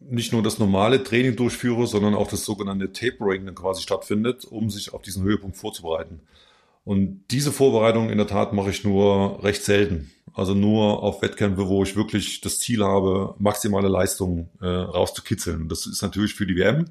nicht 0.00 0.32
nur 0.32 0.42
das 0.42 0.58
normale 0.58 1.02
Training 1.02 1.36
durchführe, 1.36 1.86
sondern 1.86 2.14
auch 2.14 2.28
das 2.28 2.44
sogenannte 2.44 2.92
Tapering 2.92 3.46
dann 3.46 3.54
quasi 3.54 3.82
stattfindet, 3.82 4.44
um 4.44 4.70
sich 4.70 4.92
auf 4.92 5.02
diesen 5.02 5.22
Höhepunkt 5.22 5.56
vorzubereiten. 5.56 6.20
Und 6.84 7.24
diese 7.30 7.52
Vorbereitung 7.52 8.10
in 8.10 8.18
der 8.18 8.26
Tat 8.26 8.52
mache 8.52 8.70
ich 8.70 8.82
nur 8.82 9.42
recht 9.44 9.62
selten. 9.62 10.10
Also 10.34 10.54
nur 10.54 11.02
auf 11.02 11.20
Wettkämpfe, 11.22 11.68
wo 11.68 11.82
ich 11.82 11.94
wirklich 11.94 12.40
das 12.40 12.58
Ziel 12.58 12.82
habe, 12.82 13.34
maximale 13.38 13.88
Leistung 13.88 14.48
äh, 14.60 14.66
rauszukitzeln. 14.66 15.68
Das 15.68 15.86
ist 15.86 16.02
natürlich 16.02 16.34
für 16.34 16.46
die 16.46 16.56
WM. 16.56 16.86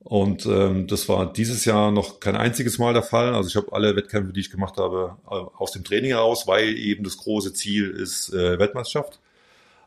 Und 0.00 0.46
ähm, 0.46 0.86
das 0.86 1.08
war 1.08 1.30
dieses 1.30 1.64
Jahr 1.66 1.90
noch 1.90 2.20
kein 2.20 2.36
einziges 2.36 2.78
Mal 2.78 2.94
der 2.94 3.02
Fall. 3.02 3.34
Also 3.34 3.48
ich 3.48 3.56
habe 3.56 3.72
alle 3.72 3.94
Wettkämpfe, 3.96 4.32
die 4.32 4.40
ich 4.40 4.50
gemacht 4.50 4.78
habe, 4.78 5.16
äh, 5.26 5.34
aus 5.34 5.72
dem 5.72 5.84
Training 5.84 6.12
heraus, 6.12 6.46
weil 6.46 6.78
eben 6.78 7.04
das 7.04 7.18
große 7.18 7.52
Ziel 7.52 7.90
ist 7.90 8.32
äh, 8.32 8.58
Weltmeisterschaft. 8.58 9.20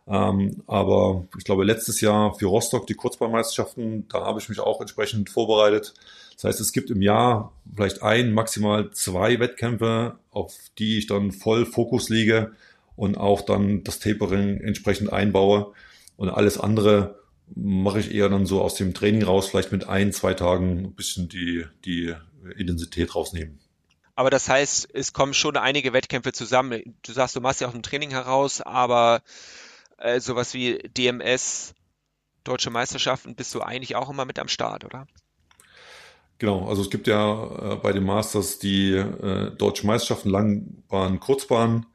Ähm, 0.08 0.64
aber 0.68 1.26
ich 1.38 1.44
glaube, 1.44 1.64
letztes 1.64 2.02
Jahr 2.02 2.36
für 2.36 2.48
Rostock 2.48 2.86
die 2.88 2.94
Kurzbahnmeisterschaften, 2.94 4.08
da 4.10 4.26
habe 4.26 4.40
ich 4.40 4.50
mich 4.50 4.60
auch 4.60 4.82
entsprechend 4.82 5.30
vorbereitet. 5.30 5.94
Das 6.42 6.56
heißt, 6.56 6.62
es 6.62 6.72
gibt 6.74 6.90
im 6.90 7.04
Jahr 7.04 7.54
vielleicht 7.72 8.02
ein, 8.02 8.34
maximal 8.34 8.90
zwei 8.92 9.40
Wettkämpfe, 9.40 10.18
auf 10.32 10.56
die 10.80 10.98
ich 10.98 11.06
dann 11.06 11.32
voll 11.32 11.68
Fokus 11.68 12.10
lege 12.10 12.54
und 12.96 13.16
auch 13.16 13.42
dann 13.42 13.84
das 13.84 14.00
Tapering 14.00 14.60
entsprechend 14.60 15.14
einbaue. 15.14 15.72
Und 16.18 16.30
alles 16.30 16.60
andere 16.60 17.20
mache 17.54 18.00
ich 18.00 18.12
eher 18.12 18.28
dann 18.28 18.48
so 18.48 18.60
aus 18.60 18.74
dem 18.74 18.96
Training 18.96 19.22
raus, 19.22 19.50
vielleicht 19.50 19.72
mit 19.72 19.88
ein, 19.88 20.14
zwei 20.14 20.34
Tagen 20.34 20.86
ein 20.86 20.94
bisschen 20.96 21.30
die, 21.30 21.66
die 21.86 22.16
Intensität 22.58 23.14
rausnehmen. 23.14 23.60
Aber 24.16 24.32
das 24.32 24.50
heißt, 24.50 24.90
es 24.94 25.14
kommen 25.14 25.36
schon 25.36 25.58
einige 25.58 25.94
Wettkämpfe 25.94 26.34
zusammen. 26.34 26.96
Du 27.04 27.14
sagst, 27.14 27.36
du 27.36 27.42
machst 27.42 27.62
ja 27.62 27.68
auch 27.68 27.76
ein 27.76 27.84
Training 27.84 28.10
heraus, 28.10 28.62
aber 28.62 29.22
äh, 29.98 30.20
sowas 30.20 30.56
wie 30.56 30.80
DMS, 30.98 31.76
Deutsche 32.44 32.72
Meisterschaften, 32.72 33.36
bist 33.36 33.54
du 33.54 33.62
eigentlich 33.62 33.96
auch 33.96 34.10
immer 34.10 34.26
mit 34.26 34.40
am 34.40 34.48
Start, 34.48 34.86
oder? 34.86 35.06
Genau, 36.42 36.68
also 36.68 36.82
es 36.82 36.90
gibt 36.90 37.06
ja 37.06 37.74
äh, 37.74 37.76
bei 37.76 37.92
den 37.94 38.04
Masters 38.04 38.58
die 38.58 38.94
äh, 38.94 39.52
Deutsche 39.52 39.86
Meisterschaften 39.86 40.32
Langbahn, 40.32 41.20
Kurzbahn. 41.20 41.86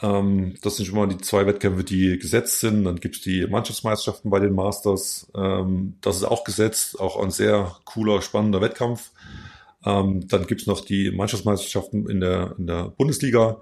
Ähm, 0.00 0.54
das 0.62 0.76
sind 0.76 0.86
schon 0.86 0.96
mal 0.96 1.06
die 1.06 1.18
zwei 1.18 1.44
Wettkämpfe, 1.44 1.84
die 1.84 2.18
gesetzt 2.18 2.60
sind. 2.60 2.84
Dann 2.84 2.96
gibt 2.98 3.16
es 3.16 3.20
die 3.20 3.46
Mannschaftsmeisterschaften 3.46 4.30
bei 4.30 4.40
den 4.40 4.54
Masters. 4.54 5.30
Ähm, 5.36 5.96
das 6.00 6.16
ist 6.16 6.24
auch 6.24 6.44
gesetzt, 6.44 6.98
auch 6.98 7.22
ein 7.22 7.30
sehr 7.30 7.76
cooler, 7.84 8.22
spannender 8.22 8.62
Wettkampf. 8.62 9.10
Ähm, 9.84 10.26
dann 10.28 10.46
gibt 10.46 10.62
es 10.62 10.66
noch 10.66 10.80
die 10.80 11.10
Mannschaftsmeisterschaften 11.10 12.08
in 12.08 12.20
der, 12.20 12.54
in 12.56 12.66
der 12.66 12.84
Bundesliga. 12.84 13.60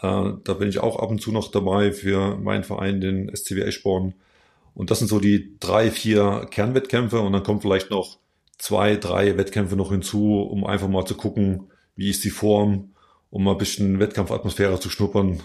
Äh, 0.00 0.34
da 0.44 0.54
bin 0.54 0.68
ich 0.68 0.78
auch 0.78 1.00
ab 1.00 1.10
und 1.10 1.20
zu 1.20 1.32
noch 1.32 1.50
dabei 1.50 1.90
für 1.90 2.36
meinen 2.36 2.62
Verein, 2.62 3.00
den 3.00 3.28
SCW 3.34 3.62
Eschborn. 3.62 4.14
Und 4.72 4.92
das 4.92 5.00
sind 5.00 5.08
so 5.08 5.18
die 5.18 5.58
drei, 5.58 5.90
vier 5.90 6.46
Kernwettkämpfe 6.48 7.18
und 7.18 7.32
dann 7.32 7.42
kommt 7.42 7.62
vielleicht 7.62 7.90
noch 7.90 8.18
zwei, 8.58 8.96
drei 8.96 9.36
Wettkämpfe 9.36 9.76
noch 9.76 9.90
hinzu, 9.90 10.42
um 10.42 10.64
einfach 10.64 10.88
mal 10.88 11.04
zu 11.04 11.14
gucken, 11.14 11.70
wie 11.96 12.10
ist 12.10 12.24
die 12.24 12.30
Form, 12.30 12.94
um 13.30 13.44
mal 13.44 13.52
ein 13.52 13.58
bisschen 13.58 14.00
Wettkampfatmosphäre 14.00 14.80
zu 14.80 14.90
schnuppern 14.90 15.42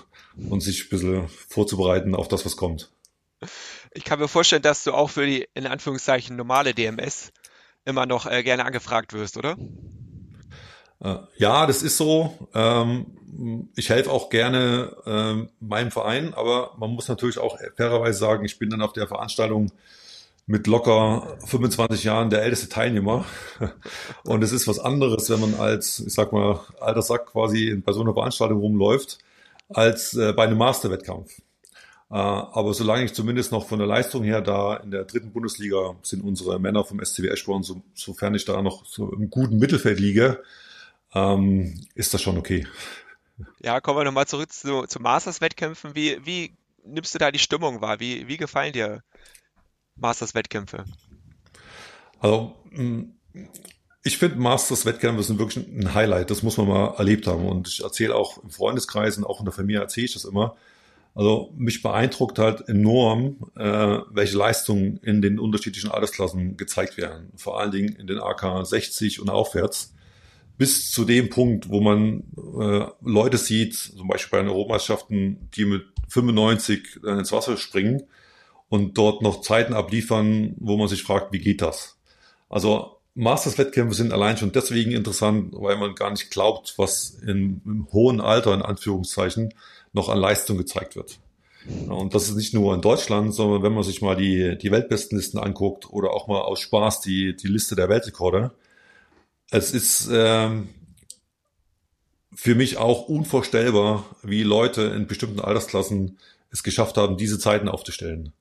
und 0.49 0.61
sich 0.61 0.85
ein 0.85 0.89
bisschen 0.89 1.27
vorzubereiten 1.27 2.15
auf 2.15 2.27
das, 2.27 2.45
was 2.45 2.55
kommt. 2.55 2.91
Ich 3.93 4.03
kann 4.03 4.19
mir 4.19 4.27
vorstellen, 4.27 4.61
dass 4.61 4.83
du 4.83 4.93
auch 4.93 5.09
für 5.09 5.25
die 5.25 5.47
in 5.53 5.65
Anführungszeichen 5.65 6.35
normale 6.35 6.73
DMS 6.73 7.31
immer 7.85 8.05
noch 8.05 8.25
äh, 8.25 8.43
gerne 8.43 8.65
angefragt 8.65 9.13
wirst, 9.13 9.37
oder? 9.37 9.57
Äh, 11.01 11.15
ja, 11.37 11.65
das 11.65 11.81
ist 11.81 11.97
so. 11.97 12.49
Ähm, 12.53 13.69
ich 13.75 13.89
helfe 13.89 14.11
auch 14.11 14.29
gerne 14.29 14.95
ähm, 15.05 15.49
meinem 15.59 15.91
Verein, 15.91 16.33
aber 16.33 16.75
man 16.77 16.91
muss 16.91 17.07
natürlich 17.07 17.37
auch 17.37 17.57
fairerweise 17.75 18.19
sagen, 18.19 18.45
ich 18.45 18.59
bin 18.59 18.69
dann 18.69 18.81
auf 18.81 18.93
der 18.93 19.07
Veranstaltung 19.07 19.71
mit 20.49 20.65
locker 20.65 21.37
25 21.45 22.03
Jahren 22.05 22.31
der 22.31 22.41
älteste 22.41 22.69
Teilnehmer. 22.69 23.23
Und 24.23 24.43
es 24.43 24.51
ist 24.51 24.67
was 24.67 24.79
anderes, 24.79 25.29
wenn 25.29 25.41
man 25.41 25.53
als, 25.53 25.99
ich 25.99 26.11
sag 26.11 26.33
mal, 26.33 26.59
alter 26.79 27.03
Sack 27.03 27.27
quasi 27.27 27.75
bei 27.75 27.93
so 27.93 28.01
einer 28.01 28.15
Veranstaltung 28.15 28.59
rumläuft, 28.59 29.19
als 29.69 30.15
äh, 30.15 30.33
bei 30.33 30.45
einem 30.45 30.57
Masterwettkampf. 30.57 31.37
Äh, 32.09 32.15
aber 32.15 32.73
solange 32.73 33.05
ich 33.05 33.13
zumindest 33.13 33.51
noch 33.51 33.67
von 33.67 33.77
der 33.77 33.87
Leistung 33.87 34.23
her 34.23 34.41
da 34.41 34.77
in 34.77 34.89
der 34.89 35.03
dritten 35.03 35.31
Bundesliga 35.31 35.95
sind 36.01 36.23
unsere 36.23 36.59
Männer 36.59 36.83
vom 36.83 36.99
SCW 36.99 37.27
Eschborn, 37.27 37.61
so, 37.61 37.83
sofern 37.93 38.33
ich 38.33 38.45
da 38.45 38.59
noch 38.63 38.87
so 38.87 39.13
im 39.13 39.29
guten 39.29 39.59
Mittelfeld 39.59 39.99
liege, 39.99 40.41
ähm, 41.13 41.85
ist 41.93 42.15
das 42.15 42.23
schon 42.23 42.39
okay. 42.39 42.65
Ja, 43.61 43.81
kommen 43.81 43.99
wir 43.99 44.03
nochmal 44.03 44.25
zurück 44.25 44.51
zu, 44.51 44.87
zu 44.87 44.99
Masters-Wettkämpfen. 44.99 45.93
Wie, 45.93 46.25
wie 46.25 46.57
nimmst 46.83 47.13
du 47.13 47.19
da 47.19 47.29
die 47.29 47.37
Stimmung 47.37 47.81
wahr? 47.81 47.99
Wie, 47.99 48.27
wie 48.27 48.37
gefallen 48.37 48.73
dir 48.73 49.03
Masters-Wettkämpfe? 49.99 50.85
Also, 52.19 52.55
ich 54.03 54.17
finde 54.17 54.37
Masters-Wettkämpfe 54.37 55.23
sind 55.23 55.39
wirklich 55.39 55.65
ein 55.67 55.93
Highlight. 55.93 56.29
Das 56.29 56.43
muss 56.43 56.57
man 56.57 56.67
mal 56.67 56.95
erlebt 56.97 57.27
haben. 57.27 57.45
Und 57.47 57.67
ich 57.67 57.83
erzähle 57.83 58.15
auch 58.15 58.41
im 58.43 58.49
Freundeskreis 58.49 59.17
und 59.17 59.25
auch 59.25 59.39
in 59.39 59.45
der 59.45 59.53
Familie 59.53 59.81
erzähle 59.81 60.05
ich 60.05 60.13
das 60.13 60.25
immer. 60.25 60.55
Also 61.15 61.53
mich 61.57 61.81
beeindruckt 61.81 62.39
halt 62.39 62.69
enorm, 62.69 63.51
äh, 63.57 63.99
welche 64.11 64.37
Leistungen 64.37 64.97
in 64.97 65.21
den 65.21 65.39
unterschiedlichen 65.39 65.91
Altersklassen 65.91 66.55
gezeigt 66.55 66.97
werden. 66.97 67.31
Vor 67.35 67.59
allen 67.59 67.71
Dingen 67.71 67.95
in 67.95 68.07
den 68.07 68.19
AK 68.19 68.65
60 68.65 69.19
und 69.19 69.29
aufwärts 69.29 69.93
bis 70.57 70.91
zu 70.91 71.05
dem 71.05 71.29
Punkt, 71.29 71.69
wo 71.69 71.81
man 71.81 72.23
äh, 72.37 72.85
Leute 73.01 73.37
sieht, 73.37 73.75
zum 73.75 74.07
Beispiel 74.07 74.37
bei 74.37 74.43
den 74.43 74.49
Europameisterschaften, 74.49 75.49
die 75.55 75.65
mit 75.65 75.85
95 76.09 77.03
ins 77.03 77.31
Wasser 77.31 77.57
springen 77.57 78.03
und 78.69 78.97
dort 78.97 79.21
noch 79.21 79.41
Zeiten 79.41 79.73
abliefern, 79.73 80.55
wo 80.57 80.77
man 80.77 80.87
sich 80.87 81.03
fragt, 81.03 81.33
wie 81.33 81.39
geht 81.39 81.61
das? 81.61 81.97
Also 82.49 82.97
Masters-Wettkämpfe 83.15 83.95
sind 83.95 84.13
allein 84.13 84.37
schon 84.37 84.51
deswegen 84.51 84.91
interessant, 84.91 85.53
weil 85.53 85.77
man 85.77 85.95
gar 85.95 86.11
nicht 86.11 86.31
glaubt, 86.31 86.75
was 86.77 87.09
in, 87.09 87.61
im 87.65 87.87
hohen 87.91 88.21
Alter, 88.21 88.53
in 88.53 88.61
Anführungszeichen, 88.61 89.53
noch 89.91 90.09
an 90.09 90.19
Leistung 90.19 90.57
gezeigt 90.57 90.95
wird. 90.95 91.19
Und 91.87 92.15
das 92.15 92.29
ist 92.29 92.35
nicht 92.35 92.53
nur 92.53 92.73
in 92.73 92.81
Deutschland, 92.81 93.33
sondern 93.33 93.63
wenn 93.63 93.73
man 93.73 93.83
sich 93.83 94.01
mal 94.01 94.15
die, 94.15 94.57
die 94.57 94.71
Weltbestenlisten 94.71 95.39
anguckt 95.39 95.89
oder 95.89 96.11
auch 96.11 96.27
mal 96.27 96.41
aus 96.41 96.59
Spaß 96.61 97.01
die, 97.01 97.35
die 97.35 97.47
Liste 97.47 97.75
der 97.75 97.89
Weltrekorde, 97.89 98.51
es 99.51 99.73
ist 99.73 100.09
ähm, 100.11 100.69
für 102.33 102.55
mich 102.55 102.77
auch 102.77 103.09
unvorstellbar, 103.09 104.05
wie 104.23 104.43
Leute 104.43 104.83
in 104.83 105.07
bestimmten 105.07 105.41
Altersklassen 105.41 106.19
es 106.51 106.63
geschafft 106.63 106.97
haben, 106.97 107.17
diese 107.17 107.39
Zeiten 107.39 107.67
aufzustellen. 107.67 108.31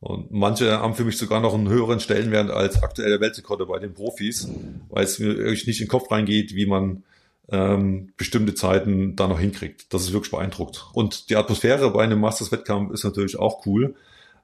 Und 0.00 0.30
manche 0.30 0.78
haben 0.78 0.94
für 0.94 1.04
mich 1.04 1.18
sogar 1.18 1.40
noch 1.40 1.54
einen 1.54 1.68
höheren 1.68 1.98
Stellenwert 1.98 2.50
als 2.50 2.82
aktuelle 2.82 3.20
Weltrekorde 3.20 3.66
bei 3.66 3.80
den 3.80 3.94
Profis, 3.94 4.48
weil 4.90 5.04
es 5.04 5.18
mir 5.18 5.36
wirklich 5.36 5.66
nicht 5.66 5.80
in 5.80 5.86
den 5.86 5.90
Kopf 5.90 6.10
reingeht, 6.10 6.54
wie 6.54 6.66
man 6.66 7.02
ähm, 7.50 8.12
bestimmte 8.16 8.54
Zeiten 8.54 9.16
da 9.16 9.26
noch 9.26 9.40
hinkriegt. 9.40 9.92
Das 9.92 10.02
ist 10.02 10.12
wirklich 10.12 10.30
beeindruckt. 10.30 10.86
Und 10.92 11.30
die 11.30 11.36
Atmosphäre 11.36 11.90
bei 11.90 12.04
einem 12.04 12.20
Masters-Wettkampf 12.20 12.92
ist 12.92 13.04
natürlich 13.04 13.38
auch 13.38 13.66
cool. 13.66 13.96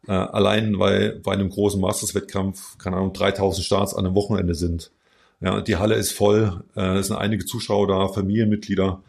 Äh, 0.08 0.12
allein 0.12 0.78
weil 0.78 1.20
bei 1.20 1.32
einem 1.32 1.50
großen 1.50 1.80
Masters-Wettkampf, 1.80 2.78
keine 2.78 2.96
Ahnung, 2.96 3.12
3000 3.12 3.64
Starts 3.64 3.94
an 3.94 4.06
einem 4.06 4.14
Wochenende 4.14 4.54
sind. 4.54 4.90
Ja, 5.40 5.60
die 5.60 5.76
Halle 5.76 5.94
ist 5.94 6.12
voll, 6.12 6.64
äh, 6.74 6.96
es 6.96 7.08
sind 7.08 7.16
einige 7.16 7.44
Zuschauer 7.44 7.86
da, 7.86 8.08
Familienmitglieder. 8.08 9.02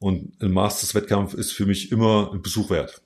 Und 0.00 0.32
ein 0.42 0.50
Masters-Wettkampf 0.50 1.34
ist 1.34 1.52
für 1.52 1.66
mich 1.66 1.92
immer 1.92 2.30
ein 2.32 2.42
Besuch 2.42 2.70
wert. 2.70 3.00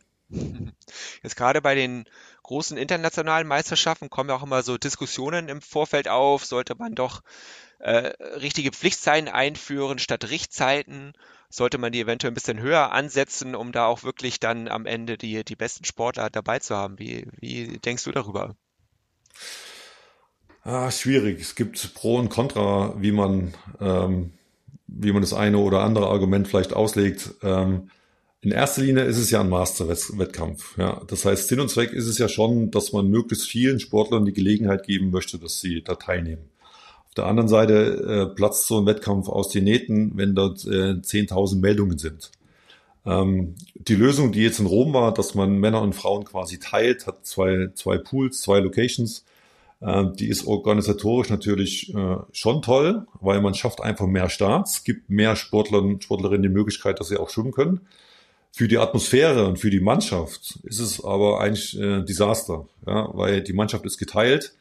Jetzt 1.23 1.37
gerade 1.37 1.61
bei 1.63 1.75
den 1.75 2.05
großen 2.49 2.79
internationalen 2.79 3.47
Meisterschaften 3.47 4.09
kommen 4.09 4.31
ja 4.31 4.37
auch 4.37 4.43
immer 4.43 4.63
so 4.63 4.79
Diskussionen 4.79 5.51
im 5.51 5.61
Vorfeld 5.61 6.09
auf. 6.09 6.47
Sollte 6.47 6.75
man 6.77 6.95
doch 6.95 7.21
äh, 7.79 8.13
richtige 8.41 8.73
Pflichtzeiten 8.73 9.29
einführen 9.29 9.99
statt 9.99 10.31
Richtzeiten? 10.31 11.13
Sollte 11.51 11.77
man 11.77 11.93
die 11.93 12.01
eventuell 12.01 12.31
ein 12.31 12.35
bisschen 12.35 12.59
höher 12.59 12.91
ansetzen, 12.93 13.55
um 13.55 13.71
da 13.71 13.85
auch 13.85 14.03
wirklich 14.03 14.41
dann 14.41 14.67
am 14.69 14.87
Ende 14.87 15.19
die, 15.19 15.45
die 15.45 15.57
besten 15.57 15.85
Sportler 15.85 16.31
dabei 16.31 16.59
zu 16.59 16.75
haben? 16.75 16.99
Wie, 16.99 17.27
wie 17.39 17.79
denkst 17.79 18.05
du 18.05 18.13
darüber? 18.13 18.57
Ah, 20.65 20.91
schwierig. 20.91 21.41
Es 21.41 21.55
gibt 21.55 21.93
Pro 21.93 22.17
und 22.17 22.31
Contra, 22.31 22.95
wie 22.99 23.13
man, 23.13 23.53
ähm, 23.79 24.33
wie 24.87 25.13
man 25.13 25.21
das 25.21 25.35
eine 25.35 25.59
oder 25.59 25.81
andere 25.83 26.09
Argument 26.09 26.49
vielleicht 26.49 26.73
auslegt. 26.73 27.35
Ähm, 27.43 27.91
in 28.41 28.53
erster 28.53 28.83
Linie 28.83 29.05
ist 29.05 29.19
es 29.19 29.31
ja 29.31 29.41
ein 29.41 29.49
Master-Wettkampf. 29.49 30.79
Ja. 30.79 31.03
Das 31.09 31.25
heißt, 31.25 31.49
Sinn 31.49 31.61
und 31.61 31.71
Zweck 31.71 31.93
ist 31.93 32.07
es 32.07 32.19
ja 32.19 32.29
schon, 32.29 32.71
dass 32.71 32.93
man 32.93 33.09
möglichst 33.09 33.49
vielen 33.49 33.81
Sportlern 33.81 34.25
die 34.25 34.33
Gelegenheit 34.33 34.87
geben 34.87 35.11
möchte, 35.11 35.39
dass 35.39 35.61
sie 35.61 35.83
da 35.83 35.97
teilnehmen. 35.97 36.49
Auf 37.09 37.15
der 37.15 37.27
anderen 37.27 37.49
Seite 37.49 38.31
äh, 38.31 38.35
platzt 38.35 38.69
so 38.69 38.79
ein 38.79 38.87
Wettkampf 38.87 39.29
aus 39.29 39.49
den 39.49 39.65
Nähten, 39.65 40.13
wenn 40.17 40.37
dort 40.37 40.65
äh, 40.65 41.01
10.000 41.01 41.59
Meldungen 41.59 41.99
sind. 41.99 42.31
Ähm, 43.05 43.57
die 43.75 43.97
Lösung, 43.97 44.31
die 44.31 44.43
jetzt 44.43 44.61
in 44.61 44.67
Rom 44.67 44.93
war, 44.93 45.13
dass 45.13 45.35
man 45.35 45.59
Männer 45.59 45.83
und 45.83 45.95
Frauen 45.95 46.25
quasi 46.25 46.61
teilt, 46.61 47.09
hat 47.09 47.27
zwei, 47.27 47.71
zwei 47.75 47.99
Pools, 47.99 48.41
zwei 48.41 48.61
Locations. 48.61 49.25
Äh, 49.81 50.05
die 50.15 50.29
ist 50.29 50.47
organisatorisch 50.47 51.29
natürlich 51.29 51.93
äh, 51.93 52.17
schon 52.31 52.63
toll, 52.63 53.07
weil 53.21 53.41
man 53.41 53.55
schafft 53.55 53.81
einfach 53.81 54.07
mehr 54.07 54.29
Starts, 54.29 54.85
gibt 54.85 55.11
mehr 55.11 55.35
Sportlern 55.35 55.87
und 55.87 56.05
Sportlerinnen 56.05 56.43
die 56.43 56.49
Möglichkeit, 56.49 57.01
dass 57.01 57.09
sie 57.09 57.17
auch 57.17 57.31
schwimmen 57.31 57.53
können. 57.53 57.81
Für 58.53 58.67
die 58.67 58.79
Atmosphäre 58.79 59.47
und 59.47 59.59
für 59.59 59.71
die 59.71 59.81
Mannschaft 59.81 60.59
ist 60.65 60.81
es 60.81 61.05
aber 61.05 61.41
eigentlich 61.41 61.79
äh, 61.79 62.03
Desaster, 62.03 62.67
ja, 62.87 63.09
weil 63.13 63.43
die 63.43 63.53
Mannschaft 63.53 63.85
ist 63.85 63.99
geteilt. 63.99 64.55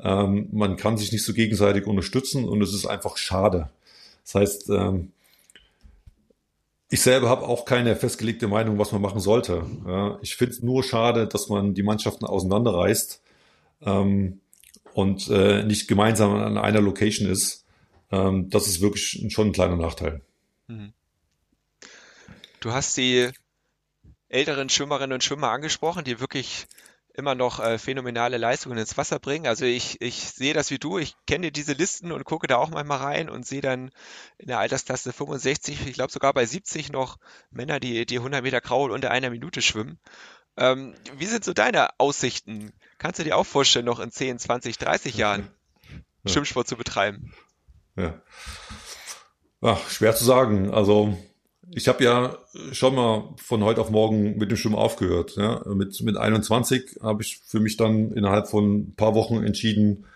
Ähm, 0.00 0.48
man 0.52 0.76
kann 0.76 0.98
sich 0.98 1.12
nicht 1.12 1.24
so 1.24 1.32
gegenseitig 1.32 1.86
unterstützen 1.86 2.48
und 2.48 2.62
es 2.62 2.74
ist 2.74 2.86
einfach 2.86 3.16
schade. 3.16 3.70
Das 4.24 4.34
heißt, 4.34 4.70
ähm, 4.70 5.12
ich 6.90 7.00
selber 7.00 7.28
habe 7.28 7.42
auch 7.42 7.64
keine 7.64 7.96
festgelegte 7.96 8.46
Meinung, 8.46 8.78
was 8.78 8.92
man 8.92 9.02
machen 9.02 9.20
sollte. 9.20 9.66
Ja, 9.86 10.18
ich 10.22 10.36
finde 10.36 10.54
es 10.54 10.62
nur 10.62 10.84
schade, 10.84 11.26
dass 11.26 11.48
man 11.48 11.74
die 11.74 11.82
Mannschaften 11.82 12.24
auseinanderreißt 12.24 13.20
ähm, 13.82 14.40
und 14.92 15.28
äh, 15.28 15.64
nicht 15.64 15.88
gemeinsam 15.88 16.34
an 16.34 16.56
einer 16.56 16.80
Location 16.80 17.28
ist. 17.28 17.64
Ähm, 18.12 18.48
das 18.48 18.68
ist 18.68 18.80
wirklich 18.80 19.26
schon 19.32 19.48
ein 19.48 19.52
kleiner 19.52 19.76
Nachteil. 19.76 20.20
Mhm. 20.68 20.93
Du 22.64 22.72
hast 22.72 22.96
die 22.96 23.30
älteren 24.30 24.70
Schwimmerinnen 24.70 25.12
und 25.12 25.22
Schwimmer 25.22 25.50
angesprochen, 25.50 26.02
die 26.02 26.18
wirklich 26.18 26.66
immer 27.12 27.34
noch 27.34 27.60
äh, 27.60 27.76
phänomenale 27.76 28.38
Leistungen 28.38 28.78
ins 28.78 28.96
Wasser 28.96 29.18
bringen. 29.18 29.46
Also 29.46 29.66
ich, 29.66 30.00
ich 30.00 30.30
sehe 30.30 30.54
das 30.54 30.70
wie 30.70 30.78
du, 30.78 30.96
ich 30.96 31.14
kenne 31.26 31.52
diese 31.52 31.74
Listen 31.74 32.10
und 32.10 32.24
gucke 32.24 32.46
da 32.46 32.56
auch 32.56 32.70
manchmal 32.70 33.00
rein 33.00 33.28
und 33.28 33.46
sehe 33.46 33.60
dann 33.60 33.90
in 34.38 34.46
der 34.46 34.60
Altersklasse 34.60 35.12
65, 35.12 35.86
ich 35.86 35.92
glaube 35.92 36.10
sogar 36.10 36.32
bei 36.32 36.46
70 36.46 36.90
noch 36.90 37.18
Männer, 37.50 37.80
die 37.80 38.06
die 38.06 38.16
100 38.16 38.42
Meter 38.42 38.62
Kraul 38.62 38.92
unter 38.92 39.10
einer 39.10 39.28
Minute 39.28 39.60
schwimmen. 39.60 39.98
Ähm, 40.56 40.94
wie 41.18 41.26
sind 41.26 41.44
so 41.44 41.52
deine 41.52 41.90
Aussichten? 42.00 42.72
Kannst 42.96 43.18
du 43.18 43.24
dir 43.24 43.36
auch 43.36 43.44
vorstellen, 43.44 43.84
noch 43.84 44.00
in 44.00 44.10
10, 44.10 44.38
20, 44.38 44.78
30 44.78 45.18
Jahren 45.18 45.50
ja. 46.22 46.32
Schwimmsport 46.32 46.66
zu 46.66 46.78
betreiben? 46.78 47.34
Ja. 47.94 48.22
Ach, 49.60 49.90
schwer 49.90 50.16
zu 50.16 50.24
sagen. 50.24 50.72
Also 50.72 51.18
ich 51.70 51.88
habe 51.88 52.04
ja 52.04 52.38
schon 52.72 52.94
mal 52.94 53.34
von 53.36 53.64
heute 53.64 53.80
auf 53.80 53.90
morgen 53.90 54.36
mit 54.36 54.50
dem 54.50 54.56
Schwimmen 54.56 54.74
aufgehört. 54.74 55.36
Ja. 55.36 55.62
Mit, 55.74 56.00
mit 56.02 56.16
21 56.16 56.98
habe 57.02 57.22
ich 57.22 57.40
für 57.44 57.60
mich 57.60 57.76
dann 57.76 58.12
innerhalb 58.12 58.48
von 58.48 58.78
ein 58.78 58.94
paar 58.96 59.14
Wochen 59.14 59.42
entschieden, 59.42 60.06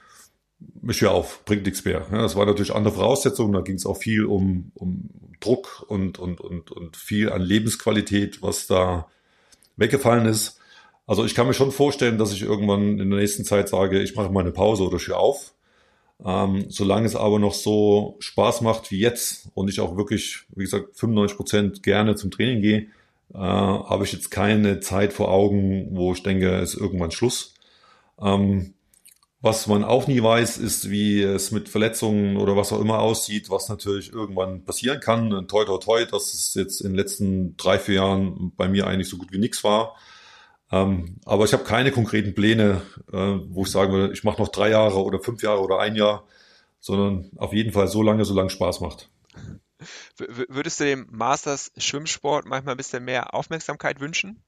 mich 0.80 1.01
höre 1.01 1.12
auf, 1.12 1.44
bringt 1.44 1.64
nichts 1.64 1.84
mehr. 1.84 2.07
Ja, 2.11 2.22
das 2.22 2.36
war 2.36 2.46
natürlich 2.46 2.74
andere 2.74 2.94
Voraussetzungen, 2.94 3.53
da 3.53 3.61
ging 3.61 3.76
es 3.76 3.86
auch 3.86 3.96
viel 3.96 4.24
um, 4.24 4.72
um 4.74 5.11
Druck 5.40 5.84
und, 5.88 6.18
und, 6.18 6.40
und, 6.40 6.72
und 6.72 6.96
viel 6.96 7.30
an 7.30 7.42
Lebensqualität, 7.42 8.42
was 8.42 8.66
da 8.66 9.07
weggefallen 9.76 10.26
ist. 10.26 10.59
Also 11.07 11.24
ich 11.24 11.34
kann 11.34 11.46
mir 11.46 11.55
schon 11.55 11.72
vorstellen, 11.72 12.18
dass 12.18 12.32
ich 12.32 12.42
irgendwann 12.42 12.99
in 12.99 13.11
der 13.11 13.20
nächsten 13.20 13.44
Zeit 13.44 13.68
sage, 13.68 14.03
ich 14.03 14.14
mache 14.14 14.30
mal 14.30 14.40
eine 14.40 14.53
Pause 14.53 14.82
oder 14.82 14.96
ich 14.96 15.07
höre 15.07 15.18
auf. 15.18 15.55
Ähm, 16.25 16.66
solange 16.69 17.07
es 17.07 17.14
aber 17.14 17.39
noch 17.39 17.55
so 17.55 18.16
Spaß 18.19 18.62
macht 18.62 18.91
wie 18.91 18.99
jetzt 18.99 19.49
und 19.55 19.69
ich 19.69 19.81
auch 19.81 19.97
wirklich, 19.97 20.45
wie 20.55 20.64
gesagt, 20.64 20.97
95 20.97 21.37
Prozent 21.37 21.83
gerne 21.83 22.16
zum 22.16 22.31
Training 22.31 22.61
gehe, 22.61 22.87
äh, 23.35 23.39
habe 23.39 24.05
ich 24.05 24.12
jetzt 24.12 24.31
keine 24.31 24.81
Zeit 24.81 25.12
vor 25.12 25.31
Augen, 25.31 25.89
wo 25.93 26.12
ich 26.12 26.23
denke, 26.23 26.57
es 26.57 26.75
ist 26.75 26.81
irgendwann 26.81 27.12
Schluss. 27.12 27.55
Ähm, 28.21 28.75
was 29.41 29.69
man 29.69 29.85
auch 29.85 30.09
nie 30.09 30.21
weiß, 30.21 30.59
ist, 30.59 30.91
wie 30.91 31.23
es 31.23 31.53
mit 31.53 31.69
Verletzungen 31.69 32.37
oder 32.37 32.57
was 32.57 32.73
auch 32.73 32.81
immer 32.81 32.99
aussieht, 32.99 33.51
was 33.51 33.69
natürlich 33.69 34.12
irgendwann 34.12 34.64
passieren 34.64 34.99
kann. 34.99 35.47
Toi, 35.47 35.64
toi, 35.64 35.79
toi, 35.79 36.05
dass 36.07 36.35
es 36.35 36.55
jetzt 36.55 36.81
in 36.81 36.89
den 36.89 36.97
letzten 36.97 37.57
drei, 37.57 37.79
vier 37.79 37.97
Jahren 37.97 38.53
bei 38.57 38.69
mir 38.69 38.89
eigentlich 38.89 39.09
so 39.09 39.16
gut 39.16 39.31
wie 39.31 39.39
nichts 39.39 39.62
war. 39.62 39.95
Ähm, 40.71 41.16
aber 41.25 41.45
ich 41.45 41.53
habe 41.53 41.64
keine 41.64 41.93
konkreten 41.93 42.35
Pläne, 42.35 42.83
äh, 43.12 43.39
wo 43.49 43.62
ich 43.62 43.71
sagen 43.71 43.93
würde, 43.93 44.12
ich 44.12 44.25
mache 44.25 44.41
noch 44.41 44.49
drei 44.49 44.71
Jahre 44.71 45.03
oder 45.03 45.19
fünf 45.19 45.43
Jahre 45.43 45.61
oder 45.61 45.79
ein 45.79 45.97
Jahr, 45.97 46.25
sondern 46.79 47.31
auf 47.37 47.53
jeden 47.53 47.73
Fall 47.73 47.89
so 47.89 48.03
lange, 48.03 48.25
solange 48.25 48.51
Spaß 48.51 48.81
macht. 48.81 49.09
Würdest 50.16 50.81
du 50.81 50.85
dem 50.85 51.07
Masters 51.11 51.73
Schwimmsport 51.77 52.45
manchmal 52.45 52.75
ein 52.75 52.79
bisschen 52.79 53.05
mehr 53.05 53.35
Aufmerksamkeit 53.35 54.01
wünschen? 54.01 54.43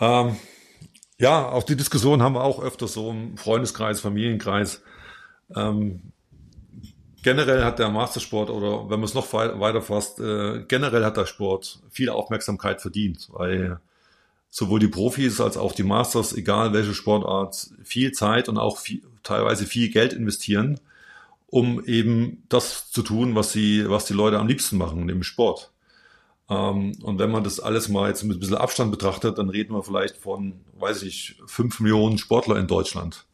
Ähm, 0.00 0.36
ja, 1.18 1.50
auch 1.50 1.62
die 1.62 1.76
Diskussion 1.76 2.22
haben 2.22 2.34
wir 2.34 2.42
auch 2.42 2.62
öfters 2.62 2.94
so 2.94 3.10
im 3.10 3.36
Freundeskreis, 3.36 4.00
Familienkreis. 4.00 4.82
Ähm, 5.54 6.12
generell 7.22 7.62
hat 7.62 7.78
der 7.78 7.90
Mastersport 7.90 8.48
oder 8.48 8.84
wenn 8.84 9.00
man 9.00 9.04
es 9.04 9.14
noch 9.14 9.32
weiter 9.32 9.82
fasst, 9.82 10.18
äh, 10.18 10.64
generell 10.66 11.04
hat 11.04 11.18
der 11.18 11.26
Sport 11.26 11.80
viel 11.90 12.08
Aufmerksamkeit 12.08 12.80
verdient, 12.80 13.28
weil 13.32 13.80
sowohl 14.50 14.80
die 14.80 14.88
Profis 14.88 15.40
als 15.40 15.56
auch 15.56 15.72
die 15.72 15.84
Masters, 15.84 16.32
egal 16.32 16.72
welche 16.72 16.94
Sportart, 16.94 17.70
viel 17.84 18.12
Zeit 18.12 18.48
und 18.48 18.58
auch 18.58 18.78
viel, 18.78 19.02
teilweise 19.22 19.64
viel 19.64 19.88
Geld 19.90 20.12
investieren, 20.12 20.80
um 21.46 21.84
eben 21.84 22.42
das 22.48 22.90
zu 22.90 23.02
tun, 23.02 23.34
was 23.34 23.52
sie, 23.52 23.88
was 23.88 24.04
die 24.06 24.12
Leute 24.12 24.38
am 24.38 24.48
liebsten 24.48 24.76
machen, 24.76 25.06
nämlich 25.06 25.28
Sport. 25.28 25.70
Ähm, 26.48 26.92
und 27.02 27.18
wenn 27.18 27.30
man 27.30 27.44
das 27.44 27.60
alles 27.60 27.88
mal 27.88 28.08
jetzt 28.08 28.24
mit 28.24 28.36
ein 28.36 28.40
bisschen 28.40 28.56
Abstand 28.56 28.90
betrachtet, 28.90 29.38
dann 29.38 29.50
reden 29.50 29.74
wir 29.74 29.84
vielleicht 29.84 30.16
von, 30.16 30.54
weiß 30.78 31.04
ich, 31.04 31.36
fünf 31.46 31.80
Millionen 31.80 32.18
Sportler 32.18 32.56
in 32.56 32.66
Deutschland. 32.66 33.24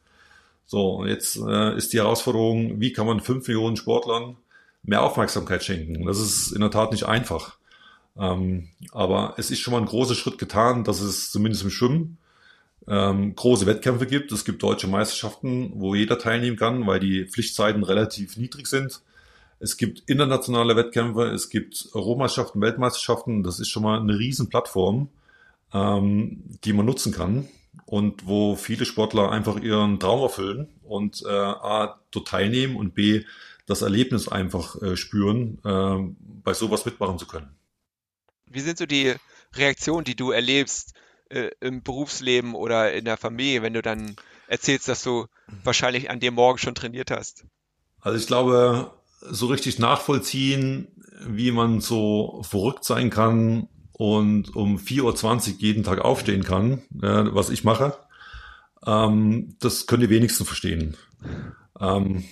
So, 0.66 1.04
jetzt 1.06 1.36
äh, 1.36 1.76
ist 1.76 1.92
die 1.92 1.98
Herausforderung, 1.98 2.80
wie 2.80 2.92
kann 2.92 3.06
man 3.06 3.20
fünf 3.20 3.48
Millionen 3.48 3.76
Sportlern 3.76 4.36
mehr 4.82 5.02
Aufmerksamkeit 5.02 5.64
schenken? 5.64 6.04
Das 6.06 6.18
ist 6.18 6.52
in 6.52 6.60
der 6.60 6.70
Tat 6.70 6.92
nicht 6.92 7.04
einfach. 7.04 7.56
Ähm, 8.18 8.68
aber 8.92 9.34
es 9.36 9.50
ist 9.50 9.60
schon 9.60 9.72
mal 9.72 9.80
ein 9.80 9.86
großer 9.86 10.14
Schritt 10.14 10.38
getan, 10.38 10.84
dass 10.84 11.00
es 11.00 11.30
zumindest 11.30 11.64
im 11.64 11.70
Schwimmen 11.70 12.18
ähm, 12.88 13.34
große 13.34 13.66
Wettkämpfe 13.66 14.06
gibt. 14.06 14.32
Es 14.32 14.44
gibt 14.44 14.62
deutsche 14.62 14.86
Meisterschaften, 14.86 15.72
wo 15.74 15.94
jeder 15.94 16.18
teilnehmen 16.18 16.56
kann, 16.56 16.86
weil 16.86 17.00
die 17.00 17.24
Pflichtzeiten 17.24 17.82
relativ 17.82 18.36
niedrig 18.36 18.66
sind. 18.66 19.02
Es 19.58 19.76
gibt 19.76 20.08
internationale 20.08 20.76
Wettkämpfe, 20.76 21.24
es 21.28 21.48
gibt 21.48 21.88
Europameisterschaften, 21.92 22.60
Weltmeisterschaften. 22.60 23.42
Das 23.42 23.58
ist 23.58 23.68
schon 23.68 23.82
mal 23.82 23.98
eine 23.98 24.18
riesen 24.18 24.48
Plattform, 24.48 25.08
ähm, 25.72 26.44
die 26.64 26.72
man 26.72 26.86
nutzen 26.86 27.12
kann 27.12 27.48
und 27.86 28.26
wo 28.26 28.56
viele 28.56 28.84
Sportler 28.84 29.30
einfach 29.30 29.58
ihren 29.60 29.98
Traum 29.98 30.22
erfüllen 30.22 30.68
und 30.82 31.22
äh, 31.26 31.30
A, 31.30 32.00
dort 32.10 32.28
teilnehmen 32.28 32.76
und 32.76 32.94
B, 32.94 33.24
das 33.66 33.82
Erlebnis 33.82 34.28
einfach 34.28 34.80
äh, 34.80 34.96
spüren, 34.96 35.58
äh, 35.64 36.14
bei 36.44 36.54
sowas 36.54 36.84
mitmachen 36.84 37.18
zu 37.18 37.26
können. 37.26 37.48
Wie 38.56 38.60
sind 38.60 38.78
so 38.78 38.86
die 38.86 39.14
Reaktionen, 39.54 40.04
die 40.04 40.16
du 40.16 40.30
erlebst 40.30 40.94
äh, 41.28 41.50
im 41.60 41.82
Berufsleben 41.82 42.54
oder 42.54 42.92
in 42.92 43.04
der 43.04 43.18
Familie, 43.18 43.62
wenn 43.62 43.74
du 43.74 43.82
dann 43.82 44.16
erzählst, 44.48 44.88
dass 44.88 45.02
du 45.02 45.26
wahrscheinlich 45.62 46.08
an 46.08 46.20
dem 46.20 46.34
Morgen 46.34 46.58
schon 46.58 46.74
trainiert 46.74 47.10
hast? 47.10 47.44
Also 48.00 48.18
ich 48.18 48.26
glaube, 48.26 48.92
so 49.20 49.46
richtig 49.46 49.78
nachvollziehen, 49.78 50.88
wie 51.26 51.50
man 51.50 51.80
so 51.80 52.42
verrückt 52.48 52.84
sein 52.84 53.10
kann 53.10 53.68
und 53.92 54.56
um 54.56 54.78
4.20 54.78 55.02
Uhr 55.54 55.60
jeden 55.60 55.84
Tag 55.84 56.00
aufstehen 56.00 56.42
kann, 56.42 56.78
äh, 57.02 57.34
was 57.34 57.50
ich 57.50 57.62
mache, 57.62 57.96
ähm, 58.86 59.56
das 59.60 59.86
können 59.86 60.02
die 60.02 60.10
wenigsten 60.10 60.46
verstehen. 60.46 60.96
Ähm, 61.78 62.24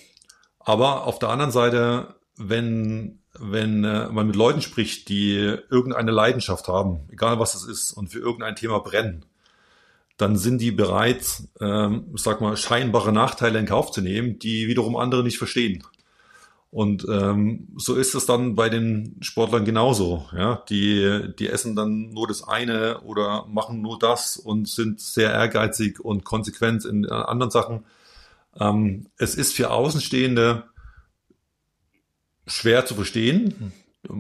aber 0.59 1.07
auf 1.07 1.19
der 1.19 1.29
anderen 1.29 1.53
Seite 1.53 2.15
wenn, 2.37 3.21
wenn 3.39 3.85
äh, 3.85 4.09
man 4.09 4.27
mit 4.27 4.37
Leuten 4.37 4.63
spricht, 4.63 5.09
die 5.09 5.35
irgendeine 5.71 6.11
Leidenschaft 6.11 6.69
haben, 6.69 7.01
egal 7.11 7.39
was 7.39 7.55
es 7.55 7.65
ist, 7.65 7.93
und 7.93 8.09
für 8.09 8.19
irgendein 8.21 8.57
Thema 8.57 8.79
brennen, 8.81 9.25
dann 10.17 10.37
sind 10.37 10.61
die 10.61 10.71
bereit, 10.71 11.43
ähm, 11.61 12.07
sag 12.15 12.41
mal, 12.41 12.57
scheinbare 12.57 13.13
Nachteile 13.13 13.59
in 13.59 13.67
Kauf 13.67 13.91
zu 13.91 14.01
nehmen, 14.01 14.39
die 14.39 14.69
wiederum 14.69 14.97
andere 14.97 15.25
nicht 15.25 15.39
verstehen. 15.39 15.83
Und 16.71 17.07
ähm, 17.09 17.69
so 17.77 17.95
ist 17.95 18.17
es 18.17 18.27
dann 18.27 18.57
bei 18.57 18.69
den 18.69 19.17
Sportlern 19.21 19.65
genauso. 19.65 20.29
Ja, 20.37 20.65
die 20.69 21.33
die 21.39 21.49
essen 21.49 21.77
dann 21.77 22.11
nur 22.11 22.27
das 22.27 22.47
eine 22.47 23.01
oder 23.03 23.47
machen 23.47 23.81
nur 23.81 23.97
das 23.99 24.37
und 24.37 24.69
sind 24.69 25.01
sehr 25.01 25.31
ehrgeizig 25.33 26.01
und 26.01 26.25
konsequent 26.25 26.85
in 26.85 27.09
anderen 27.09 27.53
Sachen. 27.53 27.85
Ähm, 28.59 29.07
es 29.17 29.37
ist 29.37 29.55
für 29.55 29.71
Außenstehende 29.71 30.65
schwer 32.47 32.87
zu 32.87 32.95
verstehen. 32.95 33.73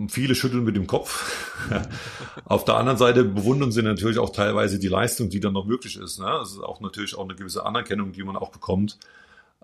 Viele 0.08 0.34
schütteln 0.34 0.64
mit 0.64 0.76
dem 0.76 0.86
Kopf. 0.86 1.68
Auf 2.46 2.64
der 2.64 2.76
anderen 2.76 2.96
Seite 2.96 3.24
bewundern 3.24 3.70
sie 3.70 3.82
natürlich 3.82 4.18
auch 4.18 4.30
teilweise 4.30 4.78
die 4.78 4.88
Leistung, 4.88 5.28
die 5.28 5.40
dann 5.40 5.52
noch 5.52 5.66
möglich 5.66 5.96
ist. 5.96 6.18
Ne? 6.18 6.26
Das 6.26 6.52
ist 6.52 6.60
auch 6.60 6.80
natürlich 6.80 7.14
auch 7.16 7.24
eine 7.24 7.34
gewisse 7.34 7.66
Anerkennung, 7.66 8.12
die 8.12 8.22
man 8.22 8.36
auch 8.36 8.50
bekommt. 8.50 8.98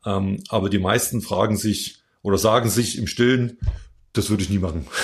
Ähm, 0.05 0.43
aber 0.49 0.69
die 0.69 0.79
meisten 0.79 1.23
fragen 1.23 1.57
sich 1.57 2.03
oder 2.23 2.37
sagen 2.37 2.69
sich 2.69 2.99
im 2.99 3.07
Stillen, 3.07 3.59
das 4.13 4.29
würde 4.29 4.43
ich 4.43 4.51
nie 4.51 4.59
machen. 4.59 4.87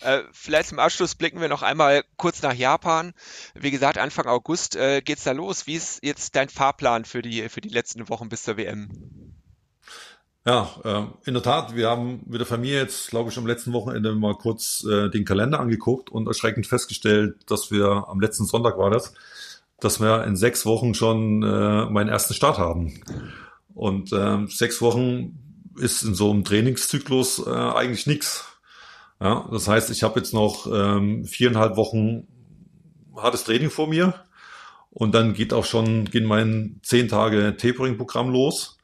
Äh, 0.00 0.22
vielleicht 0.32 0.68
zum 0.68 0.78
Abschluss 0.78 1.16
blicken 1.16 1.40
wir 1.40 1.48
noch 1.48 1.62
einmal 1.62 2.04
kurz 2.16 2.40
nach 2.42 2.54
Japan. 2.54 3.14
Wie 3.54 3.72
gesagt, 3.72 3.98
Anfang 3.98 4.26
August 4.26 4.76
äh, 4.76 5.02
geht's 5.02 5.24
da 5.24 5.32
los. 5.32 5.66
Wie 5.66 5.74
ist 5.74 6.04
jetzt 6.04 6.36
dein 6.36 6.48
Fahrplan 6.48 7.04
für 7.04 7.20
die, 7.20 7.48
für 7.48 7.60
die 7.60 7.68
letzten 7.68 8.08
Wochen 8.08 8.28
bis 8.28 8.44
zur 8.44 8.56
WM? 8.56 9.27
Ja, 10.46 10.70
äh, 10.84 11.28
in 11.28 11.34
der 11.34 11.42
Tat, 11.42 11.74
wir 11.76 11.90
haben 11.90 12.22
mit 12.26 12.40
der 12.40 12.46
Familie 12.46 12.80
jetzt, 12.80 13.10
glaube 13.10 13.30
ich, 13.30 13.36
am 13.36 13.46
letzten 13.46 13.72
Wochenende 13.72 14.14
mal 14.14 14.34
kurz 14.34 14.84
äh, 14.84 15.10
den 15.10 15.24
Kalender 15.24 15.60
angeguckt 15.60 16.10
und 16.10 16.26
erschreckend 16.26 16.66
festgestellt, 16.66 17.36
dass 17.50 17.70
wir 17.70 18.06
am 18.08 18.20
letzten 18.20 18.46
Sonntag 18.46 18.78
war 18.78 18.90
das, 18.90 19.12
dass 19.80 20.00
wir 20.00 20.24
in 20.24 20.36
sechs 20.36 20.64
Wochen 20.64 20.94
schon 20.94 21.42
äh, 21.42 21.86
meinen 21.90 22.08
ersten 22.08 22.34
Start 22.34 22.58
haben. 22.58 23.00
Und 23.74 24.12
äh, 24.12 24.46
sechs 24.48 24.80
Wochen 24.80 25.38
ist 25.78 26.02
in 26.02 26.14
so 26.14 26.30
einem 26.30 26.44
Trainingszyklus 26.44 27.46
äh, 27.46 27.50
eigentlich 27.50 28.06
nichts. 28.06 28.46
Ja, 29.20 29.48
das 29.50 29.68
heißt, 29.68 29.90
ich 29.90 30.02
habe 30.02 30.18
jetzt 30.18 30.32
noch 30.32 30.66
ähm, 30.72 31.24
viereinhalb 31.24 31.76
Wochen 31.76 32.26
hartes 33.16 33.44
Training 33.44 33.70
vor 33.70 33.88
mir 33.88 34.14
und 34.90 35.14
dann 35.14 35.34
geht 35.34 35.52
auch 35.52 35.64
schon 35.64 36.04
gehen 36.06 36.24
mein 36.24 36.80
zehn 36.82 37.08
Tage 37.08 37.56
Tapering-Programm 37.56 38.30
los. 38.30 38.77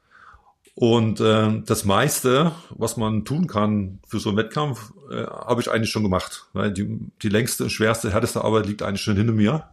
Und 0.76 1.20
äh, 1.20 1.62
das 1.64 1.84
meiste, 1.84 2.52
was 2.70 2.96
man 2.96 3.24
tun 3.24 3.46
kann 3.46 4.00
für 4.08 4.18
so 4.18 4.30
einen 4.30 4.38
Wettkampf, 4.38 4.92
äh, 5.10 5.24
habe 5.24 5.60
ich 5.60 5.70
eigentlich 5.70 5.90
schon 5.90 6.02
gemacht. 6.02 6.46
Weil 6.52 6.72
die, 6.72 6.98
die 7.22 7.28
längste, 7.28 7.70
schwerste, 7.70 8.12
härteste 8.12 8.42
Arbeit 8.42 8.66
liegt 8.66 8.82
eigentlich 8.82 9.02
schon 9.02 9.16
hinter 9.16 9.32
mir. 9.32 9.68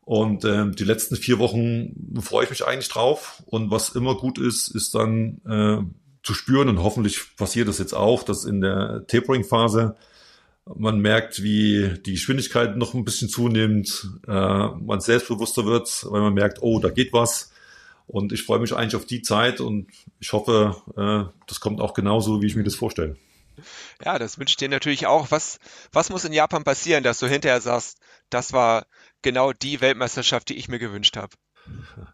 Und 0.00 0.44
äh, 0.44 0.70
die 0.70 0.84
letzten 0.84 1.16
vier 1.16 1.38
Wochen 1.38 2.20
freue 2.20 2.44
ich 2.44 2.50
mich 2.50 2.66
eigentlich 2.66 2.88
drauf. 2.88 3.42
Und 3.46 3.70
was 3.70 3.90
immer 3.90 4.16
gut 4.16 4.38
ist, 4.38 4.68
ist 4.68 4.94
dann 4.96 5.40
äh, 5.46 5.78
zu 6.24 6.34
spüren, 6.34 6.68
und 6.68 6.82
hoffentlich 6.82 7.36
passiert 7.36 7.68
das 7.68 7.78
jetzt 7.78 7.94
auch, 7.94 8.24
dass 8.24 8.44
in 8.44 8.60
der 8.60 9.04
Tapering-Phase 9.06 9.96
man 10.74 10.98
merkt, 10.98 11.44
wie 11.44 11.94
die 12.04 12.12
Geschwindigkeit 12.12 12.76
noch 12.76 12.94
ein 12.94 13.04
bisschen 13.04 13.28
zunimmt, 13.28 14.08
äh, 14.26 14.66
man 14.66 15.00
selbstbewusster 15.00 15.64
wird, 15.66 16.04
weil 16.10 16.22
man 16.22 16.34
merkt, 16.34 16.58
oh, 16.62 16.80
da 16.80 16.90
geht 16.90 17.12
was 17.12 17.52
und 18.06 18.32
ich 18.32 18.44
freue 18.44 18.60
mich 18.60 18.74
eigentlich 18.74 18.96
auf 18.96 19.06
die 19.06 19.22
Zeit 19.22 19.60
und 19.60 19.88
ich 20.20 20.32
hoffe, 20.32 20.76
äh, 20.96 21.32
das 21.46 21.60
kommt 21.60 21.80
auch 21.80 21.94
genauso, 21.94 22.40
wie 22.42 22.46
ich 22.46 22.56
mir 22.56 22.64
das 22.64 22.76
vorstelle. 22.76 23.16
Ja, 24.04 24.18
das 24.18 24.38
wünsche 24.38 24.52
ich 24.52 24.56
dir 24.56 24.68
natürlich 24.68 25.06
auch. 25.06 25.30
Was, 25.30 25.58
was 25.92 26.10
muss 26.10 26.24
in 26.24 26.32
Japan 26.32 26.64
passieren, 26.64 27.02
dass 27.02 27.18
du 27.18 27.26
hinterher 27.26 27.60
sagst, 27.60 27.98
das 28.30 28.52
war 28.52 28.86
genau 29.22 29.52
die 29.52 29.80
Weltmeisterschaft, 29.80 30.48
die 30.48 30.56
ich 30.56 30.68
mir 30.68 30.78
gewünscht 30.78 31.16
habe? 31.16 31.34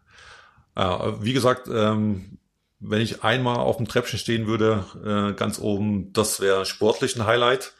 Ja, 0.75 1.23
wie 1.23 1.33
gesagt, 1.33 1.67
ähm, 1.71 2.39
wenn 2.79 2.99
ich 2.99 3.23
einmal 3.23 3.57
auf 3.57 3.77
dem 3.77 3.87
Treppchen 3.87 4.17
stehen 4.17 4.47
würde, 4.47 4.83
äh, 5.05 5.37
ganz 5.37 5.59
oben, 5.59 6.11
das 6.13 6.39
wäre 6.39 6.65
sportlich 6.65 7.15
ein 7.15 7.27
Highlight. 7.27 7.75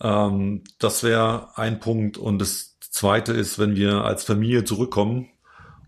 Ähm, 0.00 0.62
das 0.78 1.02
wäre 1.02 1.58
ein 1.58 1.80
Punkt. 1.80 2.16
Und 2.16 2.38
das 2.38 2.78
zweite 2.78 3.32
ist, 3.32 3.58
wenn 3.58 3.74
wir 3.74 4.04
als 4.04 4.22
Familie 4.22 4.62
zurückkommen 4.62 5.28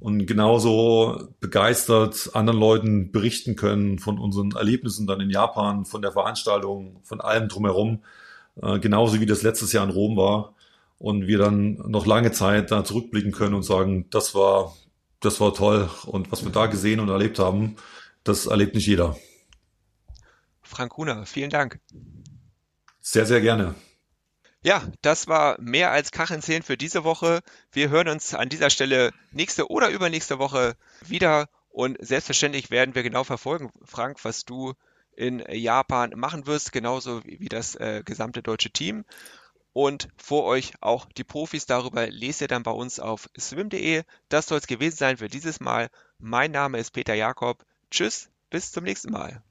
und 0.01 0.26
genauso 0.26 1.28
begeistert 1.40 2.30
anderen 2.34 2.61
Leuten 2.61 3.12
berichten 3.12 3.57
können 3.57 3.99
von 3.99 4.18
unseren 4.18 4.53
Erlebnissen 4.53 5.07
dann 5.07 5.20
in 5.20 5.30
Japan, 5.30 5.84
von 5.84 6.03
der 6.03 6.12
Veranstaltung, 6.12 7.01
von 7.03 7.20
allem 7.20 7.49
drumherum, 7.49 8.03
äh, 8.61 8.78
genauso 8.78 9.20
wie 9.20 9.26
das 9.26 9.42
letztes 9.42 9.72
Jahr 9.72 9.84
in 9.84 9.90
Rom 9.90 10.16
war. 10.16 10.55
Und 10.99 11.26
wir 11.26 11.38
dann 11.38 11.74
noch 11.86 12.07
lange 12.07 12.32
Zeit 12.32 12.70
da 12.70 12.82
zurückblicken 12.82 13.32
können 13.32 13.55
und 13.55 13.64
sagen, 13.64 14.07
das 14.11 14.34
war, 14.34 14.74
das 15.20 15.40
war 15.40 15.53
toll. 15.53 15.90
Und 16.07 16.32
was 16.32 16.44
wir 16.44 16.53
da 16.53 16.66
gesehen 16.66 17.01
und 17.01 17.11
erlebt 17.11 17.38
haben, 17.38 17.76
das 18.24 18.47
erlebt 18.47 18.74
nicht 18.74 18.86
jeder. 18.86 19.16
Frank 20.62 20.92
Kuhner, 20.92 21.26
vielen 21.26 21.51
Dank. 21.51 21.80
Sehr, 23.01 23.26
sehr 23.26 23.40
gerne. 23.40 23.74
Ja, 24.67 24.83
das 25.01 25.29
war 25.29 25.61
mehr 25.61 25.93
als 25.93 26.11
Kacheln 26.11 26.43
für 26.43 26.77
diese 26.77 27.05
Woche. 27.05 27.41
Wir 27.71 27.89
hören 27.89 28.09
uns 28.09 28.35
an 28.35 28.49
dieser 28.49 28.69
Stelle 28.69 29.12
nächste 29.31 29.71
oder 29.71 29.91
übernächste 29.91 30.41
Woche 30.41 30.75
wieder 31.03 31.49
und 31.69 31.97
selbstverständlich 32.05 32.69
werden 32.69 32.97
wir 32.97 33.05
genau 33.05 33.23
verfolgen, 33.23 33.71
Frank, 33.85 34.25
was 34.25 34.45
du 34.45 34.75
in 35.14 35.39
Japan 35.49 36.14
machen 36.17 36.49
wirst, 36.49 36.73
genauso 36.73 37.23
wie 37.25 37.49
das 37.49 37.77
äh, 37.77 38.03
gesamte 38.05 38.43
deutsche 38.43 38.71
Team. 38.71 39.05
Und 39.73 40.09
vor 40.17 40.43
euch 40.43 40.73
auch 40.81 41.07
die 41.17 41.23
Profis. 41.23 41.67
Darüber 41.67 42.09
lest 42.09 42.41
ihr 42.41 42.49
dann 42.49 42.64
bei 42.64 42.73
uns 42.73 42.99
auf 42.99 43.29
swim.de. 43.39 44.03
Das 44.31 44.49
soll 44.49 44.59
es 44.59 44.67
gewesen 44.67 44.97
sein 44.97 45.19
für 45.19 45.29
dieses 45.29 45.61
Mal. 45.61 45.91
Mein 46.19 46.51
Name 46.51 46.79
ist 46.79 46.91
Peter 46.91 47.14
Jakob. 47.14 47.64
Tschüss, 47.93 48.31
bis 48.51 48.73
zum 48.73 48.83
nächsten 48.83 49.12
Mal. 49.12 49.45